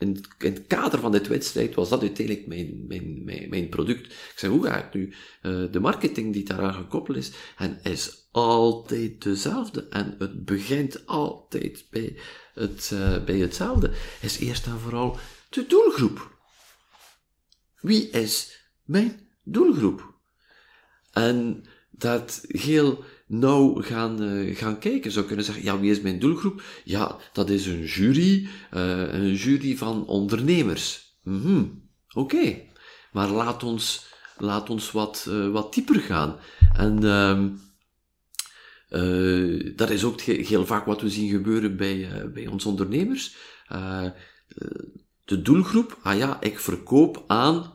in, 0.00 0.24
het 0.38 0.66
kader 0.66 1.00
van 1.00 1.12
dit 1.12 1.28
wedstrijd 1.28 1.74
was 1.74 1.88
dat 1.88 2.00
uiteindelijk 2.00 2.46
mijn, 2.46 2.86
mijn, 2.86 3.24
mijn, 3.24 3.48
mijn 3.48 3.68
product. 3.68 4.06
Ik 4.06 4.32
zeg, 4.36 4.50
hoe 4.50 4.66
ga 4.66 4.84
ik 4.84 4.94
nu 4.94 5.14
uh, 5.42 5.72
de 5.72 5.80
marketing 5.80 6.32
die 6.32 6.44
daaraan 6.44 6.74
gekoppeld 6.74 7.16
is, 7.16 7.30
en 7.56 7.80
is 7.82 8.28
altijd 8.30 9.22
dezelfde, 9.22 9.86
en 9.88 10.14
het 10.18 10.44
begint 10.44 11.06
altijd 11.06 11.86
bij, 11.90 12.18
het, 12.54 12.90
uh, 12.92 13.24
bij 13.24 13.38
hetzelfde, 13.38 13.92
is 14.20 14.38
eerst 14.38 14.66
en 14.66 14.78
vooral 14.78 15.18
de 15.48 15.66
doelgroep. 15.66 16.38
Wie 17.80 18.10
is 18.10 18.64
mijn 18.84 19.28
doelgroep? 19.42 20.14
En 21.12 21.64
dat 21.90 22.44
heel 22.48 23.04
nou 23.30 23.82
gaan, 23.82 24.22
uh, 24.22 24.56
gaan 24.56 24.78
kijken. 24.78 25.10
Zou 25.10 25.26
kunnen 25.26 25.44
zeggen, 25.44 25.64
ja, 25.64 25.80
wie 25.80 25.90
is 25.90 26.00
mijn 26.00 26.18
doelgroep? 26.18 26.62
Ja, 26.84 27.16
dat 27.32 27.50
is 27.50 27.66
een 27.66 27.84
jury, 27.84 28.48
uh, 28.74 29.12
een 29.12 29.34
jury 29.34 29.76
van 29.76 30.06
ondernemers. 30.06 31.14
-hmm. 31.22 31.88
Oké, 32.12 32.62
maar 33.12 33.28
laat 33.28 33.62
ons, 33.62 34.06
laat 34.36 34.70
ons 34.70 34.90
wat, 34.90 35.26
uh, 35.28 35.50
wat 35.50 35.74
dieper 35.74 36.00
gaan. 36.00 36.36
En 36.72 37.00
dat 39.76 39.90
is 39.90 40.04
ook 40.04 40.20
heel 40.20 40.66
vaak 40.66 40.84
wat 40.84 41.00
we 41.00 41.10
zien 41.10 41.30
gebeuren 41.30 41.76
bij, 41.76 42.30
bij 42.34 42.46
onze 42.46 42.68
ondernemers. 42.68 43.36
de 45.24 45.42
doelgroep, 45.42 45.98
ah 46.02 46.18
ja, 46.18 46.40
ik 46.40 46.58
verkoop 46.58 47.24
aan, 47.26 47.72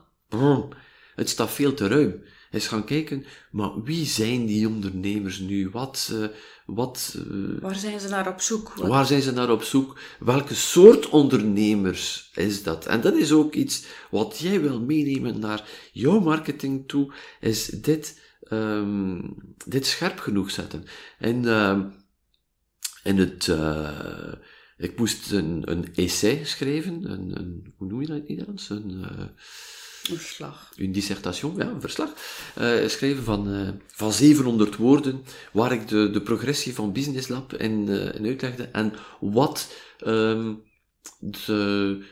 het 1.16 1.30
staat 1.30 1.52
veel 1.52 1.74
te 1.74 1.88
ruim 1.88 2.24
is 2.56 2.68
gaan 2.68 2.86
kijken, 2.86 3.26
maar 3.52 3.84
wie 3.84 4.06
zijn 4.06 4.46
die 4.46 4.68
ondernemers 4.68 5.40
nu? 5.40 5.70
Wat, 5.70 6.12
uh, 6.14 6.28
wat, 6.66 7.18
uh, 7.32 7.60
waar 7.62 7.76
zijn 7.76 8.00
ze 8.00 8.08
naar 8.08 8.28
op 8.28 8.42
zoek? 8.42 8.74
Wat? 8.74 8.88
Waar 8.88 9.06
zijn 9.06 9.22
ze 9.22 9.32
naar 9.32 9.52
op 9.52 9.64
zoek? 9.64 10.00
Welke 10.20 10.56
soort 10.56 11.10
ondernemers 11.10 12.32
is 12.36 12.64
dat? 12.64 12.86
En 12.86 13.02
dat 13.02 13.14
is 13.14 13.32
ook 13.32 13.54
iets 13.54 13.86
wat 14.12 14.38
jij 14.38 14.62
wil 14.62 14.82
meenemen 14.82 15.40
naar 15.40 15.70
jouw 15.92 16.20
marketing 16.20 16.88
toe, 16.88 17.14
is 17.40 17.66
dit, 17.66 18.22
um, 18.52 19.36
dit 19.66 19.86
scherp 19.86 20.20
genoeg 20.20 20.52
zetten. 20.52 20.84
En 21.20 21.44
uh, 21.44 21.80
in 23.04 23.18
het, 23.18 23.48
uh, 23.48 24.34
ik 24.78 24.98
moest 24.98 25.32
een, 25.32 25.62
een 25.72 25.96
essay 25.96 26.44
schrijven, 26.44 27.12
een, 27.12 27.40
een, 27.40 27.74
hoe 27.78 27.88
noem 27.88 28.02
je 28.02 28.08
dat 28.08 28.16
in 28.16 28.22
het 28.22 28.30
Nederlands? 28.30 28.70
Een, 28.70 29.06
verslag. 30.14 30.72
Een 30.76 30.92
dissertation, 30.92 31.56
ja, 31.56 31.68
een 31.68 31.82
verslag. 31.82 32.10
Uh, 32.10 32.88
schrijven 32.88 33.24
van, 33.24 33.54
uh, 33.54 33.70
van 33.88 34.14
700 34.14 34.76
woorden, 34.76 35.24
waar 35.54 35.72
ik 35.72 35.88
de, 35.88 36.10
de 36.10 36.22
progressie 36.22 36.74
van 36.74 36.94
Business 36.94 37.28
Lab 37.28 37.54
in, 37.54 37.88
in 37.88 38.26
uitlegde 38.26 38.64
en 38.64 38.94
wat 39.20 39.74
de, 39.98 40.56
de, 41.20 42.06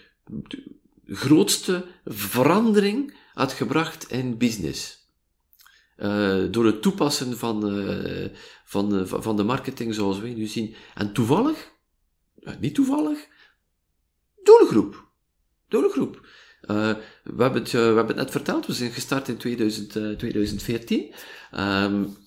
grootste 1.06 1.86
verandering 2.06 3.18
had 3.34 3.54
gebracht 3.54 4.12
in 4.12 4.38
business. 4.38 5.08
door 6.52 6.66
het 6.66 6.82
toepassen 6.82 7.38
van, 7.38 7.62
van, 8.66 9.08
van 9.08 9.38
de 9.38 9.44
marketing 9.44 9.94
zoals 9.94 10.20
wij 10.20 10.34
nu 10.34 10.46
zien. 10.46 10.76
En 10.96 11.14
toevallig, 11.14 11.72
niet 12.60 12.76
toevallig, 12.76 13.28
doelgroep. 14.44 15.08
Doelgroep. 15.68 16.28
Uh, 16.72 16.92
we, 17.24 17.44
hebben 17.44 17.62
het, 17.62 17.74
uh, 17.74 17.82
we 17.82 17.86
hebben 17.86 18.08
het 18.08 18.16
net 18.16 18.32
verteld, 18.32 18.66
we 18.66 18.74
zijn 18.74 18.92
gestart 18.92 19.28
in 19.28 19.38
2000, 19.38 19.96
uh, 19.96 20.16
2014. 20.18 21.14
Um, 21.60 22.18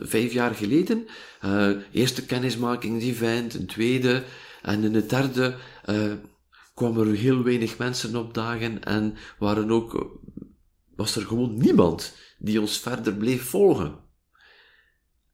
vijf 0.00 0.32
jaar 0.32 0.54
geleden. 0.54 1.06
Uh, 1.44 1.70
eerste 1.92 2.26
kennismakingsevent, 2.26 3.54
een 3.54 3.66
tweede. 3.66 4.22
En 4.62 4.84
in 4.84 4.94
het 4.94 5.10
derde 5.10 5.56
kwamen 6.74 7.08
er 7.08 7.14
heel 7.14 7.42
weinig 7.42 7.78
mensen 7.78 8.16
opdagen 8.16 8.84
en 8.84 9.14
waren 9.38 9.70
ook, 9.70 10.18
was 10.96 11.16
er 11.16 11.22
gewoon 11.22 11.58
niemand 11.58 12.16
die 12.38 12.60
ons 12.60 12.78
verder 12.78 13.14
bleef 13.14 13.42
volgen. 13.42 13.98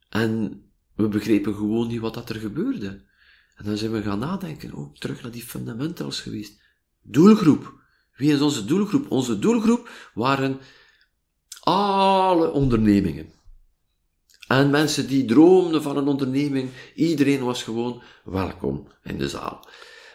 En 0.08 0.62
we 0.94 1.08
begrepen 1.08 1.54
gewoon 1.54 1.88
niet 1.88 2.00
wat 2.00 2.14
dat 2.14 2.28
er 2.28 2.36
gebeurde. 2.36 3.08
En 3.56 3.64
dan 3.64 3.76
zijn 3.76 3.92
we 3.92 4.02
gaan 4.02 4.18
nadenken, 4.18 4.74
ook 4.74 4.96
terug 4.96 5.22
naar 5.22 5.30
die 5.30 5.42
fundamentals 5.42 6.20
geweest. 6.20 6.62
Doelgroep. 7.02 7.80
Wie 8.20 8.33
is 8.33 8.40
onze 8.40 8.64
doelgroep? 8.64 9.11
Onze 9.11 9.38
doelgroep 9.38 9.88
waren 10.14 10.61
alle 11.61 12.50
ondernemingen. 12.50 13.33
En 14.48 14.70
mensen 14.70 15.06
die 15.06 15.24
droomden 15.24 15.83
van 15.83 15.96
een 15.96 16.09
onderneming, 16.09 16.70
iedereen 16.94 17.44
was 17.44 17.62
gewoon 17.62 18.02
welkom 18.24 18.87
in 19.02 19.18
de 19.18 19.28
zaal. 19.28 19.68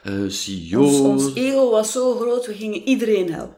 Uh, 0.03 0.29
CEO's. 0.29 0.99
Ons, 0.99 1.23
ons, 1.23 1.35
ego 1.35 1.69
was 1.69 1.91
zo 1.91 2.15
groot, 2.15 2.45
we 2.45 2.53
gingen 2.53 2.81
iedereen 2.81 3.33
helpen. 3.33 3.57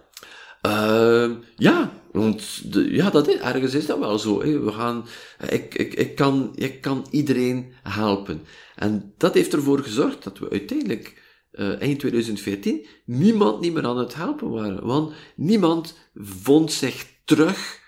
Uh, 0.61 1.31
ja, 1.55 1.91
want 2.11 2.73
de, 2.73 2.91
ja, 2.93 3.09
dat 3.09 3.27
is, 3.27 3.35
ergens 3.35 3.73
is 3.73 3.85
dat 3.85 3.99
wel 3.99 4.19
zo. 4.19 4.41
Hè. 4.41 4.59
We 4.59 4.71
gaan, 4.71 5.05
ik, 5.49 5.75
ik, 5.75 5.93
ik, 5.93 6.15
kan, 6.15 6.51
ik 6.55 6.81
kan 6.81 7.05
iedereen 7.11 7.73
helpen. 7.83 8.45
En 8.75 9.13
dat 9.17 9.33
heeft 9.33 9.53
ervoor 9.53 9.79
gezorgd 9.79 10.23
dat 10.23 10.39
we 10.39 10.49
uiteindelijk 10.49 11.25
uh, 11.51 11.81
eind 11.81 11.99
2014 11.99 12.85
niemand 13.05 13.59
niet 13.59 13.73
meer 13.73 13.85
aan 13.85 13.97
het 13.97 14.15
helpen 14.15 14.49
waren. 14.49 14.85
Want 14.85 15.13
niemand 15.35 15.97
vond 16.15 16.71
zich 16.71 17.05
terug 17.25 17.79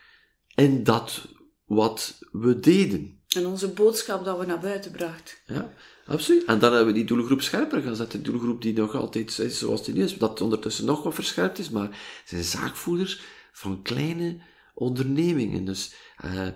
in 0.55 0.83
dat 0.83 1.27
wat 1.65 2.19
we 2.31 2.59
deden. 2.59 3.21
En 3.29 3.45
onze 3.45 3.67
boodschap 3.67 4.25
dat 4.25 4.39
we 4.39 4.45
naar 4.45 4.59
buiten 4.59 4.91
brachten. 4.91 5.35
Ja, 5.45 5.73
absoluut. 6.05 6.45
En 6.45 6.59
dan 6.59 6.73
hebben 6.73 6.93
we 6.93 6.99
die 6.99 7.07
doelgroep 7.07 7.41
scherper 7.41 7.81
gezet. 7.81 8.11
De 8.11 8.21
doelgroep 8.21 8.61
die 8.61 8.73
nog 8.73 8.95
altijd 8.95 9.39
is 9.39 9.59
zoals 9.59 9.83
die 9.83 9.93
nu 9.93 10.03
is, 10.03 10.17
dat 10.17 10.41
ondertussen 10.41 10.85
nog 10.85 11.03
wat 11.03 11.13
verscherpt 11.13 11.59
is, 11.59 11.69
maar 11.69 12.21
zijn 12.25 12.43
zaakvoerders 12.43 13.21
van 13.51 13.81
kleine 13.81 14.37
ondernemingen. 14.73 15.65
Dus 15.65 15.93
uh, 16.25 16.47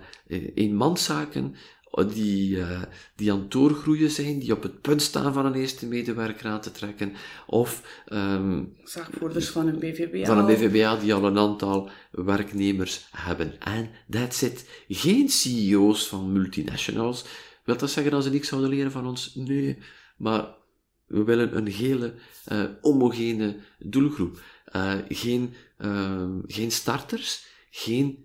eenmanszaken 0.54 1.54
die, 2.02 2.56
uh, 2.56 2.82
die 3.16 3.32
aan 3.32 3.38
het 3.38 3.50
doorgroeien 3.50 4.10
zijn, 4.10 4.38
die 4.38 4.52
op 4.52 4.62
het 4.62 4.80
punt 4.80 5.02
staan 5.02 5.32
van 5.32 5.46
een 5.46 5.54
eerste 5.54 5.86
medewerker 5.86 6.46
aan 6.46 6.60
te 6.60 6.72
trekken, 6.72 7.12
of 7.46 8.02
um, 8.12 8.76
zaakvoerders 8.84 9.48
van 9.48 9.66
een 9.66 9.78
BVBA. 9.78 10.24
Van 10.24 10.38
een 10.38 10.46
BVBA 10.46 10.96
die 10.96 11.14
al 11.14 11.24
een 11.24 11.38
aantal 11.38 11.90
werknemers 12.10 13.06
hebben. 13.10 13.60
En 13.60 13.90
that's 14.10 14.42
it. 14.42 14.68
Geen 14.88 15.28
CEO's 15.28 16.08
van 16.08 16.32
multinationals. 16.32 17.24
Wil 17.64 17.76
dat 17.76 17.90
zeggen 17.90 18.12
dat 18.12 18.24
ze 18.24 18.30
niks 18.30 18.48
zouden 18.48 18.70
leren 18.70 18.92
van 18.92 19.06
ons? 19.06 19.34
Nee. 19.34 19.78
Maar 20.16 20.54
we 21.06 21.24
willen 21.24 21.56
een 21.56 21.66
hele 21.66 22.14
uh, 22.52 22.64
homogene 22.80 23.56
doelgroep. 23.78 24.42
Uh, 24.76 24.94
geen, 25.08 25.54
uh, 25.78 26.28
geen 26.46 26.70
starters, 26.70 27.46
geen 27.70 28.23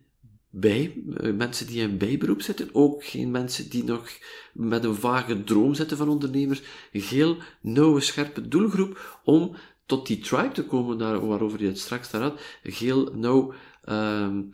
bij, 0.49 1.03
eh, 1.17 1.33
mensen 1.33 1.67
die 1.67 1.81
in 1.81 1.97
bijberoep 1.97 2.41
zitten, 2.41 2.69
ook 2.71 3.05
geen 3.05 3.31
mensen 3.31 3.69
die 3.69 3.83
nog 3.83 4.09
met 4.53 4.83
een 4.83 4.95
vage 4.95 5.43
droom 5.43 5.73
zitten 5.73 5.97
van 5.97 6.09
ondernemers, 6.09 6.61
een 6.91 7.01
heel 7.01 7.37
nauwe, 7.61 8.01
scherpe 8.01 8.47
doelgroep 8.47 9.19
om 9.23 9.55
tot 9.85 10.07
die 10.07 10.19
tribe 10.19 10.51
te 10.51 10.65
komen, 10.65 10.97
daar, 10.97 11.27
waarover 11.27 11.61
je 11.61 11.67
het 11.67 11.79
straks 11.79 12.11
daar 12.11 12.21
had, 12.21 12.41
een 12.63 12.73
heel 12.73 13.11
nauw, 13.15 13.53
um, 13.89 14.51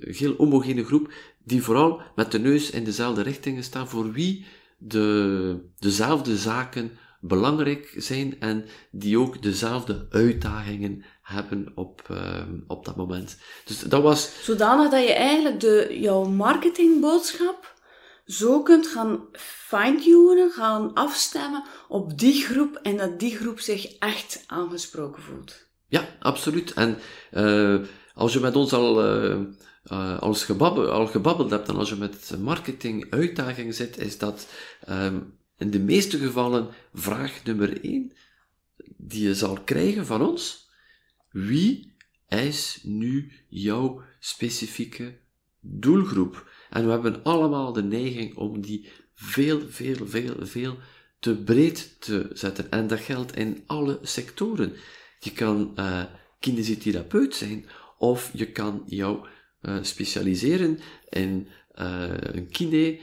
heel 0.00 0.34
homogene 0.36 0.84
groep, 0.84 1.12
die 1.44 1.62
vooral 1.62 2.00
met 2.14 2.32
de 2.32 2.38
neus 2.38 2.70
in 2.70 2.84
dezelfde 2.84 3.22
richtingen 3.22 3.64
staan, 3.64 3.88
voor 3.88 4.12
wie 4.12 4.44
de, 4.78 5.58
dezelfde 5.78 6.36
zaken 6.36 6.90
belangrijk 7.20 7.94
zijn 7.96 8.40
en 8.40 8.64
die 8.90 9.18
ook 9.18 9.42
dezelfde 9.42 10.06
uitdagingen 10.10 11.04
hebben 11.26 11.72
op, 11.74 12.08
uh, 12.10 12.42
op 12.66 12.84
dat 12.84 12.96
moment. 12.96 13.36
Dus 13.64 13.80
dat 13.80 14.02
was... 14.02 14.30
Zodanig 14.42 14.90
dat 14.90 15.02
je 15.02 15.12
eigenlijk 15.12 15.60
de, 15.60 15.96
jouw 16.00 16.24
marketingboodschap 16.24 17.74
zo 18.26 18.62
kunt 18.62 18.86
gaan 18.86 19.20
fine-tunen, 19.68 20.50
gaan 20.50 20.94
afstemmen 20.94 21.64
op 21.88 22.18
die 22.18 22.44
groep 22.44 22.78
en 22.82 22.96
dat 22.96 23.20
die 23.20 23.36
groep 23.36 23.60
zich 23.60 23.98
echt 23.98 24.44
aangesproken 24.46 25.22
voelt. 25.22 25.66
Ja, 25.88 26.08
absoluut. 26.20 26.72
En 26.72 26.98
uh, 27.32 27.80
als 28.14 28.32
je 28.32 28.40
met 28.40 28.56
ons 28.56 28.72
al, 28.72 29.04
uh, 29.04 29.38
uh, 29.92 30.18
als 30.18 30.44
gebabbel, 30.44 30.90
al 30.90 31.06
gebabbeld 31.06 31.50
hebt 31.50 31.68
en 31.68 31.76
als 31.76 31.88
je 31.88 31.96
met 31.96 32.34
marketing 32.38 33.10
uitdaging 33.10 33.74
zit, 33.74 33.98
is 33.98 34.18
dat 34.18 34.46
um, 34.88 35.38
in 35.58 35.70
de 35.70 35.80
meeste 35.80 36.18
gevallen 36.18 36.68
vraag 36.94 37.44
nummer 37.44 37.84
één 37.84 38.12
die 38.96 39.22
je 39.22 39.34
zal 39.34 39.58
krijgen 39.64 40.06
van 40.06 40.28
ons, 40.28 40.65
wie 41.36 41.92
is 42.28 42.80
nu 42.82 43.32
jouw 43.48 44.02
specifieke 44.18 45.18
doelgroep? 45.60 46.50
En 46.70 46.84
we 46.84 46.90
hebben 46.90 47.22
allemaal 47.22 47.72
de 47.72 47.82
neiging 47.82 48.36
om 48.36 48.60
die 48.60 48.88
veel, 49.14 49.60
veel, 49.68 50.06
veel, 50.06 50.34
veel 50.38 50.78
te 51.18 51.36
breed 51.36 51.96
te 52.00 52.30
zetten. 52.32 52.70
En 52.70 52.86
dat 52.86 53.00
geldt 53.00 53.36
in 53.36 53.62
alle 53.66 53.98
sectoren. 54.02 54.72
Je 55.18 55.32
kan 55.32 55.72
uh, 55.76 56.04
kinesitherapeut 56.40 57.34
zijn, 57.34 57.66
of 57.98 58.30
je 58.32 58.50
kan 58.50 58.82
jou 58.86 59.26
uh, 59.62 59.78
specialiseren 59.82 60.78
in 61.08 61.48
uh, 61.78 62.04
een 62.16 62.48
kine 62.48 62.98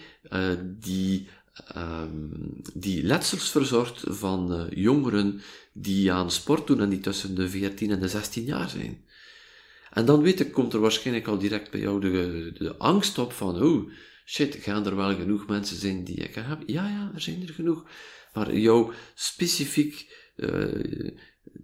die 0.79 1.27
ehm, 1.67 2.29
die 2.73 3.03
letsels 3.03 3.51
verzorgt 3.51 4.03
van 4.05 4.53
eh, 4.53 4.65
jongeren 4.69 5.41
die 5.71 6.11
aan 6.11 6.31
sport 6.31 6.67
doen 6.67 6.81
en 6.81 6.89
die 6.89 6.99
tussen 6.99 7.35
de 7.35 7.49
14 7.49 7.91
en 7.91 7.99
de 7.99 8.07
16 8.07 8.43
jaar 8.43 8.69
zijn. 8.69 9.05
En 9.91 10.05
dan 10.05 10.21
weet 10.21 10.39
ik, 10.39 10.51
komt 10.51 10.73
er 10.73 10.79
waarschijnlijk 10.79 11.27
al 11.27 11.37
direct 11.37 11.71
bij 11.71 11.79
jou 11.79 12.01
de, 12.01 12.51
de 12.57 12.77
angst 12.77 13.17
op 13.17 13.33
van, 13.33 13.61
oh, 13.61 13.91
shit, 14.25 14.55
gaan 14.55 14.85
er 14.85 14.95
wel 14.95 15.15
genoeg 15.15 15.47
mensen 15.47 15.77
zijn 15.77 16.03
die 16.03 16.15
ik 16.15 16.35
heb? 16.35 16.63
Ja, 16.65 16.87
ja, 16.87 17.11
er 17.13 17.21
zijn 17.21 17.47
er 17.47 17.53
genoeg. 17.53 17.85
Maar 18.33 18.55
jouw 18.55 18.93
specifiek, 19.13 20.15
uh, 20.35 21.11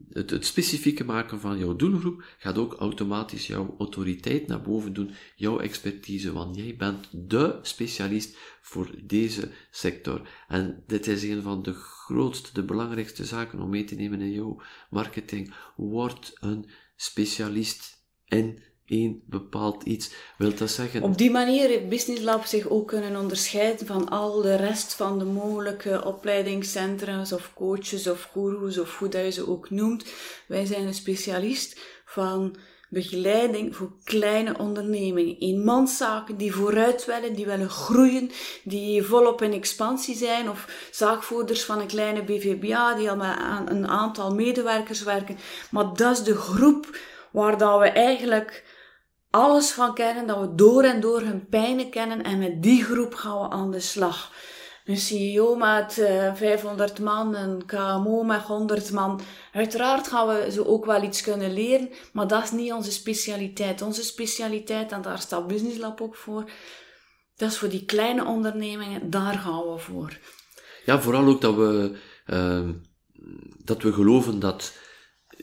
het, 0.09 0.45
specifieke 0.45 1.03
maken 1.03 1.39
van 1.39 1.57
jouw 1.57 1.75
doelgroep 1.75 2.23
gaat 2.37 2.57
ook 2.57 2.73
automatisch 2.73 3.47
jouw 3.47 3.75
autoriteit 3.77 4.47
naar 4.47 4.61
boven 4.61 4.93
doen, 4.93 5.11
jouw 5.35 5.59
expertise, 5.59 6.31
want 6.31 6.55
jij 6.55 6.75
bent 6.75 7.07
de 7.11 7.59
specialist 7.61 8.37
voor 8.61 8.91
deze 9.03 9.51
sector. 9.71 10.29
En 10.47 10.83
dit 10.87 11.07
is 11.07 11.23
een 11.23 11.41
van 11.41 11.63
de 11.63 11.73
grootste, 11.73 12.53
de 12.53 12.63
belangrijkste 12.63 13.25
zaken 13.25 13.59
om 13.59 13.69
mee 13.69 13.83
te 13.83 13.95
nemen 13.95 14.21
in 14.21 14.31
jouw 14.31 14.61
marketing. 14.89 15.53
Word 15.75 16.37
een 16.39 16.69
specialist 16.95 18.03
in 18.25 18.59
één 18.89 19.21
bepaald 19.25 19.83
iets. 19.83 20.11
Wil 20.37 20.55
dat 20.55 20.69
zeggen? 20.71 21.03
Op 21.03 21.17
die 21.17 21.31
manier 21.31 21.67
heeft 21.67 21.89
Business 21.89 22.21
Lab 22.21 22.45
zich 22.45 22.69
ook 22.69 22.87
kunnen 22.87 23.15
onderscheiden 23.15 23.87
van 23.87 24.09
al 24.09 24.41
de 24.41 24.55
rest 24.55 24.93
van 24.93 25.19
de 25.19 25.25
mogelijke 25.25 26.05
opleidingscentra's 26.05 27.31
of 27.31 27.51
coaches 27.55 28.07
of 28.07 28.29
gurus 28.33 28.79
of 28.79 28.97
hoe 28.97 29.09
dat 29.09 29.23
je 29.23 29.31
ze 29.31 29.49
ook 29.49 29.69
noemt. 29.69 30.05
Wij 30.47 30.65
zijn 30.65 30.87
een 30.87 30.93
specialist 30.93 31.79
van 32.05 32.55
begeleiding 32.89 33.75
voor 33.75 33.91
kleine 34.03 34.57
ondernemingen. 34.57 35.37
Eenmanszaken 35.39 36.37
die 36.37 36.53
vooruit 36.53 37.05
willen, 37.05 37.33
die 37.33 37.45
willen 37.45 37.69
groeien, 37.69 38.31
die 38.63 39.03
volop 39.03 39.41
in 39.41 39.53
expansie 39.53 40.15
zijn. 40.15 40.49
Of 40.49 40.89
zaakvoerders 40.91 41.63
van 41.63 41.79
een 41.79 41.87
kleine 41.87 42.23
BVBA 42.23 42.95
die 42.95 43.09
al 43.09 43.15
met 43.15 43.37
een 43.65 43.87
aantal 43.87 44.35
medewerkers 44.35 45.03
werken. 45.03 45.37
Maar 45.71 45.93
dat 45.93 46.17
is 46.17 46.23
de 46.23 46.35
groep 46.35 46.97
waar 47.31 47.57
dat 47.57 47.79
we 47.79 47.89
eigenlijk 47.89 48.68
alles 49.29 49.71
van 49.71 49.93
kennen, 49.93 50.27
dat 50.27 50.39
we 50.39 50.55
door 50.55 50.83
en 50.83 50.99
door 50.99 51.21
hun 51.21 51.47
pijnen 51.47 51.89
kennen 51.89 52.23
en 52.23 52.39
met 52.39 52.63
die 52.63 52.83
groep 52.83 53.13
gaan 53.13 53.41
we 53.41 53.49
aan 53.49 53.71
de 53.71 53.79
slag. 53.79 54.31
Een 54.85 54.97
CEO 54.97 55.55
met 55.55 55.93
500 56.33 56.97
eh, 56.97 57.05
man, 57.05 57.35
een 57.35 57.65
KMO 57.65 58.23
met 58.23 58.41
100 58.41 58.91
man. 58.91 59.21
Uiteraard 59.53 60.07
gaan 60.07 60.27
we 60.27 60.51
ze 60.51 60.67
ook 60.67 60.85
wel 60.85 61.03
iets 61.03 61.21
kunnen 61.21 61.53
leren, 61.53 61.89
maar 62.13 62.27
dat 62.27 62.43
is 62.43 62.51
niet 62.51 62.71
onze 62.71 62.91
specialiteit. 62.91 63.81
Onze 63.81 64.03
specialiteit, 64.03 64.91
en 64.91 65.01
daar 65.01 65.19
staat 65.19 65.47
Business 65.47 65.77
Lab 65.77 66.01
ook 66.01 66.15
voor, 66.15 66.49
dat 67.35 67.51
is 67.51 67.57
voor 67.57 67.69
die 67.69 67.85
kleine 67.85 68.25
ondernemingen, 68.25 69.09
daar 69.09 69.37
gaan 69.37 69.71
we 69.71 69.77
voor. 69.77 70.17
Ja, 70.85 71.01
vooral 71.01 71.25
ook 71.25 71.41
dat 71.41 71.55
we, 71.55 71.97
uh, 72.27 72.69
dat 73.63 73.81
we 73.81 73.93
geloven 73.93 74.39
dat 74.39 74.73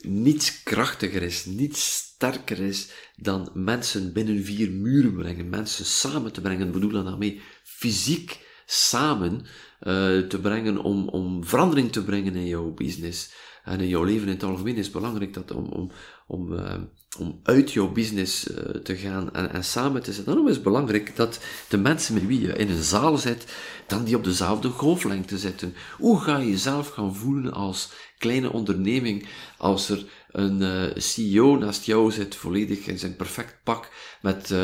niets 0.02 0.62
krachtiger 0.62 1.22
is, 1.22 1.44
niets 1.44 1.94
sterker 1.94 2.60
is 2.60 2.90
dan 3.16 3.50
mensen 3.54 4.12
binnen 4.12 4.44
vier 4.44 4.70
muren 4.70 5.14
brengen, 5.14 5.48
mensen 5.48 5.84
samen 5.84 6.32
te 6.32 6.40
brengen, 6.40 6.72
bedoel 6.72 7.04
daarmee 7.04 7.40
fysiek 7.62 8.44
samen 8.66 9.40
uh, 9.40 10.18
te 10.18 10.38
brengen 10.42 10.78
om, 10.78 11.08
om 11.08 11.44
verandering 11.44 11.92
te 11.92 12.04
brengen 12.04 12.34
in 12.34 12.46
jouw 12.46 12.70
business. 12.70 13.32
En 13.64 13.80
in 13.80 13.88
jouw 13.88 14.02
leven 14.02 14.26
in 14.26 14.34
het 14.34 14.42
algemeen 14.42 14.76
is 14.76 14.90
belangrijk 14.90 15.34
dat 15.34 15.50
om, 15.50 15.64
om, 15.64 15.90
om, 16.26 16.52
uh, 16.52 16.74
om 17.18 17.40
uit 17.42 17.72
jouw 17.72 17.92
business 17.92 18.48
uh, 18.48 18.56
te 18.56 18.96
gaan 18.96 19.32
en, 19.32 19.52
en 19.52 19.64
samen 19.64 20.02
te 20.02 20.12
zitten. 20.12 20.24
Daarom 20.24 20.48
is 20.48 20.54
het 20.54 20.64
belangrijk 20.64 21.16
dat 21.16 21.40
de 21.68 21.78
mensen 21.78 22.14
met 22.14 22.26
wie 22.26 22.40
je 22.40 22.52
in 22.52 22.70
een 22.70 22.82
zaal 22.82 23.16
zit, 23.16 23.44
dan 23.86 24.04
die 24.04 24.16
op 24.16 24.24
dezelfde 24.24 24.68
golflengte 24.68 25.38
zitten. 25.38 25.74
Hoe 25.98 26.20
ga 26.20 26.38
je 26.38 26.50
jezelf 26.50 26.88
gaan 26.88 27.14
voelen 27.14 27.52
als 27.52 27.90
kleine 28.18 28.52
onderneming 28.52 29.28
als 29.56 29.88
er 29.88 30.04
een 30.30 30.60
uh, 30.60 30.82
CEO 30.96 31.56
naast 31.56 31.84
jou 31.84 32.10
zit, 32.10 32.34
volledig 32.34 32.86
in 32.86 32.98
zijn 32.98 33.16
perfect 33.16 33.56
pak, 33.64 33.90
met, 34.22 34.54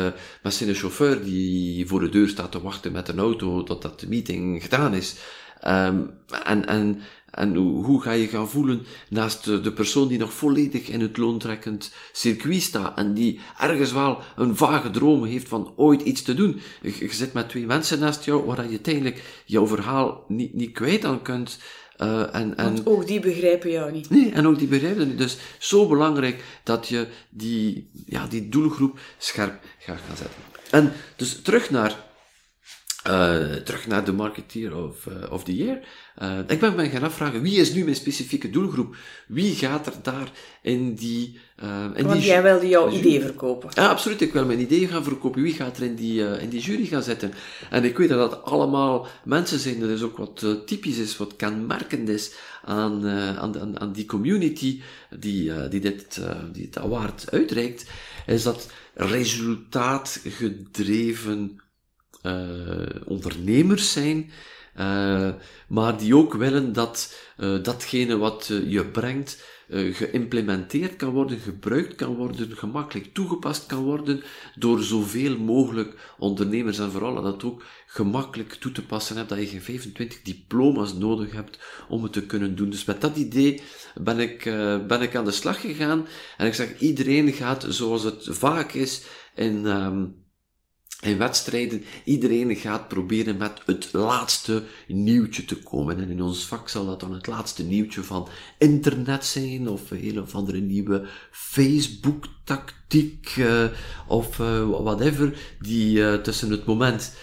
met 0.43 0.53
zijn 0.53 0.75
chauffeur 0.75 1.23
die 1.23 1.87
voor 1.87 1.99
de 1.99 2.09
deur 2.09 2.27
staat 2.27 2.51
te 2.51 2.61
wachten 2.61 2.91
met 2.91 3.07
een 3.07 3.19
auto 3.19 3.63
totdat 3.63 3.99
de 3.99 4.07
meeting 4.07 4.61
gedaan 4.61 4.93
is. 4.93 5.15
Um, 5.67 6.11
en, 6.43 6.65
en, 6.65 7.01
en 7.33 7.55
hoe 7.55 8.01
ga 8.01 8.11
je 8.11 8.27
gaan 8.27 8.49
voelen 8.49 8.85
naast 9.09 9.43
de, 9.43 9.61
de 9.61 9.71
persoon 9.71 10.07
die 10.07 10.17
nog 10.17 10.33
volledig 10.33 10.87
in 10.87 11.01
het 11.01 11.17
loontrekkend 11.17 11.93
circuit 12.11 12.61
staat 12.61 12.97
en 12.97 13.13
die 13.13 13.39
ergens 13.59 13.91
wel 13.91 14.19
een 14.35 14.55
vage 14.55 14.91
droom 14.91 15.23
heeft 15.23 15.47
van 15.47 15.73
ooit 15.75 16.01
iets 16.01 16.21
te 16.21 16.33
doen. 16.33 16.61
Je, 16.81 17.07
zit 17.11 17.33
met 17.33 17.49
twee 17.49 17.65
mensen 17.65 17.99
naast 17.99 18.25
jou 18.25 18.45
waar 18.45 18.63
je 18.63 18.69
uiteindelijk 18.69 19.43
jouw 19.45 19.67
verhaal 19.67 20.23
niet, 20.27 20.53
niet 20.53 20.71
kwijt 20.71 21.05
aan 21.05 21.21
kunt. 21.21 21.59
Uh, 21.97 22.35
en, 22.35 22.57
en, 22.57 22.73
Want 22.73 22.87
ook 22.87 23.07
die 23.07 23.19
begrijpen 23.19 23.71
jou 23.71 23.91
niet. 23.91 24.09
Nee, 24.09 24.31
en 24.31 24.47
ook 24.47 24.59
die 24.59 24.67
begrijpen 24.67 25.07
niet. 25.07 25.17
Dus 25.17 25.37
zo 25.59 25.87
belangrijk 25.87 26.43
dat 26.63 26.87
je 26.87 27.07
die, 27.29 27.89
ja, 28.05 28.27
die 28.27 28.49
doelgroep 28.49 28.99
scherp 29.17 29.59
gaat 29.79 29.99
gaan 30.07 30.17
zetten. 30.17 30.41
En 30.71 30.93
dus 31.15 31.41
terug 31.41 31.69
naar 31.69 32.11
uh, 33.07 33.55
terug 33.55 33.87
naar 33.87 34.05
de 34.05 34.11
marketeer 34.11 34.77
of, 34.77 35.05
uh, 35.05 35.31
of 35.31 35.43
the 35.43 35.55
year. 35.55 35.79
Uh, 36.21 36.37
ik 36.47 36.59
ben 36.59 36.75
me 36.75 36.89
gaan 36.89 37.03
afvragen, 37.03 37.41
wie 37.41 37.59
is 37.59 37.73
nu 37.73 37.83
mijn 37.83 37.95
specifieke 37.95 38.49
doelgroep? 38.49 38.95
Wie 39.27 39.55
gaat 39.55 39.85
er 39.85 39.93
daar 40.01 40.31
in 40.61 40.95
die... 40.95 41.39
in 41.95 42.05
Want 42.05 42.11
die 42.11 42.21
jij 42.21 42.43
wilde 42.43 42.67
jouw 42.67 42.91
idee 42.91 43.21
verkopen. 43.21 43.69
Ja, 43.73 43.87
absoluut. 43.87 44.21
Ik 44.21 44.33
wil 44.33 44.45
mijn 44.45 44.59
idee 44.59 44.87
gaan 44.87 45.03
verkopen. 45.03 45.41
Wie 45.41 45.53
gaat 45.53 45.77
er 45.77 45.83
in 45.83 45.95
die, 45.95 46.39
in 46.39 46.49
die 46.49 46.61
jury 46.61 46.85
gaan 46.85 47.03
zitten? 47.03 47.33
En 47.69 47.83
ik 47.83 47.97
weet 47.97 48.09
dat 48.09 48.31
dat 48.31 48.43
allemaal 48.43 49.07
mensen 49.23 49.59
zijn. 49.59 49.79
Dat 49.79 49.89
is 49.89 50.01
ook 50.01 50.17
wat 50.17 50.45
typisch 50.65 50.97
is, 50.97 51.17
wat 51.17 51.35
kenmerkend 51.35 52.09
is 52.09 52.33
aan, 52.63 53.07
aan, 53.07 53.59
aan, 53.59 53.79
aan, 53.79 53.91
die 53.91 54.05
community 54.05 54.81
die, 55.19 55.69
die, 55.69 55.79
dit, 55.79 56.21
die 56.51 56.63
dit 56.63 56.77
award 56.77 57.31
uitreikt. 57.31 57.85
Is 58.25 58.43
dat 58.43 58.67
resultaatgedreven 58.93 61.61
ondernemers 63.05 63.91
zijn, 63.91 64.31
uh, 64.79 65.29
maar 65.67 65.97
die 65.97 66.15
ook 66.15 66.33
willen 66.33 66.73
dat 66.73 67.15
uh, 67.37 67.63
datgene 67.63 68.17
wat 68.17 68.51
je 68.67 68.85
brengt 68.85 69.51
geïmplementeerd 69.69 70.95
kan 70.95 71.09
worden, 71.09 71.39
gebruikt 71.39 71.95
kan 71.95 72.15
worden, 72.15 72.57
gemakkelijk 72.57 73.13
toegepast 73.13 73.65
kan 73.65 73.83
worden 73.83 74.23
door 74.55 74.81
zoveel 74.81 75.37
mogelijk 75.37 76.13
ondernemers 76.17 76.79
en 76.79 76.91
vooral 76.91 77.21
dat 77.21 77.43
ook 77.43 77.63
gemakkelijk 77.85 78.53
toe 78.53 78.71
te 78.71 78.85
passen 78.85 79.17
hebt, 79.17 79.29
dat 79.29 79.39
je 79.39 79.45
geen 79.45 79.61
25 79.61 80.21
diploma's 80.21 80.93
nodig 80.93 81.31
hebt 81.31 81.59
om 81.89 82.03
het 82.03 82.13
te 82.13 82.25
kunnen 82.25 82.55
doen. 82.55 82.69
Dus 82.69 82.85
met 82.85 83.01
dat 83.01 83.15
idee 83.17 83.61
ben 84.01 84.19
ik, 84.19 84.43
ben 84.87 85.01
ik 85.01 85.15
aan 85.15 85.25
de 85.25 85.31
slag 85.31 85.61
gegaan 85.61 86.07
en 86.37 86.47
ik 86.47 86.53
zeg, 86.53 86.79
iedereen 86.79 87.31
gaat 87.31 87.65
zoals 87.69 88.03
het 88.03 88.27
vaak 88.29 88.73
is 88.73 89.03
in, 89.35 89.65
um, 89.65 90.22
in 91.03 91.17
wedstrijden, 91.17 91.83
iedereen 92.03 92.55
gaat 92.55 92.87
proberen 92.87 93.37
met 93.37 93.61
het 93.65 93.89
laatste 93.91 94.63
nieuwtje 94.87 95.45
te 95.45 95.57
komen. 95.57 95.99
En 95.99 96.09
in 96.09 96.21
ons 96.21 96.45
vak 96.45 96.69
zal 96.69 96.85
dat 96.85 96.99
dan 96.99 97.13
het 97.13 97.27
laatste 97.27 97.63
nieuwtje 97.63 98.03
van 98.03 98.27
internet 98.57 99.25
zijn, 99.25 99.69
of 99.69 99.91
een 99.91 100.21
of 100.21 100.35
andere 100.35 100.59
nieuwe 100.59 101.05
Facebook-tactiek, 101.31 103.35
uh, 103.39 103.65
of 104.07 104.39
uh, 104.39 104.69
whatever, 104.69 105.37
die 105.61 105.97
uh, 105.97 106.13
tussen 106.13 106.51
het 106.51 106.65
moment 106.65 107.13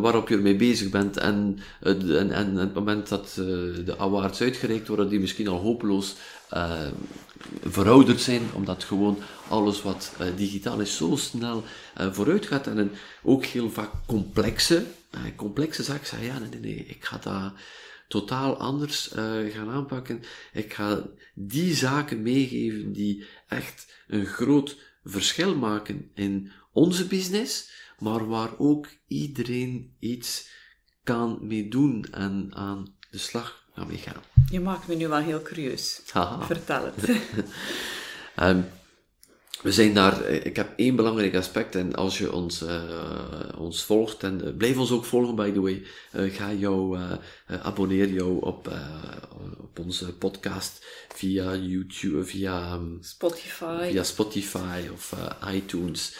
waarop 0.00 0.28
je 0.28 0.34
ermee 0.34 0.56
bezig 0.56 0.90
bent 0.90 1.16
en, 1.16 1.58
en, 1.80 2.30
en 2.30 2.54
het 2.54 2.74
moment 2.74 3.08
dat 3.08 3.32
de 3.84 3.94
awards 3.98 4.40
uitgereikt 4.40 4.88
worden, 4.88 5.08
die 5.08 5.20
misschien 5.20 5.48
al 5.48 5.60
hopeloos 5.60 6.14
verouderd 7.64 8.20
zijn, 8.20 8.42
omdat 8.54 8.84
gewoon 8.84 9.18
alles 9.48 9.82
wat 9.82 10.12
uh, 10.20 10.26
digitaal 10.36 10.80
is 10.80 10.96
zo 10.96 11.16
snel 11.16 11.64
uh, 12.00 12.12
vooruit 12.12 12.46
gaat 12.46 12.66
en 12.66 12.78
een, 12.78 12.90
ook 13.22 13.44
heel 13.44 13.70
vaak 13.70 13.90
complexe, 14.06 14.84
uh, 15.14 15.20
complexe 15.36 15.82
zaken. 15.82 16.06
Zeg, 16.06 16.24
ja, 16.24 16.38
nee, 16.38 16.48
nee, 16.48 16.60
nee, 16.60 16.86
ik 16.86 17.04
ga 17.04 17.18
dat 17.18 17.52
totaal 18.08 18.56
anders 18.56 19.10
gaan 19.52 19.70
aanpakken. 19.70 20.22
Ik 20.52 20.74
ga 20.74 21.02
die 21.34 21.74
zaken 21.74 22.22
meegeven 22.22 22.92
die 22.92 23.24
echt 23.48 23.92
een 24.08 24.26
groot 24.26 24.76
verschil 25.04 25.56
maken 25.56 26.10
in 26.14 26.50
onze 26.72 27.06
business, 27.06 27.70
maar 27.98 28.28
waar 28.28 28.58
ook 28.58 28.88
iedereen 29.06 29.96
iets 29.98 30.48
kan 31.02 31.38
mee 31.40 31.68
doen 31.68 32.06
en 32.10 32.50
aan 32.54 32.94
de 33.10 33.18
slag 33.18 33.64
gaan 33.74 33.86
mee 33.86 33.96
gaan. 33.96 34.22
Je 34.50 34.60
maakt 34.60 34.88
me 34.88 34.94
nu 34.94 35.08
wel 35.08 35.18
heel 35.18 35.42
curieus. 35.42 36.00
Vertel 36.40 36.92
het. 36.94 37.08
um, 38.40 38.64
we 39.66 39.72
zijn 39.72 39.94
daar, 39.94 40.22
eh, 40.22 40.44
ik 40.44 40.56
heb 40.56 40.72
één 40.76 40.96
belangrijk 40.96 41.34
aspect 41.34 41.74
en 41.74 41.94
als 41.94 42.18
je 42.18 42.32
ons, 42.32 42.62
uh, 42.62 43.52
ons 43.58 43.84
volgt 43.84 44.22
en 44.22 44.44
uh, 44.44 44.56
blijf 44.56 44.78
ons 44.78 44.90
ook 44.90 45.04
volgen 45.04 45.34
by 45.34 45.50
the 45.52 45.60
way, 45.60 45.82
uh, 46.14 46.34
ga 46.34 46.52
jou, 46.52 46.98
abonneer 47.46 48.08
jou 48.08 48.44
op, 48.44 48.70
op 49.60 49.78
onze 49.78 50.14
podcast 50.14 50.86
via 51.14 51.54
YouTube, 51.54 52.24
via 52.24 52.74
um, 52.74 52.98
Spotify. 53.00 53.88
Via 53.90 54.02
Spotify 54.02 54.88
of 54.92 55.14
iTunes. 55.52 56.16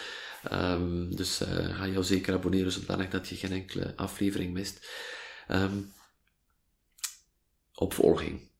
Um, 0.52 1.16
dus 1.16 1.40
ga 1.70 1.86
jou 1.86 2.04
zeker 2.04 2.34
abonneren 2.34 2.72
zodanig 2.72 3.08
dat 3.08 3.28
je 3.28 3.36
geen 3.36 3.52
enkele 3.52 3.92
aflevering 3.96 4.52
mist. 4.52 4.86
Ehm, 5.48 5.80
opvolging. 7.74 8.50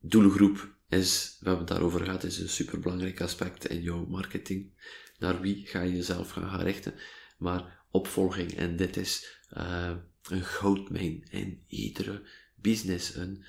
Doelgroep 0.00 0.68
is, 0.92 1.36
we 1.40 1.48
hebben 1.48 1.66
het 1.66 1.74
daarover 1.74 2.04
gehad, 2.04 2.24
is 2.24 2.38
een 2.38 2.48
superbelangrijk 2.48 3.20
aspect 3.20 3.66
in 3.66 3.82
jouw 3.82 4.06
marketing. 4.06 4.70
Naar 5.18 5.40
wie 5.40 5.66
ga 5.66 5.80
je 5.80 5.96
jezelf 5.96 6.30
gaan, 6.30 6.60
richten? 6.60 6.94
Maar 7.38 7.84
opvolging, 7.90 8.54
en 8.54 8.76
dit 8.76 8.96
is 8.96 9.38
uh, 9.56 9.92
een 10.22 10.44
goudmijn 10.44 11.24
in 11.30 11.64
iedere 11.66 12.22
business, 12.54 13.14
een 13.14 13.44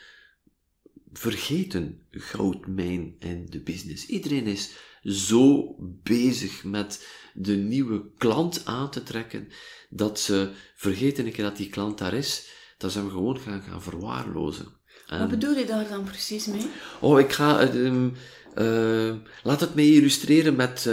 vergeten 1.14 2.02
goudmijn 2.12 3.16
in 3.20 3.46
de 3.50 3.60
business. 3.60 4.06
Iedereen 4.06 4.46
is 4.46 4.72
zo 5.04 5.76
bezig 6.04 6.64
met 6.64 7.08
de 7.34 7.56
nieuwe 7.56 8.12
klant 8.18 8.66
aan 8.66 8.92
te 8.92 9.04
trekken, 9.04 9.48
dat 9.90 10.20
ze 10.20 10.52
vergeten 10.76 11.26
een 11.26 11.32
keer 11.32 11.44
dat 11.44 11.58
die 11.58 11.70
klant 11.70 11.98
daar 11.98 12.14
is, 12.14 12.50
dat 12.78 12.92
ze 12.92 13.00
hem 13.00 13.10
gewoon 13.10 13.40
gaan, 13.40 13.62
gaan 13.62 13.82
verwaarlozen. 13.82 14.82
Wat 15.08 15.30
bedoel 15.30 15.56
je 15.56 15.66
daar 15.66 15.88
dan 15.90 16.04
precies 16.04 16.46
mee? 16.46 16.68
Oh, 17.00 17.20
ik 17.20 17.32
ga, 17.32 17.74
uh, 17.74 17.94
uh, 18.58 19.16
laat 19.44 19.60
het 19.60 19.76
mij 19.76 19.88
illustreren 19.88 20.56
met, 20.56 20.86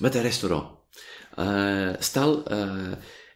met 0.00 0.14
een 0.14 0.22
restaurant. 0.22 0.68
Uh, 1.38 1.90
stel, 1.98 2.42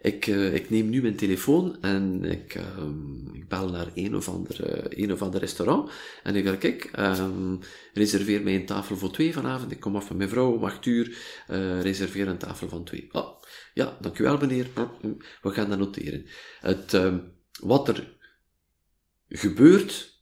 ik, 0.01 0.27
uh, 0.27 0.55
ik 0.55 0.71
neem 0.71 0.89
nu 0.89 1.03
mijn 1.03 1.17
telefoon 1.17 1.77
en 1.81 2.25
ik, 2.25 2.55
um, 2.79 3.31
ik 3.35 3.49
bel 3.49 3.69
naar 3.69 3.87
een 3.95 4.17
of, 4.17 4.29
ander, 4.29 4.57
een 4.99 5.13
of 5.13 5.23
ander 5.23 5.41
restaurant. 5.41 5.91
En 6.23 6.37
ik 6.37 6.47
ga, 6.47 6.57
kijk, 6.57 6.91
um, 6.99 7.59
reserveer 7.95 8.43
mij 8.43 8.55
een 8.55 8.67
tafel 8.67 8.97
voor 8.97 9.13
twee 9.13 9.33
vanavond. 9.33 9.71
Ik 9.71 9.81
kom 9.81 9.97
af 9.97 10.07
van 10.07 10.17
mijn 10.17 10.29
vrouw 10.29 10.53
om 10.53 10.65
acht 10.65 10.87
uur. 10.87 11.17
Reserveer 11.83 12.29
een 12.29 12.39
tafel 12.39 12.69
van 12.69 12.85
twee. 12.85 13.09
Oh, 13.13 13.41
ja, 13.75 13.97
dankjewel 14.01 14.39
meneer. 14.39 14.67
We 15.43 15.51
gaan 15.51 15.69
dat 15.69 15.79
noteren. 15.79 16.27
Het, 16.61 16.99
wat 17.61 17.89
er 17.89 18.19
gebeurt 19.31 20.19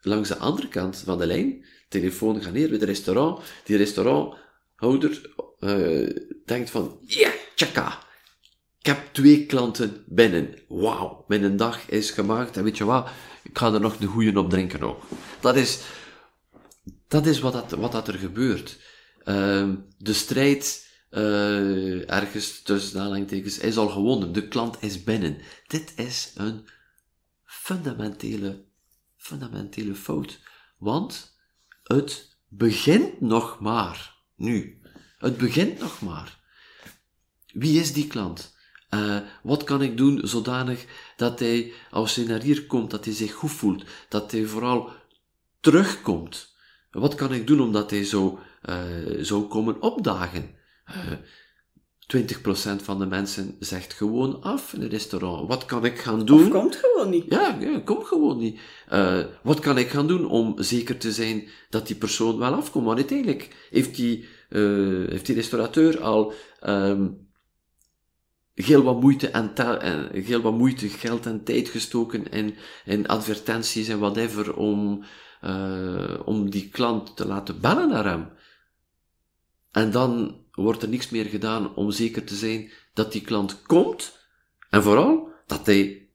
langs 0.00 0.28
de 0.28 0.36
andere 0.36 0.68
kant 0.68 1.02
van 1.04 1.18
de 1.18 1.26
lijn, 1.26 1.64
telefoon 1.88 2.42
gaat 2.42 2.52
neer 2.52 2.68
bij 2.68 2.78
het 2.78 2.88
restaurant. 2.88 3.42
Die 3.64 3.76
restauranthouder 3.76 5.30
denkt 6.44 6.70
van, 6.70 6.98
ja, 7.06 7.32
yeah, 7.56 7.96
ik 8.86 8.92
heb 8.92 9.08
twee 9.12 9.46
klanten 9.46 10.04
binnen. 10.06 10.54
Wauw, 10.68 11.24
mijn 11.28 11.56
dag 11.56 11.88
is 11.88 12.10
gemaakt. 12.10 12.56
En 12.56 12.64
weet 12.64 12.76
je 12.76 12.84
wat? 12.84 13.08
Ik 13.42 13.58
ga 13.58 13.72
er 13.72 13.80
nog 13.80 13.96
de 13.96 14.06
goede 14.06 14.38
op 14.38 14.50
drinken 14.50 14.82
ook. 14.82 15.02
Dat 15.40 15.56
is, 15.56 15.80
dat 17.08 17.26
is 17.26 17.40
wat, 17.40 17.52
dat, 17.52 17.70
wat 17.70 17.92
dat 17.92 18.08
er 18.08 18.14
gebeurt. 18.14 18.78
Uh, 19.24 19.68
de 19.98 20.12
strijd 20.12 20.88
uh, 21.10 22.10
ergens 22.10 22.62
tussen 22.62 23.00
aanhalingstekens 23.00 23.58
is 23.58 23.76
al 23.76 23.88
gewonnen. 23.88 24.32
De 24.32 24.48
klant 24.48 24.76
is 24.80 25.04
binnen. 25.04 25.38
Dit 25.66 25.92
is 25.96 26.32
een 26.34 26.68
fundamentele, 27.46 28.64
fundamentele 29.16 29.94
fout. 29.94 30.40
Want 30.78 31.38
het 31.82 32.36
begint 32.48 33.20
nog 33.20 33.60
maar. 33.60 34.14
Nu. 34.36 34.80
Het 35.18 35.36
begint 35.36 35.78
nog 35.78 36.00
maar. 36.00 36.40
Wie 37.52 37.80
is 37.80 37.92
die 37.92 38.06
klant? 38.06 38.54
Uh, 38.90 39.18
wat 39.42 39.64
kan 39.64 39.82
ik 39.82 39.96
doen 39.96 40.20
zodanig 40.22 40.86
dat 41.16 41.38
hij, 41.38 41.72
als 41.90 42.14
hij 42.14 42.24
naar 42.24 42.42
hier 42.42 42.66
komt, 42.66 42.90
dat 42.90 43.04
hij 43.04 43.14
zich 43.14 43.32
goed 43.32 43.50
voelt, 43.50 43.84
dat 44.08 44.32
hij 44.32 44.44
vooral 44.44 44.92
terugkomt? 45.60 46.54
Wat 46.90 47.14
kan 47.14 47.32
ik 47.32 47.46
doen 47.46 47.60
omdat 47.60 47.90
hij 47.90 48.04
zo 48.04 48.38
uh, 48.62 48.76
zou 49.20 49.46
komen 49.46 49.82
opdagen? 49.82 50.54
Uh, 50.88 51.12
20% 52.06 52.18
van 52.82 52.98
de 52.98 53.06
mensen 53.06 53.56
zegt 53.60 53.92
gewoon 53.92 54.42
af 54.42 54.72
in 54.72 54.82
een 54.82 54.88
restaurant. 54.88 55.48
Wat 55.48 55.64
kan 55.64 55.84
ik 55.84 55.98
gaan 55.98 56.24
doen? 56.24 56.42
Of 56.42 56.48
komt 56.48 56.76
gewoon 56.76 57.10
niet. 57.10 57.24
Ja, 57.28 57.56
ja 57.60 57.80
komt 57.80 58.06
gewoon 58.06 58.38
niet. 58.38 58.60
Uh, 58.92 59.24
wat 59.42 59.60
kan 59.60 59.78
ik 59.78 59.88
gaan 59.88 60.06
doen 60.06 60.28
om 60.28 60.54
zeker 60.62 60.98
te 60.98 61.12
zijn 61.12 61.48
dat 61.70 61.86
die 61.86 61.96
persoon 61.96 62.38
wel 62.38 62.54
afkomt? 62.54 62.84
Want 62.84 62.98
uiteindelijk 62.98 63.68
heeft 63.70 63.96
die, 63.96 64.28
uh, 64.50 65.08
heeft 65.08 65.26
die 65.26 65.34
restaurateur 65.34 66.00
al 66.00 66.32
um, 66.66 67.28
heel 68.54 68.82
wat 68.82 69.00
moeite 69.00 69.28
en, 69.28 69.54
en 69.80 70.08
heel 70.12 70.40
wat 70.40 70.58
moeite, 70.58 70.88
geld 70.88 71.26
en 71.26 71.44
tijd 71.44 71.68
gestoken 71.68 72.30
in, 72.30 72.54
in 72.84 73.06
advertenties 73.06 73.88
en 73.88 73.98
whatever 73.98 74.56
om, 74.56 75.04
uh, 75.44 76.20
om 76.24 76.50
die 76.50 76.68
klant 76.68 77.16
te 77.16 77.26
laten 77.26 77.60
bellen 77.60 77.88
naar 77.88 78.04
hem. 78.04 78.28
En 79.70 79.90
dan 79.90 80.44
wordt 80.56 80.82
er 80.82 80.88
niks 80.88 81.10
meer 81.10 81.24
gedaan 81.24 81.74
om 81.74 81.90
zeker 81.90 82.24
te 82.24 82.34
zijn 82.34 82.70
dat 82.94 83.12
die 83.12 83.20
klant 83.20 83.62
komt 83.62 84.18
en 84.70 84.82
vooral 84.82 85.28
dat 85.46 85.66
hij 85.66 86.08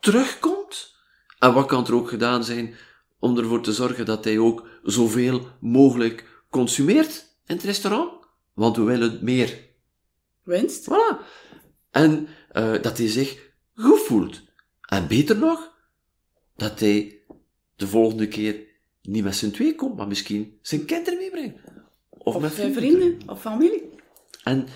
terugkomt. 0.00 0.96
En 1.38 1.52
wat 1.52 1.66
kan 1.66 1.86
er 1.86 1.94
ook 1.94 2.08
gedaan 2.08 2.44
zijn 2.44 2.74
om 3.18 3.38
ervoor 3.38 3.62
te 3.62 3.72
zorgen 3.72 4.06
dat 4.06 4.24
hij 4.24 4.38
ook 4.38 4.68
zoveel 4.82 5.48
mogelijk 5.60 6.42
consumeert 6.50 7.36
in 7.46 7.54
het 7.54 7.64
restaurant? 7.64 8.12
Want 8.52 8.76
we 8.76 8.82
willen 8.82 9.18
meer 9.22 9.58
winst. 10.42 10.88
Voilà. 10.90 11.24
En 11.90 12.28
uh, 12.52 12.82
dat 12.82 12.98
hij 12.98 13.08
zich 13.08 13.52
goed 13.74 14.00
voelt. 14.00 14.42
En 14.80 15.08
beter 15.08 15.36
nog, 15.36 15.72
dat 16.56 16.80
hij 16.80 17.18
de 17.76 17.86
volgende 17.86 18.28
keer 18.28 18.66
niet 19.02 19.24
met 19.24 19.36
z'n 19.36 19.50
twee 19.50 19.74
komt, 19.74 19.96
maar 19.96 20.08
misschien 20.08 20.58
zijn 20.62 20.84
kinderen 20.84 21.18
meebrengt. 21.18 21.60
Of, 22.24 22.34
of 22.34 22.42
met 22.42 22.52
vrienden, 22.52 22.82
vrienden 22.82 23.28
of 23.28 23.40
familie. 23.40 23.82
En 24.42 24.66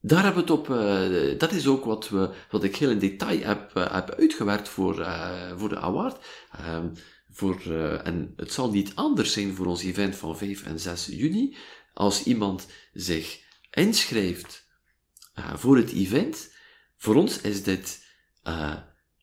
daar 0.00 0.24
hebben 0.24 0.46
we 0.46 0.52
het 0.52 0.60
op, 0.60 0.68
uh, 0.68 1.38
dat 1.38 1.52
is 1.52 1.66
ook 1.66 1.84
wat, 1.84 2.08
we, 2.08 2.30
wat 2.50 2.64
ik 2.64 2.76
heel 2.76 2.90
in 2.90 2.98
detail 2.98 3.40
heb, 3.40 3.76
uh, 3.76 3.92
heb 3.92 4.10
uitgewerkt 4.10 4.68
voor, 4.68 4.98
uh, 4.98 5.56
voor 5.56 5.68
de 5.68 5.78
award. 5.78 6.24
Um, 6.68 6.92
voor, 7.32 7.60
en 8.04 8.32
het 8.36 8.52
zal 8.52 8.70
niet 8.70 8.92
anders 8.94 9.32
zijn 9.32 9.54
voor 9.54 9.66
ons 9.66 9.82
event 9.82 10.16
van 10.16 10.36
5 10.36 10.64
en 10.64 10.80
6 10.80 11.06
juni. 11.06 11.56
Als 11.94 12.22
iemand 12.22 12.66
zich 12.92 13.40
inschrijft 13.70 14.68
voor 15.54 15.76
het 15.76 15.92
event. 15.92 16.50
Voor 16.96 17.14
ons 17.14 17.40
is 17.40 17.62
dit... 17.62 18.08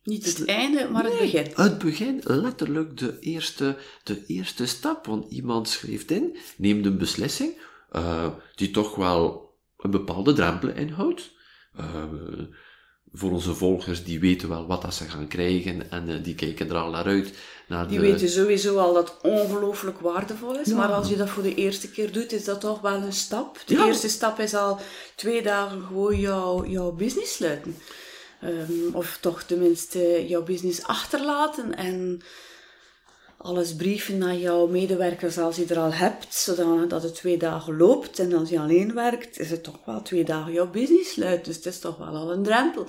Niet 0.08 0.26
het 0.26 0.44
einde, 0.44 0.88
maar 0.92 1.04
het 1.04 1.18
begin. 1.18 1.46
Het 1.54 1.78
begin, 1.78 2.20
letterlijk 2.24 2.98
de 2.98 3.18
eerste, 3.20 3.76
de 4.02 4.26
eerste 4.26 4.66
stap. 4.66 5.06
Want 5.06 5.32
iemand 5.32 5.68
schrijft 5.68 6.10
in, 6.10 6.36
neemt 6.56 6.86
een 6.86 6.98
beslissing, 6.98 7.60
uh, 7.92 8.26
die 8.54 8.70
toch 8.70 8.94
wel 8.94 9.54
een 9.76 9.90
bepaalde 9.90 10.32
drempel 10.32 10.68
inhoudt. 10.68 11.30
Uh, 11.80 11.84
voor 13.12 13.30
onze 13.30 13.54
volgers, 13.54 14.04
die 14.04 14.20
weten 14.20 14.48
wel 14.48 14.66
wat 14.66 14.82
dat 14.82 14.94
ze 14.94 15.04
gaan 15.04 15.28
krijgen 15.28 15.90
en 15.90 16.08
uh, 16.08 16.24
die 16.24 16.34
kijken 16.34 16.68
er 16.68 16.76
al 16.76 16.90
naar 16.90 17.04
uit. 17.04 17.32
Naar 17.68 17.88
die 17.88 18.00
weten 18.00 18.28
sowieso 18.28 18.76
al 18.78 18.94
dat 18.94 19.08
het 19.08 19.32
ongelooflijk 19.32 19.98
waardevol 19.98 20.58
is, 20.58 20.68
ja. 20.68 20.76
maar 20.76 20.92
als 20.92 21.08
je 21.08 21.16
dat 21.16 21.28
voor 21.28 21.42
de 21.42 21.54
eerste 21.54 21.90
keer 21.90 22.12
doet, 22.12 22.32
is 22.32 22.44
dat 22.44 22.60
toch 22.60 22.80
wel 22.80 23.02
een 23.02 23.12
stap. 23.12 23.58
De 23.66 23.74
ja. 23.74 23.86
eerste 23.86 24.08
stap 24.08 24.38
is 24.38 24.54
al 24.54 24.80
twee 25.14 25.42
dagen 25.42 25.82
gewoon 25.82 26.20
jouw, 26.20 26.66
jouw 26.66 26.92
business 26.92 27.34
sluiten. 27.34 27.76
Um, 28.44 28.94
of 28.94 29.18
toch 29.20 29.42
tenminste 29.42 30.26
jouw 30.28 30.42
business 30.42 30.82
achterlaten 30.82 31.74
en 31.74 32.22
alles 33.36 33.76
brieven 33.76 34.18
naar 34.18 34.36
jouw 34.36 34.66
medewerkers 34.66 35.38
als 35.38 35.56
je 35.56 35.66
er 35.66 35.78
al 35.78 35.92
hebt, 35.92 36.34
zodat 36.34 37.02
het 37.02 37.14
twee 37.14 37.36
dagen 37.36 37.76
loopt. 37.76 38.18
En 38.18 38.32
als 38.32 38.48
je 38.48 38.60
alleen 38.60 38.94
werkt, 38.94 39.38
is 39.38 39.50
het 39.50 39.62
toch 39.62 39.84
wel 39.84 40.02
twee 40.02 40.24
dagen 40.24 40.52
jouw 40.52 40.70
business 40.70 41.12
sluit. 41.12 41.44
Dus 41.44 41.56
het 41.56 41.66
is 41.66 41.78
toch 41.78 41.96
wel 41.96 42.16
al 42.16 42.32
een 42.32 42.42
drempel. 42.42 42.86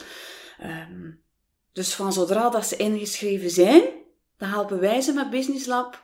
Um, 0.64 1.22
dus 1.74 1.94
van 1.94 2.14
zodra 2.14 2.50
dat 2.50 2.66
ze 2.66 2.76
ingeschreven 2.76 3.50
zijn, 3.50 3.84
dan 4.38 4.50
helpen 4.50 4.80
wij 4.80 5.02
ze 5.02 5.14
met 5.14 5.30
Business 5.30 5.66
Lab 5.66 6.02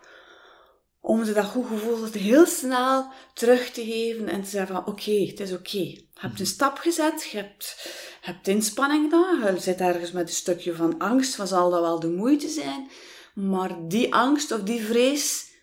om 1.00 1.26
ze 1.26 1.34
dat 1.34 1.46
goed 1.46 1.68
gevoel 1.68 2.06
heel 2.12 2.46
snel 2.46 3.08
terug 3.34 3.70
te 3.70 3.86
geven 3.86 4.28
en 4.28 4.44
te 4.44 4.50
zeggen 4.50 4.76
van 4.76 4.86
oké, 4.86 5.12
het 5.12 5.40
is 5.40 5.54
oké. 5.54 6.05
Je 6.16 6.28
hebt 6.28 6.40
een 6.40 6.46
stap 6.46 6.78
gezet, 6.78 7.30
je 7.32 7.38
hebt, 7.38 7.90
hebt 8.22 8.48
inspanning 8.48 9.04
gedaan, 9.04 9.54
je 9.54 9.62
zit 9.62 9.80
ergens 9.80 10.12
met 10.12 10.28
een 10.28 10.34
stukje 10.34 10.76
van 10.76 10.98
angst, 10.98 11.36
van 11.36 11.48
zal 11.48 11.70
dat 11.70 11.82
wel 11.82 12.00
de 12.00 12.10
moeite 12.10 12.48
zijn? 12.48 12.90
Maar 13.34 13.88
die 13.88 14.14
angst 14.14 14.52
of 14.52 14.62
die 14.64 14.82
vrees 14.82 15.54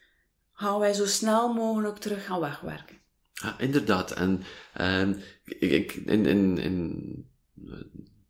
gaan 0.53 0.79
wij 0.79 0.93
zo 0.93 1.07
snel 1.07 1.53
mogelijk 1.53 1.99
terug 1.99 2.25
gaan 2.25 2.41
wegwerken. 2.41 3.01
Ja, 3.33 3.59
inderdaad. 3.59 4.11
En 4.11 4.43
uh, 4.81 5.09
ik, 5.45 5.93
in, 5.93 6.27
in, 6.27 6.59
in 6.59 7.31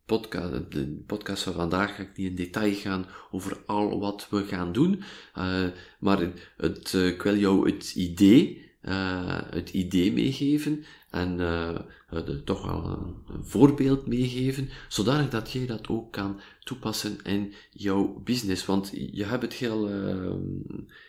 podcast, 0.05 0.71
de 0.71 1.03
podcast 1.07 1.43
van 1.43 1.53
vandaag 1.53 1.95
ga 1.95 2.01
ik 2.01 2.17
niet 2.17 2.29
in 2.29 2.35
detail 2.35 2.73
gaan 2.73 3.05
over 3.31 3.63
al 3.65 3.99
wat 3.99 4.27
we 4.29 4.45
gaan 4.45 4.71
doen. 4.71 5.03
Uh, 5.37 5.67
maar 5.99 6.31
het, 6.57 6.93
uh, 6.93 7.07
ik 7.07 7.21
wil 7.21 7.35
jou 7.35 7.71
het 7.71 7.95
idee, 7.95 8.71
uh, 8.83 9.39
het 9.49 9.69
idee 9.69 10.13
meegeven 10.13 10.83
en 11.09 11.37
toch 12.45 12.65
wel 12.65 12.85
een, 12.85 13.43
voorbeeld 13.45 14.07
meegeven, 14.07 14.69
zodanig 14.89 15.29
dat 15.29 15.51
jij 15.51 15.65
dat 15.65 15.87
ook 15.87 16.11
kan 16.11 16.39
toepassen 16.63 17.17
in 17.23 17.53
jouw 17.71 18.21
business. 18.23 18.65
Want 18.65 18.91
je 19.11 19.25
hebt 19.25 19.41
het 19.41 19.53
heel, 19.53 19.87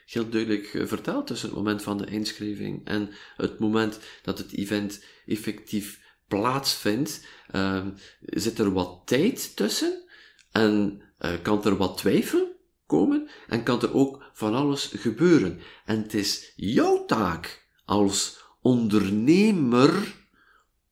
heel 0.06 0.28
duidelijk 0.28 0.82
verteld 0.84 1.26
tussen 1.26 1.48
het 1.48 1.56
moment 1.56 1.82
van 1.82 1.98
de 1.98 2.06
inschrijving 2.06 2.86
en 2.86 3.10
het 3.36 3.58
moment 3.58 4.00
dat 4.22 4.38
het 4.38 4.52
event 4.52 5.04
effectief 5.26 6.00
plaatsvindt, 6.28 7.26
uh, 7.54 7.86
zit 8.20 8.58
er 8.58 8.72
wat 8.72 9.02
tijd 9.04 9.56
tussen. 9.56 10.02
En 10.52 11.02
kan 11.42 11.64
er 11.64 11.76
wat 11.76 11.96
twijfel 11.96 12.54
komen 12.86 13.28
en 13.48 13.62
kan 13.62 13.82
er 13.82 13.94
ook 13.94 14.24
van 14.32 14.54
alles 14.54 14.92
gebeuren. 14.96 15.60
En 15.84 16.02
het 16.02 16.14
is 16.14 16.52
jouw 16.56 17.04
taak 17.04 17.63
als 17.84 18.42
ondernemer 18.62 20.14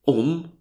om 0.01 0.59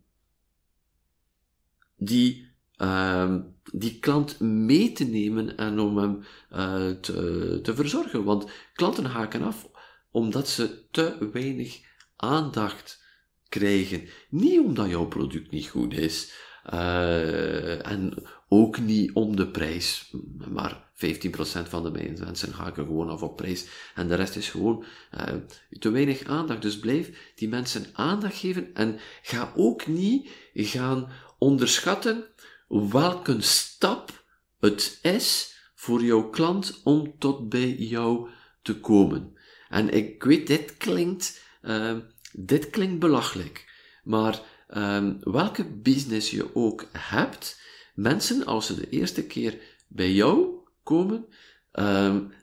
die, 1.98 2.52
uh, 2.78 3.36
die 3.72 4.00
klant 4.00 4.40
mee 4.40 4.92
te 4.92 5.04
nemen 5.04 5.58
en 5.58 5.80
om 5.80 5.98
hem 5.98 6.24
uh, 6.52 6.90
te, 6.90 7.72
verzorgen. 7.76 8.24
Want 8.24 8.52
klanten 8.74 9.06
haken 9.06 9.42
af 9.42 9.70
omdat 10.12 10.50
ze 10.50 10.90
te 10.92 11.30
weinig 11.32 11.80
aandacht 12.16 13.04
krijgen. 13.50 14.08
Niet 14.30 14.60
omdat 14.60 14.90
jouw 14.90 15.08
product 15.08 15.52
niet 15.52 15.68
goed 15.68 15.94
is, 15.94 16.34
uh, 16.74 17.88
en 17.88 18.24
ook 18.48 18.80
niet 18.80 19.12
om 19.14 19.36
de 19.36 19.48
prijs, 19.48 20.14
maar 20.52 20.91
15% 21.06 21.70
van 21.70 21.84
de 21.84 22.14
mensen 22.20 22.52
haken 22.52 22.86
gewoon 22.86 23.10
af 23.10 23.22
op 23.22 23.36
prijs. 23.36 23.66
En 23.96 24.08
de 24.08 24.16
rest 24.16 24.36
is 24.36 24.50
gewoon 24.50 24.84
uh, 25.18 25.36
te 25.80 25.90
weinig 25.90 26.24
aandacht. 26.24 26.62
Dus 26.62 26.80
blijf 26.80 27.32
die 27.36 27.50
mensen 27.50 27.86
aandacht 27.94 28.36
geven 28.36 28.74
en 28.74 29.00
ga 29.22 29.54
ook 29.56 29.88
niet 29.88 30.30
gaan 30.54 31.10
onderschatten 31.38 32.24
welke 32.68 33.42
stap 33.42 34.24
het 34.60 35.00
is 35.02 35.56
voor 35.76 36.04
jouw 36.04 36.30
klant 36.30 36.82
om 36.84 37.14
tot 37.20 37.50
bij 37.50 37.76
jou 37.76 38.30
te 38.62 38.80
komen. 38.80 39.38
En 39.70 39.90
ik 39.90 40.24
weet, 40.24 40.48
dit 40.48 40.78
klinkt, 40.78 41.42
uh, 41.62 41.98
dit 42.32 42.70
klinkt 42.70 43.00
belachelijk, 43.00 43.72
maar 44.04 44.42
um, 44.76 45.18
welke 45.22 45.66
business 45.66 46.32
je 46.32 46.56
ook 46.56 46.86
hebt, 46.92 47.62
mensen, 47.96 48.46
als 48.46 48.66
ze 48.66 48.76
de 48.76 48.90
eerste 48.90 49.24
keer 49.24 49.58
bij 49.88 50.12
jou 50.12 50.61
komen, 50.84 51.26
um, 51.74 52.34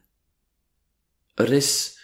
er 1.35 1.53
is 1.53 1.99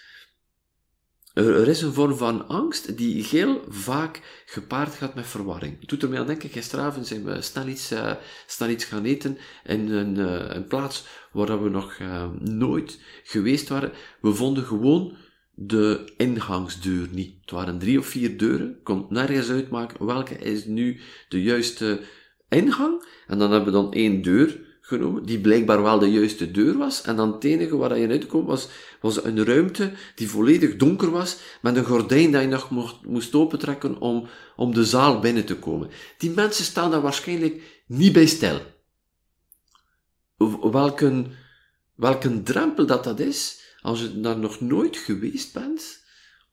er, 1.34 1.68
is 1.68 1.82
een 1.82 1.92
vorm 1.92 2.16
van 2.16 2.48
angst 2.48 2.96
die 2.96 3.24
heel 3.24 3.64
vaak 3.68 4.42
gepaard 4.46 4.94
gaat 4.94 5.14
met 5.14 5.26
verwarring. 5.26 5.80
Het 5.80 5.88
doet 5.88 6.02
er 6.02 6.18
aan 6.18 6.26
denken, 6.26 6.48
gisteravond 6.48 7.06
zijn 7.06 7.24
we 7.24 7.42
snel 7.42 7.66
iets, 7.66 7.92
uh, 7.92 8.12
snel 8.46 8.68
iets 8.68 8.84
gaan 8.84 9.04
eten 9.04 9.38
in 9.64 9.90
een, 9.90 10.18
uh, 10.18 10.44
een 10.48 10.66
plaats 10.66 11.06
waar 11.32 11.62
we 11.62 11.68
nog 11.68 11.98
uh, 11.98 12.30
nooit 12.38 13.00
geweest 13.24 13.68
waren. 13.68 13.92
We 14.20 14.34
vonden 14.34 14.64
gewoon 14.64 15.16
de 15.54 16.12
ingangsdeur 16.16 17.08
niet. 17.10 17.34
Het 17.40 17.50
waren 17.50 17.78
drie 17.78 17.98
of 17.98 18.06
vier 18.06 18.38
deuren, 18.38 18.80
kon 18.82 19.06
nergens 19.08 19.50
uitmaken 19.50 20.06
welke 20.06 20.38
is 20.38 20.64
nu 20.64 21.00
de 21.28 21.42
juiste 21.42 22.00
ingang. 22.48 23.06
En 23.26 23.38
dan 23.38 23.50
hebben 23.50 23.72
we 23.72 23.80
dan 23.80 23.92
één 23.92 24.22
deur 24.22 24.63
genomen, 24.86 25.24
die 25.24 25.40
blijkbaar 25.40 25.82
wel 25.82 25.98
de 25.98 26.10
juiste 26.10 26.50
deur 26.50 26.76
was. 26.78 27.02
En 27.02 27.16
dan 27.16 27.32
het 27.32 27.44
enige 27.44 27.76
waar 27.76 27.98
je 27.98 28.08
uitkwam 28.08 28.44
was, 28.44 28.68
was 29.00 29.24
een 29.24 29.44
ruimte 29.44 29.92
die 30.14 30.28
volledig 30.28 30.76
donker 30.76 31.10
was, 31.10 31.36
met 31.62 31.76
een 31.76 31.84
gordijn 31.84 32.32
dat 32.32 32.42
je 32.42 32.48
nog 32.48 32.70
moest, 32.70 32.96
moest 33.06 33.34
opentrekken 33.34 34.00
om, 34.00 34.28
om 34.56 34.74
de 34.74 34.84
zaal 34.84 35.20
binnen 35.20 35.44
te 35.44 35.56
komen. 35.56 35.90
Die 36.18 36.30
mensen 36.30 36.64
staan 36.64 36.90
daar 36.90 37.00
waarschijnlijk 37.00 37.82
niet 37.86 38.12
bij 38.12 38.26
stil. 38.26 38.60
Welke, 40.70 41.24
welke 41.94 42.42
drempel 42.42 42.86
dat 42.86 43.04
dat 43.04 43.20
is, 43.20 43.60
als 43.80 44.00
je 44.00 44.20
daar 44.20 44.38
nog 44.38 44.60
nooit 44.60 44.96
geweest 44.96 45.52
bent, 45.52 46.04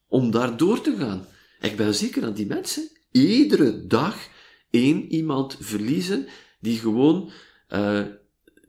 om 0.07 0.31
daar 0.31 0.57
door 0.57 0.81
te 0.81 0.95
gaan. 0.97 1.25
Ik 1.61 1.77
ben 1.77 1.95
zeker 1.95 2.21
dat 2.21 2.35
die 2.35 2.47
mensen 2.47 2.89
iedere 3.11 3.87
dag 3.87 4.15
één 4.69 5.11
iemand 5.11 5.57
verliezen 5.59 6.27
die 6.59 6.79
gewoon 6.79 7.31
uh, 7.69 8.01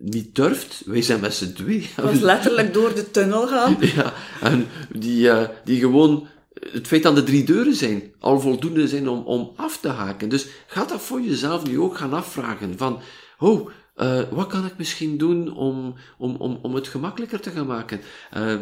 niet 0.02 0.34
durft. 0.34 0.82
Wij 0.86 1.02
zijn 1.02 1.20
met 1.20 1.34
z'n 1.34 1.52
twee. 1.52 1.90
Was 1.96 2.20
letterlijk 2.32 2.74
door 2.74 2.94
de 2.94 3.10
tunnel 3.10 3.46
gaan. 3.46 3.76
Ja, 3.94 4.12
en 4.40 4.66
die, 4.92 5.26
uh, 5.26 5.48
die 5.64 5.80
gewoon 5.80 6.26
het 6.70 6.86
feit 6.86 7.02
dat 7.02 7.16
er 7.16 7.24
drie 7.24 7.44
deuren 7.44 7.74
zijn, 7.74 8.12
al 8.18 8.40
voldoende 8.40 8.88
zijn 8.88 9.08
om, 9.08 9.22
om 9.24 9.52
af 9.56 9.78
te 9.80 9.88
haken. 9.88 10.28
Dus 10.28 10.46
ga 10.66 10.84
dat 10.84 11.00
voor 11.00 11.20
jezelf 11.20 11.66
nu 11.66 11.78
ook 11.78 11.96
gaan 11.96 12.12
afvragen. 12.12 12.78
Van, 12.78 13.00
oh, 13.38 13.70
uh, 13.96 14.20
wat 14.30 14.46
kan 14.46 14.66
ik 14.66 14.78
misschien 14.78 15.18
doen 15.18 15.54
om, 15.54 15.94
om, 16.18 16.36
om, 16.36 16.58
om 16.62 16.74
het 16.74 16.88
gemakkelijker 16.88 17.40
te 17.40 17.50
gaan 17.50 17.66
maken? 17.66 18.00
Uh, 18.36 18.54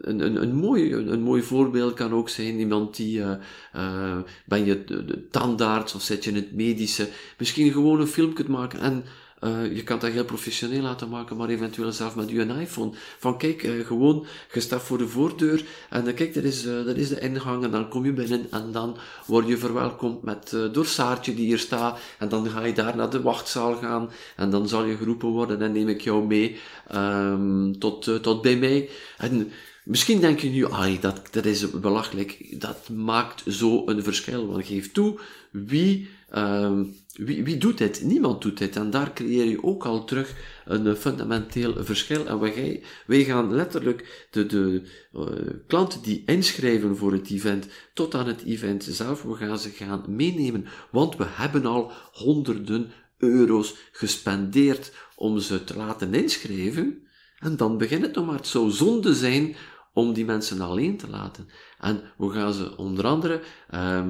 een, 0.00 0.20
een, 0.20 0.42
een, 0.42 0.54
mooi, 0.54 0.92
een, 0.94 1.22
mooi 1.22 1.42
voorbeeld 1.42 1.94
kan 1.94 2.12
ook 2.12 2.28
zijn 2.28 2.58
iemand 2.58 2.96
die, 2.96 3.18
uh, 3.18 3.32
uh, 3.76 4.18
ben 4.46 4.64
je 4.64 4.84
de, 4.84 5.04
de 5.04 5.28
tandarts 5.28 5.94
of 5.94 6.02
zit 6.02 6.24
je 6.24 6.30
in 6.30 6.36
het 6.36 6.52
medische, 6.52 7.08
misschien 7.38 7.72
gewoon 7.72 8.00
een 8.00 8.06
film 8.06 8.32
kunt 8.32 8.48
maken 8.48 8.80
en 8.80 9.04
uh, 9.40 9.76
je 9.76 9.82
kan 9.82 9.98
dat 9.98 10.10
heel 10.10 10.24
professioneel 10.24 10.82
laten 10.82 11.08
maken, 11.08 11.36
maar 11.36 11.48
eventueel 11.48 11.92
zelf 11.92 12.16
met 12.16 12.30
je 12.30 12.44
iPhone. 12.60 12.90
Van 13.18 13.38
kijk, 13.38 13.62
uh, 13.62 13.86
gewoon, 13.86 14.26
je 14.52 14.60
staat 14.60 14.82
voor 14.82 14.98
de 14.98 15.08
voordeur 15.08 15.64
en 15.90 16.04
dan 16.04 16.14
kijk, 16.14 16.34
dat 16.34 16.44
is, 16.44 16.66
uh, 16.66 16.86
is 16.86 17.08
de 17.08 17.20
ingang 17.20 17.64
en 17.64 17.70
dan 17.70 17.88
kom 17.88 18.04
je 18.04 18.12
binnen 18.12 18.46
en 18.50 18.72
dan 18.72 18.96
word 19.26 19.48
je 19.48 19.56
verwelkomd 19.56 20.22
met, 20.22 20.56
door 20.72 20.86
Saartje 20.86 21.34
die 21.34 21.46
hier 21.46 21.58
staat 21.58 21.98
en 22.18 22.28
dan 22.28 22.50
ga 22.50 22.64
je 22.64 22.72
daar 22.72 22.96
naar 22.96 23.10
de 23.10 23.22
wachtzaal 23.22 23.76
gaan 23.76 24.10
en 24.36 24.50
dan 24.50 24.68
zal 24.68 24.84
je 24.84 24.96
geroepen 24.96 25.28
worden 25.28 25.62
en 25.62 25.72
neem 25.72 25.88
ik 25.88 26.00
jou 26.00 26.26
mee 26.26 26.56
um, 26.94 27.78
tot, 27.78 28.22
tot 28.22 28.42
bij 28.42 28.56
mij. 28.56 28.88
En 29.18 29.52
Misschien 29.84 30.20
denk 30.20 30.40
je 30.40 30.48
nu, 30.48 30.64
ah, 30.64 31.00
dat, 31.00 31.20
dat 31.30 31.44
is 31.44 31.70
belachelijk. 31.70 32.60
Dat 32.60 32.88
maakt 32.88 33.42
zo 33.46 33.82
een 33.86 34.02
verschil. 34.02 34.46
Want 34.46 34.66
geef 34.66 34.92
toe, 34.92 35.18
wie, 35.50 36.08
um, 36.34 36.96
wie, 37.12 37.44
wie 37.44 37.56
doet 37.56 37.78
dit? 37.78 38.02
Niemand 38.04 38.42
doet 38.42 38.58
dit. 38.58 38.76
En 38.76 38.90
daar 38.90 39.12
creëer 39.12 39.44
je 39.44 39.62
ook 39.62 39.84
al 39.84 40.04
terug 40.04 40.34
een 40.64 40.96
fundamenteel 40.96 41.84
verschil. 41.84 42.26
En 42.26 42.40
wij, 42.40 42.82
wij 43.06 43.24
gaan 43.24 43.54
letterlijk 43.54 44.28
de, 44.30 44.46
de 44.46 44.82
uh, 45.12 45.24
klanten 45.66 46.02
die 46.02 46.22
inschrijven 46.26 46.96
voor 46.96 47.12
het 47.12 47.30
event, 47.30 47.66
tot 47.94 48.14
aan 48.14 48.26
het 48.26 48.42
event 48.44 48.84
zelf, 48.84 49.22
we 49.22 49.34
gaan 49.34 49.58
ze 49.58 49.70
gaan 49.70 50.04
meenemen. 50.08 50.66
Want 50.90 51.16
we 51.16 51.24
hebben 51.28 51.66
al 51.66 51.92
honderden 52.12 52.90
euro's 53.18 53.74
gespendeerd 53.92 54.92
om 55.16 55.38
ze 55.38 55.64
te 55.64 55.76
laten 55.76 56.14
inschrijven. 56.14 57.08
En 57.38 57.56
dan 57.56 57.78
begint 57.78 58.02
het 58.02 58.14
nog 58.14 58.26
maar. 58.26 58.36
Het 58.36 58.46
zou 58.46 58.70
zonde 58.70 59.14
zijn 59.14 59.56
om 59.92 60.12
die 60.12 60.24
mensen 60.24 60.60
alleen 60.60 60.96
te 60.96 61.08
laten. 61.08 61.48
En 61.78 62.02
we 62.16 62.30
gaan 62.30 62.52
ze 62.52 62.76
onder 62.76 63.06
andere 63.06 63.42
uh, 63.74 64.06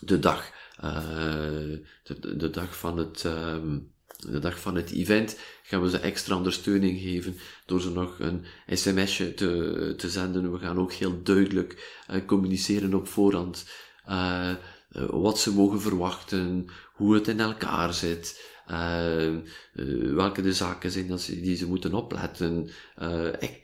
de 0.00 0.18
dag, 0.18 0.50
de, 0.80 2.36
de, 2.36 2.50
dag 2.50 2.76
van 2.76 2.98
het, 2.98 3.24
uh, 3.26 3.56
de 4.16 4.38
dag 4.38 4.60
van 4.60 4.74
het 4.74 4.90
event, 4.90 5.38
gaan 5.62 5.82
we 5.82 5.90
ze 5.90 5.98
extra 5.98 6.36
ondersteuning 6.36 7.00
geven 7.00 7.36
door 7.66 7.80
ze 7.80 7.90
nog 7.90 8.18
een 8.18 8.44
sms'je 8.66 9.34
te, 9.34 9.94
te 9.96 10.10
zenden. 10.10 10.52
We 10.52 10.58
gaan 10.58 10.78
ook 10.78 10.92
heel 10.92 11.22
duidelijk 11.22 12.02
uh, 12.10 12.26
communiceren 12.26 12.94
op 12.94 13.08
voorhand. 13.08 13.68
Uh, 14.08 14.54
wat 15.10 15.38
ze 15.38 15.54
mogen 15.54 15.80
verwachten, 15.80 16.66
hoe 16.94 17.14
het 17.14 17.28
in 17.28 17.40
elkaar 17.40 17.94
zit, 17.94 18.56
welke 20.14 20.42
de 20.42 20.52
zaken 20.52 20.90
zijn 20.90 21.08
dat 21.08 21.20
ze, 21.20 21.40
die 21.40 21.56
ze 21.56 21.66
moeten 21.66 21.94
opletten, 21.94 22.70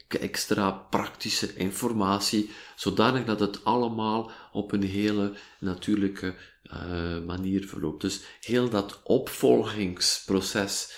extra 0.08 0.70
praktische 0.70 1.54
informatie, 1.54 2.50
zodanig 2.76 3.24
dat 3.24 3.40
het 3.40 3.64
allemaal 3.64 4.30
op 4.52 4.72
een 4.72 4.82
hele 4.82 5.32
natuurlijke 5.58 6.34
manier 7.26 7.66
verloopt. 7.66 8.00
Dus 8.00 8.22
heel 8.40 8.68
dat 8.68 9.00
opvolgingsproces 9.02 10.92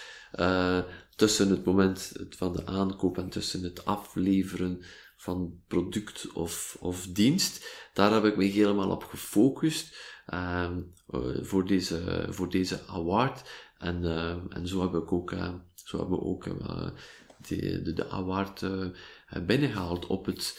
tussen 1.16 1.50
het 1.50 1.64
moment 1.64 2.12
van 2.28 2.52
de 2.52 2.66
aankoop 2.66 3.18
en 3.18 3.28
tussen 3.28 3.62
het 3.62 3.84
afleveren 3.84 4.82
van 5.16 5.60
product 5.68 6.32
of, 6.32 6.76
of 6.80 7.06
dienst, 7.06 7.66
daar 7.92 8.12
heb 8.12 8.24
ik 8.24 8.36
me 8.36 8.44
helemaal 8.44 8.90
op 8.90 9.04
gefocust. 9.04 9.96
Uh, 10.34 10.70
voor, 11.42 11.66
deze, 11.66 12.26
voor 12.28 12.50
deze 12.50 12.80
award. 12.86 13.50
En, 13.78 14.02
uh, 14.02 14.36
en 14.48 14.68
zo 14.68 14.80
heb 14.80 15.02
ik 15.02 15.12
ook, 15.12 15.34
zo 15.74 15.98
hebben 15.98 16.18
we 16.18 16.24
ook 16.24 16.44
de, 17.48 17.92
de 17.92 18.08
award 18.08 18.66
binnengehaald 19.46 20.06
op 20.06 20.26
het, 20.26 20.58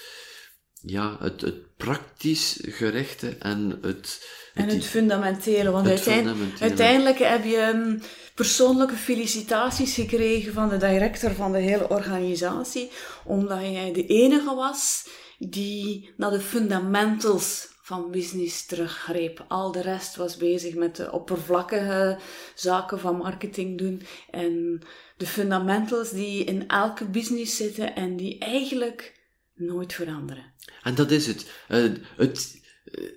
ja, 0.82 1.18
het, 1.20 1.42
het 1.42 1.76
praktisch 1.78 2.60
gerichte 2.62 3.36
en 3.40 3.78
het... 3.82 4.28
En 4.54 4.70
het, 4.70 4.86
fundamentele, 4.86 5.72
want 5.72 5.88
het 5.88 6.00
fundamentele. 6.00 6.60
uiteindelijk 6.60 7.18
heb 7.18 7.44
je 7.44 7.72
um, 7.74 8.02
persoonlijke 8.36 8.96
felicitaties 8.96 9.94
gekregen 9.94 10.54
van 10.54 10.70
de 10.70 10.78
director 10.78 11.32
van 11.32 11.52
de 11.52 11.60
hele 11.60 11.90
organisatie, 11.90 12.92
omdat 13.24 13.62
jij 13.62 13.94
de 13.94 14.06
enige 14.06 14.56
was 14.56 15.08
die 15.40 16.14
naar 16.18 16.32
de 16.32 16.40
fundamentals 16.40 17.68
van 17.82 18.12
business 18.12 18.66
teruggreep. 18.66 19.46
Al 19.48 19.72
de 19.72 19.82
rest 19.82 20.16
was 20.16 20.38
bezig 20.38 20.76
met 20.76 20.96
de 20.96 21.12
oppervlakkige 21.12 22.18
zaken 22.56 23.00
van 23.00 23.18
marketing 23.18 23.78
doen 23.78 24.02
en 24.32 24.82
de 25.18 25.26
fundamentals 25.26 26.10
die 26.10 26.44
in 26.44 26.68
elke 26.68 27.06
business 27.06 27.56
zitten 27.56 27.96
en 27.96 28.16
die 28.16 28.38
eigenlijk 28.40 29.16
nooit 29.58 29.93
veranderen. 29.93 30.53
En 30.84 30.95
dat 30.95 31.12
is 31.12 31.28
het. 31.28 31.51
Uh, 31.70 31.93
het, 32.16 32.62
uh, 32.93 33.10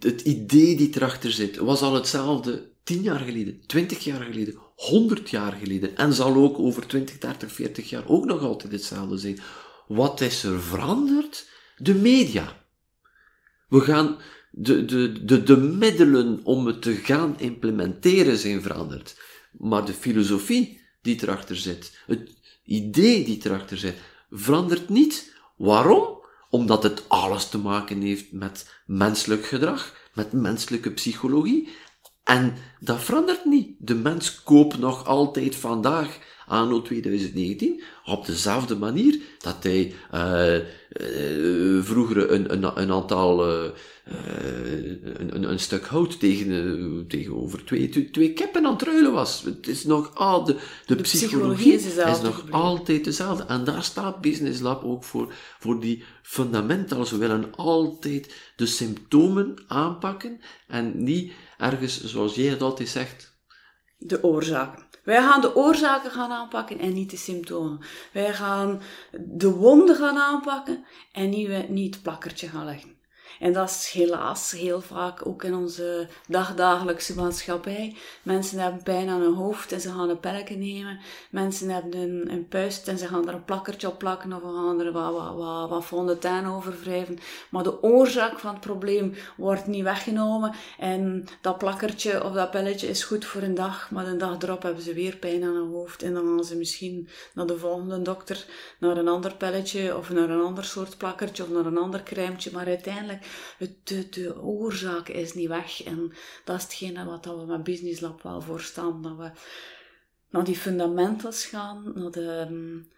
het 0.00 0.20
idee 0.20 0.76
die 0.76 0.90
erachter 0.94 1.32
zit 1.32 1.56
was 1.56 1.80
al 1.80 1.94
hetzelfde 1.94 2.72
tien 2.82 3.02
jaar 3.02 3.20
geleden, 3.20 3.66
twintig 3.66 4.04
jaar 4.04 4.22
geleden, 4.22 4.58
100 4.74 5.30
jaar 5.30 5.52
geleden 5.52 5.96
en 5.96 6.12
zal 6.12 6.34
ook 6.34 6.58
over 6.58 6.86
20, 6.86 7.18
30, 7.18 7.52
40 7.52 7.90
jaar 7.90 8.08
ook 8.08 8.24
nog 8.24 8.40
altijd 8.40 8.72
hetzelfde 8.72 9.18
zijn. 9.18 9.38
Wat 9.86 10.20
is 10.20 10.42
er 10.42 10.60
veranderd? 10.60 11.48
De 11.76 11.94
media. 11.94 12.66
We 13.68 13.80
gaan, 13.80 14.18
de, 14.50 14.84
de, 14.84 15.24
de, 15.24 15.42
de 15.42 15.56
middelen 15.56 16.40
om 16.44 16.66
het 16.66 16.82
te 16.82 16.94
gaan 16.94 17.40
implementeren 17.40 18.38
zijn 18.38 18.62
veranderd. 18.62 19.20
Maar 19.52 19.84
de 19.84 19.92
filosofie 19.92 20.80
die 21.02 21.22
erachter 21.22 21.56
zit, 21.56 21.98
het 22.06 22.36
idee 22.64 23.24
die 23.24 23.40
erachter 23.42 23.78
zit, 23.78 23.96
verandert 24.30 24.88
niet. 24.88 25.36
Waarom? 25.58 26.16
Omdat 26.50 26.82
het 26.82 27.08
alles 27.08 27.48
te 27.48 27.58
maken 27.58 28.00
heeft 28.00 28.32
met 28.32 28.82
menselijk 28.86 29.46
gedrag, 29.46 29.94
met 30.14 30.32
menselijke 30.32 30.92
psychologie. 30.92 31.68
En 32.24 32.54
dat 32.80 33.00
verandert 33.00 33.44
niet. 33.44 33.76
De 33.78 33.94
mens 33.94 34.42
koopt 34.42 34.78
nog 34.78 35.06
altijd 35.06 35.56
vandaag, 35.56 36.18
anno 36.48 36.82
2019, 36.82 37.82
op 38.04 38.26
dezelfde 38.26 38.76
manier 38.76 39.20
dat 39.38 39.62
hij 39.62 39.92
uh, 40.14 40.54
uh, 40.54 41.82
vroeger 41.82 42.30
een, 42.30 42.52
een, 42.52 42.80
een 42.80 42.92
aantal 42.92 43.64
uh, 43.64 43.70
een, 45.16 45.50
een, 45.50 45.58
stuk 45.58 45.86
hout 45.86 46.20
tegen, 46.20 47.04
tegenover 47.08 47.64
twee, 47.64 48.10
twee 48.10 48.32
kippen 48.32 48.66
aan 48.66 48.72
het 48.72 48.82
ruilen 48.82 49.12
was. 49.12 49.42
Het 49.42 49.68
is 49.68 49.84
nog 49.84 50.14
al 50.14 50.44
de, 50.44 50.56
de, 50.86 50.94
de 50.96 51.02
psychologie, 51.02 51.72
is, 51.72 51.84
is, 51.84 52.20
nog 52.20 52.50
altijd 52.50 53.04
dezelfde. 53.04 53.44
En 53.44 53.64
daar 53.64 53.82
staat 53.82 54.20
Business 54.20 54.60
Lab 54.60 54.84
ook 54.84 55.04
voor, 55.04 55.32
voor 55.58 55.80
die 55.80 56.04
fundamentals. 56.22 57.10
We 57.10 57.16
willen 57.16 57.54
altijd 57.54 58.34
de 58.56 58.66
symptomen 58.66 59.54
aanpakken 59.66 60.40
en 60.66 61.04
niet 61.04 61.32
ergens, 61.58 62.04
zoals 62.04 62.34
jij 62.34 62.46
het 62.46 62.62
altijd 62.62 62.88
zegt, 62.88 63.36
de 63.98 64.22
oorzaken. 64.22 64.86
Wij 65.08 65.22
gaan 65.22 65.40
de 65.40 65.56
oorzaken 65.56 66.10
gaan 66.10 66.30
aanpakken 66.30 66.78
en 66.78 66.92
niet 66.92 67.10
de 67.10 67.16
symptomen. 67.16 67.80
Wij 68.12 68.34
gaan 68.34 68.80
de 69.18 69.50
wonden 69.50 69.96
gaan 69.96 70.18
aanpakken 70.18 70.84
en 71.12 71.28
niet, 71.30 71.68
niet 71.68 71.94
het 71.94 72.02
plakkertje 72.02 72.48
gaan 72.48 72.64
leggen. 72.64 72.97
En 73.38 73.52
dat 73.52 73.68
is 73.68 73.90
helaas 73.92 74.50
heel 74.50 74.80
vaak 74.80 75.26
ook 75.26 75.44
in 75.44 75.54
onze 75.54 76.08
dagdagelijkse 76.28 77.14
maatschappij. 77.14 77.96
Mensen 78.22 78.58
hebben 78.58 78.82
pijn 78.82 79.08
aan 79.08 79.20
hun 79.20 79.34
hoofd 79.34 79.72
en 79.72 79.80
ze 79.80 79.88
gaan 79.88 80.08
een 80.08 80.20
pelletje 80.20 80.56
nemen. 80.56 80.98
Mensen 81.30 81.68
hebben 81.68 81.96
een, 82.00 82.32
een 82.32 82.48
puist 82.48 82.88
en 82.88 82.98
ze 82.98 83.06
gaan 83.06 83.28
er 83.28 83.34
een 83.34 83.44
plakkertje 83.44 83.88
op 83.88 83.98
plakken 83.98 84.32
of 84.32 84.42
gaan 84.42 84.80
er 84.80 84.92
wat, 84.92 85.12
wat, 85.12 85.34
wat, 85.34 85.68
wat 85.68 85.84
fondant 85.84 86.46
over 86.46 86.80
wrijven. 86.80 87.18
Maar 87.50 87.62
de 87.62 87.82
oorzaak 87.82 88.38
van 88.38 88.50
het 88.50 88.60
probleem 88.60 89.14
wordt 89.36 89.66
niet 89.66 89.82
weggenomen. 89.82 90.54
En 90.78 91.24
dat 91.40 91.58
plakkertje 91.58 92.24
of 92.24 92.32
dat 92.32 92.50
pelletje 92.50 92.88
is 92.88 93.04
goed 93.04 93.24
voor 93.24 93.42
een 93.42 93.54
dag, 93.54 93.90
maar 93.90 94.04
de 94.04 94.16
dag 94.16 94.38
erop 94.38 94.62
hebben 94.62 94.82
ze 94.82 94.94
weer 94.94 95.16
pijn 95.16 95.42
aan 95.42 95.54
hun 95.54 95.70
hoofd. 95.70 96.02
En 96.02 96.14
dan 96.14 96.24
gaan 96.24 96.44
ze 96.44 96.56
misschien 96.56 97.08
naar 97.34 97.46
de 97.46 97.58
volgende 97.58 98.02
dokter, 98.02 98.44
naar 98.78 98.96
een 98.96 99.08
ander 99.08 99.34
pelletje 99.34 99.96
of 99.96 100.10
naar 100.10 100.30
een 100.30 100.42
ander 100.42 100.64
soort 100.64 100.96
plakkertje 100.98 101.42
of 101.42 101.50
naar 101.50 101.66
een 101.66 101.78
ander 101.78 102.02
crèmetje. 102.02 102.50
Maar 102.52 102.66
uiteindelijk 102.66 103.26
het, 103.58 103.86
de, 104.14 104.42
oorzaak 104.42 105.08
is 105.08 105.34
niet 105.34 105.48
weg. 105.48 105.82
En 105.82 106.12
dat 106.44 106.56
is 106.56 106.62
hetgene 106.62 107.04
wat 107.04 107.24
we 107.24 107.44
met 107.46 107.64
Business 107.64 108.00
Lab 108.00 108.22
wel 108.22 108.40
voorstaan. 108.40 109.02
Dat 109.02 109.16
we 109.16 109.30
naar 110.30 110.44
die 110.44 110.56
fundamentals 110.56 111.44
gaan, 111.44 111.92
naar 111.94 112.10
de, 112.10 112.46
mm, 112.50 112.88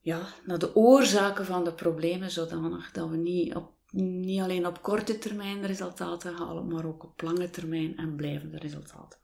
ja, 0.00 0.26
naar 0.44 0.58
de 0.58 0.74
oorzaken 0.74 1.44
van 1.44 1.64
de 1.64 1.72
problemen, 1.72 2.30
zodanig 2.30 2.92
dat 2.92 3.08
we 3.08 3.16
niet, 3.16 3.54
op, 3.54 3.72
niet 3.90 4.40
alleen 4.40 4.66
op 4.66 4.82
korte 4.82 5.18
termijn 5.18 5.66
resultaten 5.66 6.34
halen, 6.34 6.68
maar 6.68 6.86
ook 6.86 7.04
op 7.04 7.22
lange 7.22 7.50
termijn 7.50 7.96
en 7.96 8.16
blijvende 8.16 8.58
resultaten. 8.58 9.18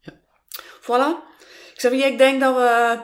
Ja. 0.00 0.12
Voilà. 0.80 1.30
Xavier, 1.74 2.06
ik 2.06 2.18
denk 2.18 2.40
dat 2.40 2.54
we 2.56 3.00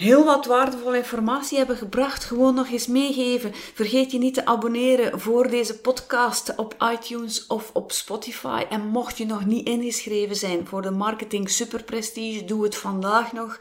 heel 0.00 0.24
wat 0.24 0.46
waardevolle 0.46 0.96
informatie 0.96 1.58
hebben 1.58 1.76
gebracht. 1.76 2.24
Gewoon 2.24 2.54
nog 2.54 2.70
eens 2.70 2.86
meegeven. 2.86 3.54
Vergeet 3.54 4.12
je 4.12 4.18
niet 4.18 4.34
te 4.34 4.46
abonneren 4.46 5.20
voor 5.20 5.48
deze 5.48 5.80
podcast 5.80 6.54
op 6.56 6.74
iTunes 6.92 7.46
of 7.46 7.70
op 7.72 7.92
Spotify. 7.92 8.64
En 8.70 8.86
mocht 8.86 9.18
je 9.18 9.26
nog 9.26 9.44
niet 9.44 9.66
ingeschreven 9.66 10.36
zijn 10.36 10.66
voor 10.66 10.82
de 10.82 10.90
Marketing 10.90 11.50
Super 11.50 11.84
Prestige, 11.84 12.44
doe 12.44 12.64
het 12.64 12.76
vandaag 12.76 13.32
nog. 13.32 13.58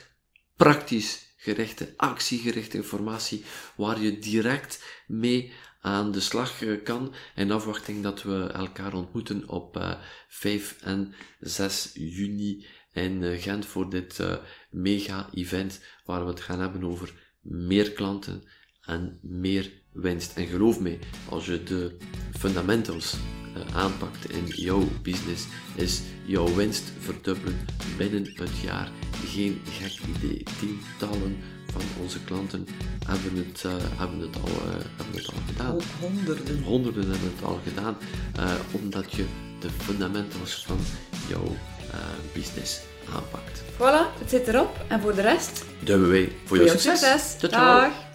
praktisch 0.55 1.35
gerichte, 1.37 1.93
actiegerichte 1.95 2.77
informatie 2.77 3.43
waar 3.75 4.01
je 4.01 4.19
direct 4.19 4.83
mee 5.07 5.53
aan 5.81 6.11
de 6.11 6.19
slag 6.19 6.81
kan. 6.83 7.13
In 7.35 7.51
afwachting 7.51 8.03
dat 8.03 8.23
we 8.23 8.49
elkaar 8.53 8.93
ontmoeten 8.93 9.49
op 9.49 9.97
5 10.27 10.77
en 10.81 11.13
6 11.39 11.91
juni 11.93 12.65
in 12.93 13.39
Gent 13.39 13.65
voor 13.65 13.89
dit 13.89 14.19
mega-event 14.69 15.81
waar 16.05 16.23
we 16.23 16.29
het 16.29 16.41
gaan 16.41 16.59
hebben 16.59 16.83
over 16.83 17.13
meer 17.41 17.91
klanten 17.91 18.43
en 18.87 19.19
meer 19.21 19.71
winst. 19.91 20.31
En 20.35 20.47
geloof 20.47 20.79
me, 20.79 20.99
als 21.29 21.45
je 21.45 21.63
de 21.63 21.97
fundamentals 22.39 23.15
uh, 23.57 23.75
aanpakt 23.75 24.29
in 24.29 24.45
jouw 24.45 24.83
business, 25.01 25.45
is 25.75 26.01
jouw 26.25 26.55
winst 26.55 26.83
verdubbelen 26.99 27.59
binnen 27.97 28.31
het 28.33 28.59
jaar. 28.63 28.91
Geen 29.25 29.61
gek 29.69 29.99
idee. 30.15 30.43
Tientallen 30.59 31.37
van 31.71 31.81
onze 32.01 32.23
klanten 32.23 32.67
hebben 33.05 33.35
het, 33.35 33.63
uh, 33.65 33.71
hebben 33.97 34.19
het, 34.19 34.35
al, 34.35 34.49
uh, 34.49 34.85
hebben 34.95 35.15
het 35.15 35.27
al 35.27 35.41
gedaan. 35.47 35.79
Honderden. 35.99 36.63
Honderden 36.63 37.09
hebben 37.09 37.31
het 37.35 37.43
al 37.43 37.59
gedaan, 37.63 37.97
omdat 38.71 39.11
je 39.13 39.25
de 39.59 39.69
fundamentals 39.69 40.65
van 40.65 40.77
jouw 41.29 41.55
business 42.33 42.79
aanpakt. 43.13 43.61
Voilà, 43.77 44.19
het 44.19 44.29
zit 44.29 44.47
erop. 44.47 44.85
En 44.87 45.01
voor 45.01 45.15
de 45.15 45.21
rest? 45.21 45.65
Duimen 45.79 46.09
wij 46.09 46.23
voor, 46.23 46.57
voor 46.57 46.57
jouw 46.57 46.67
succes. 46.67 46.99
succes. 46.99 47.49
Ciao. 47.49 48.06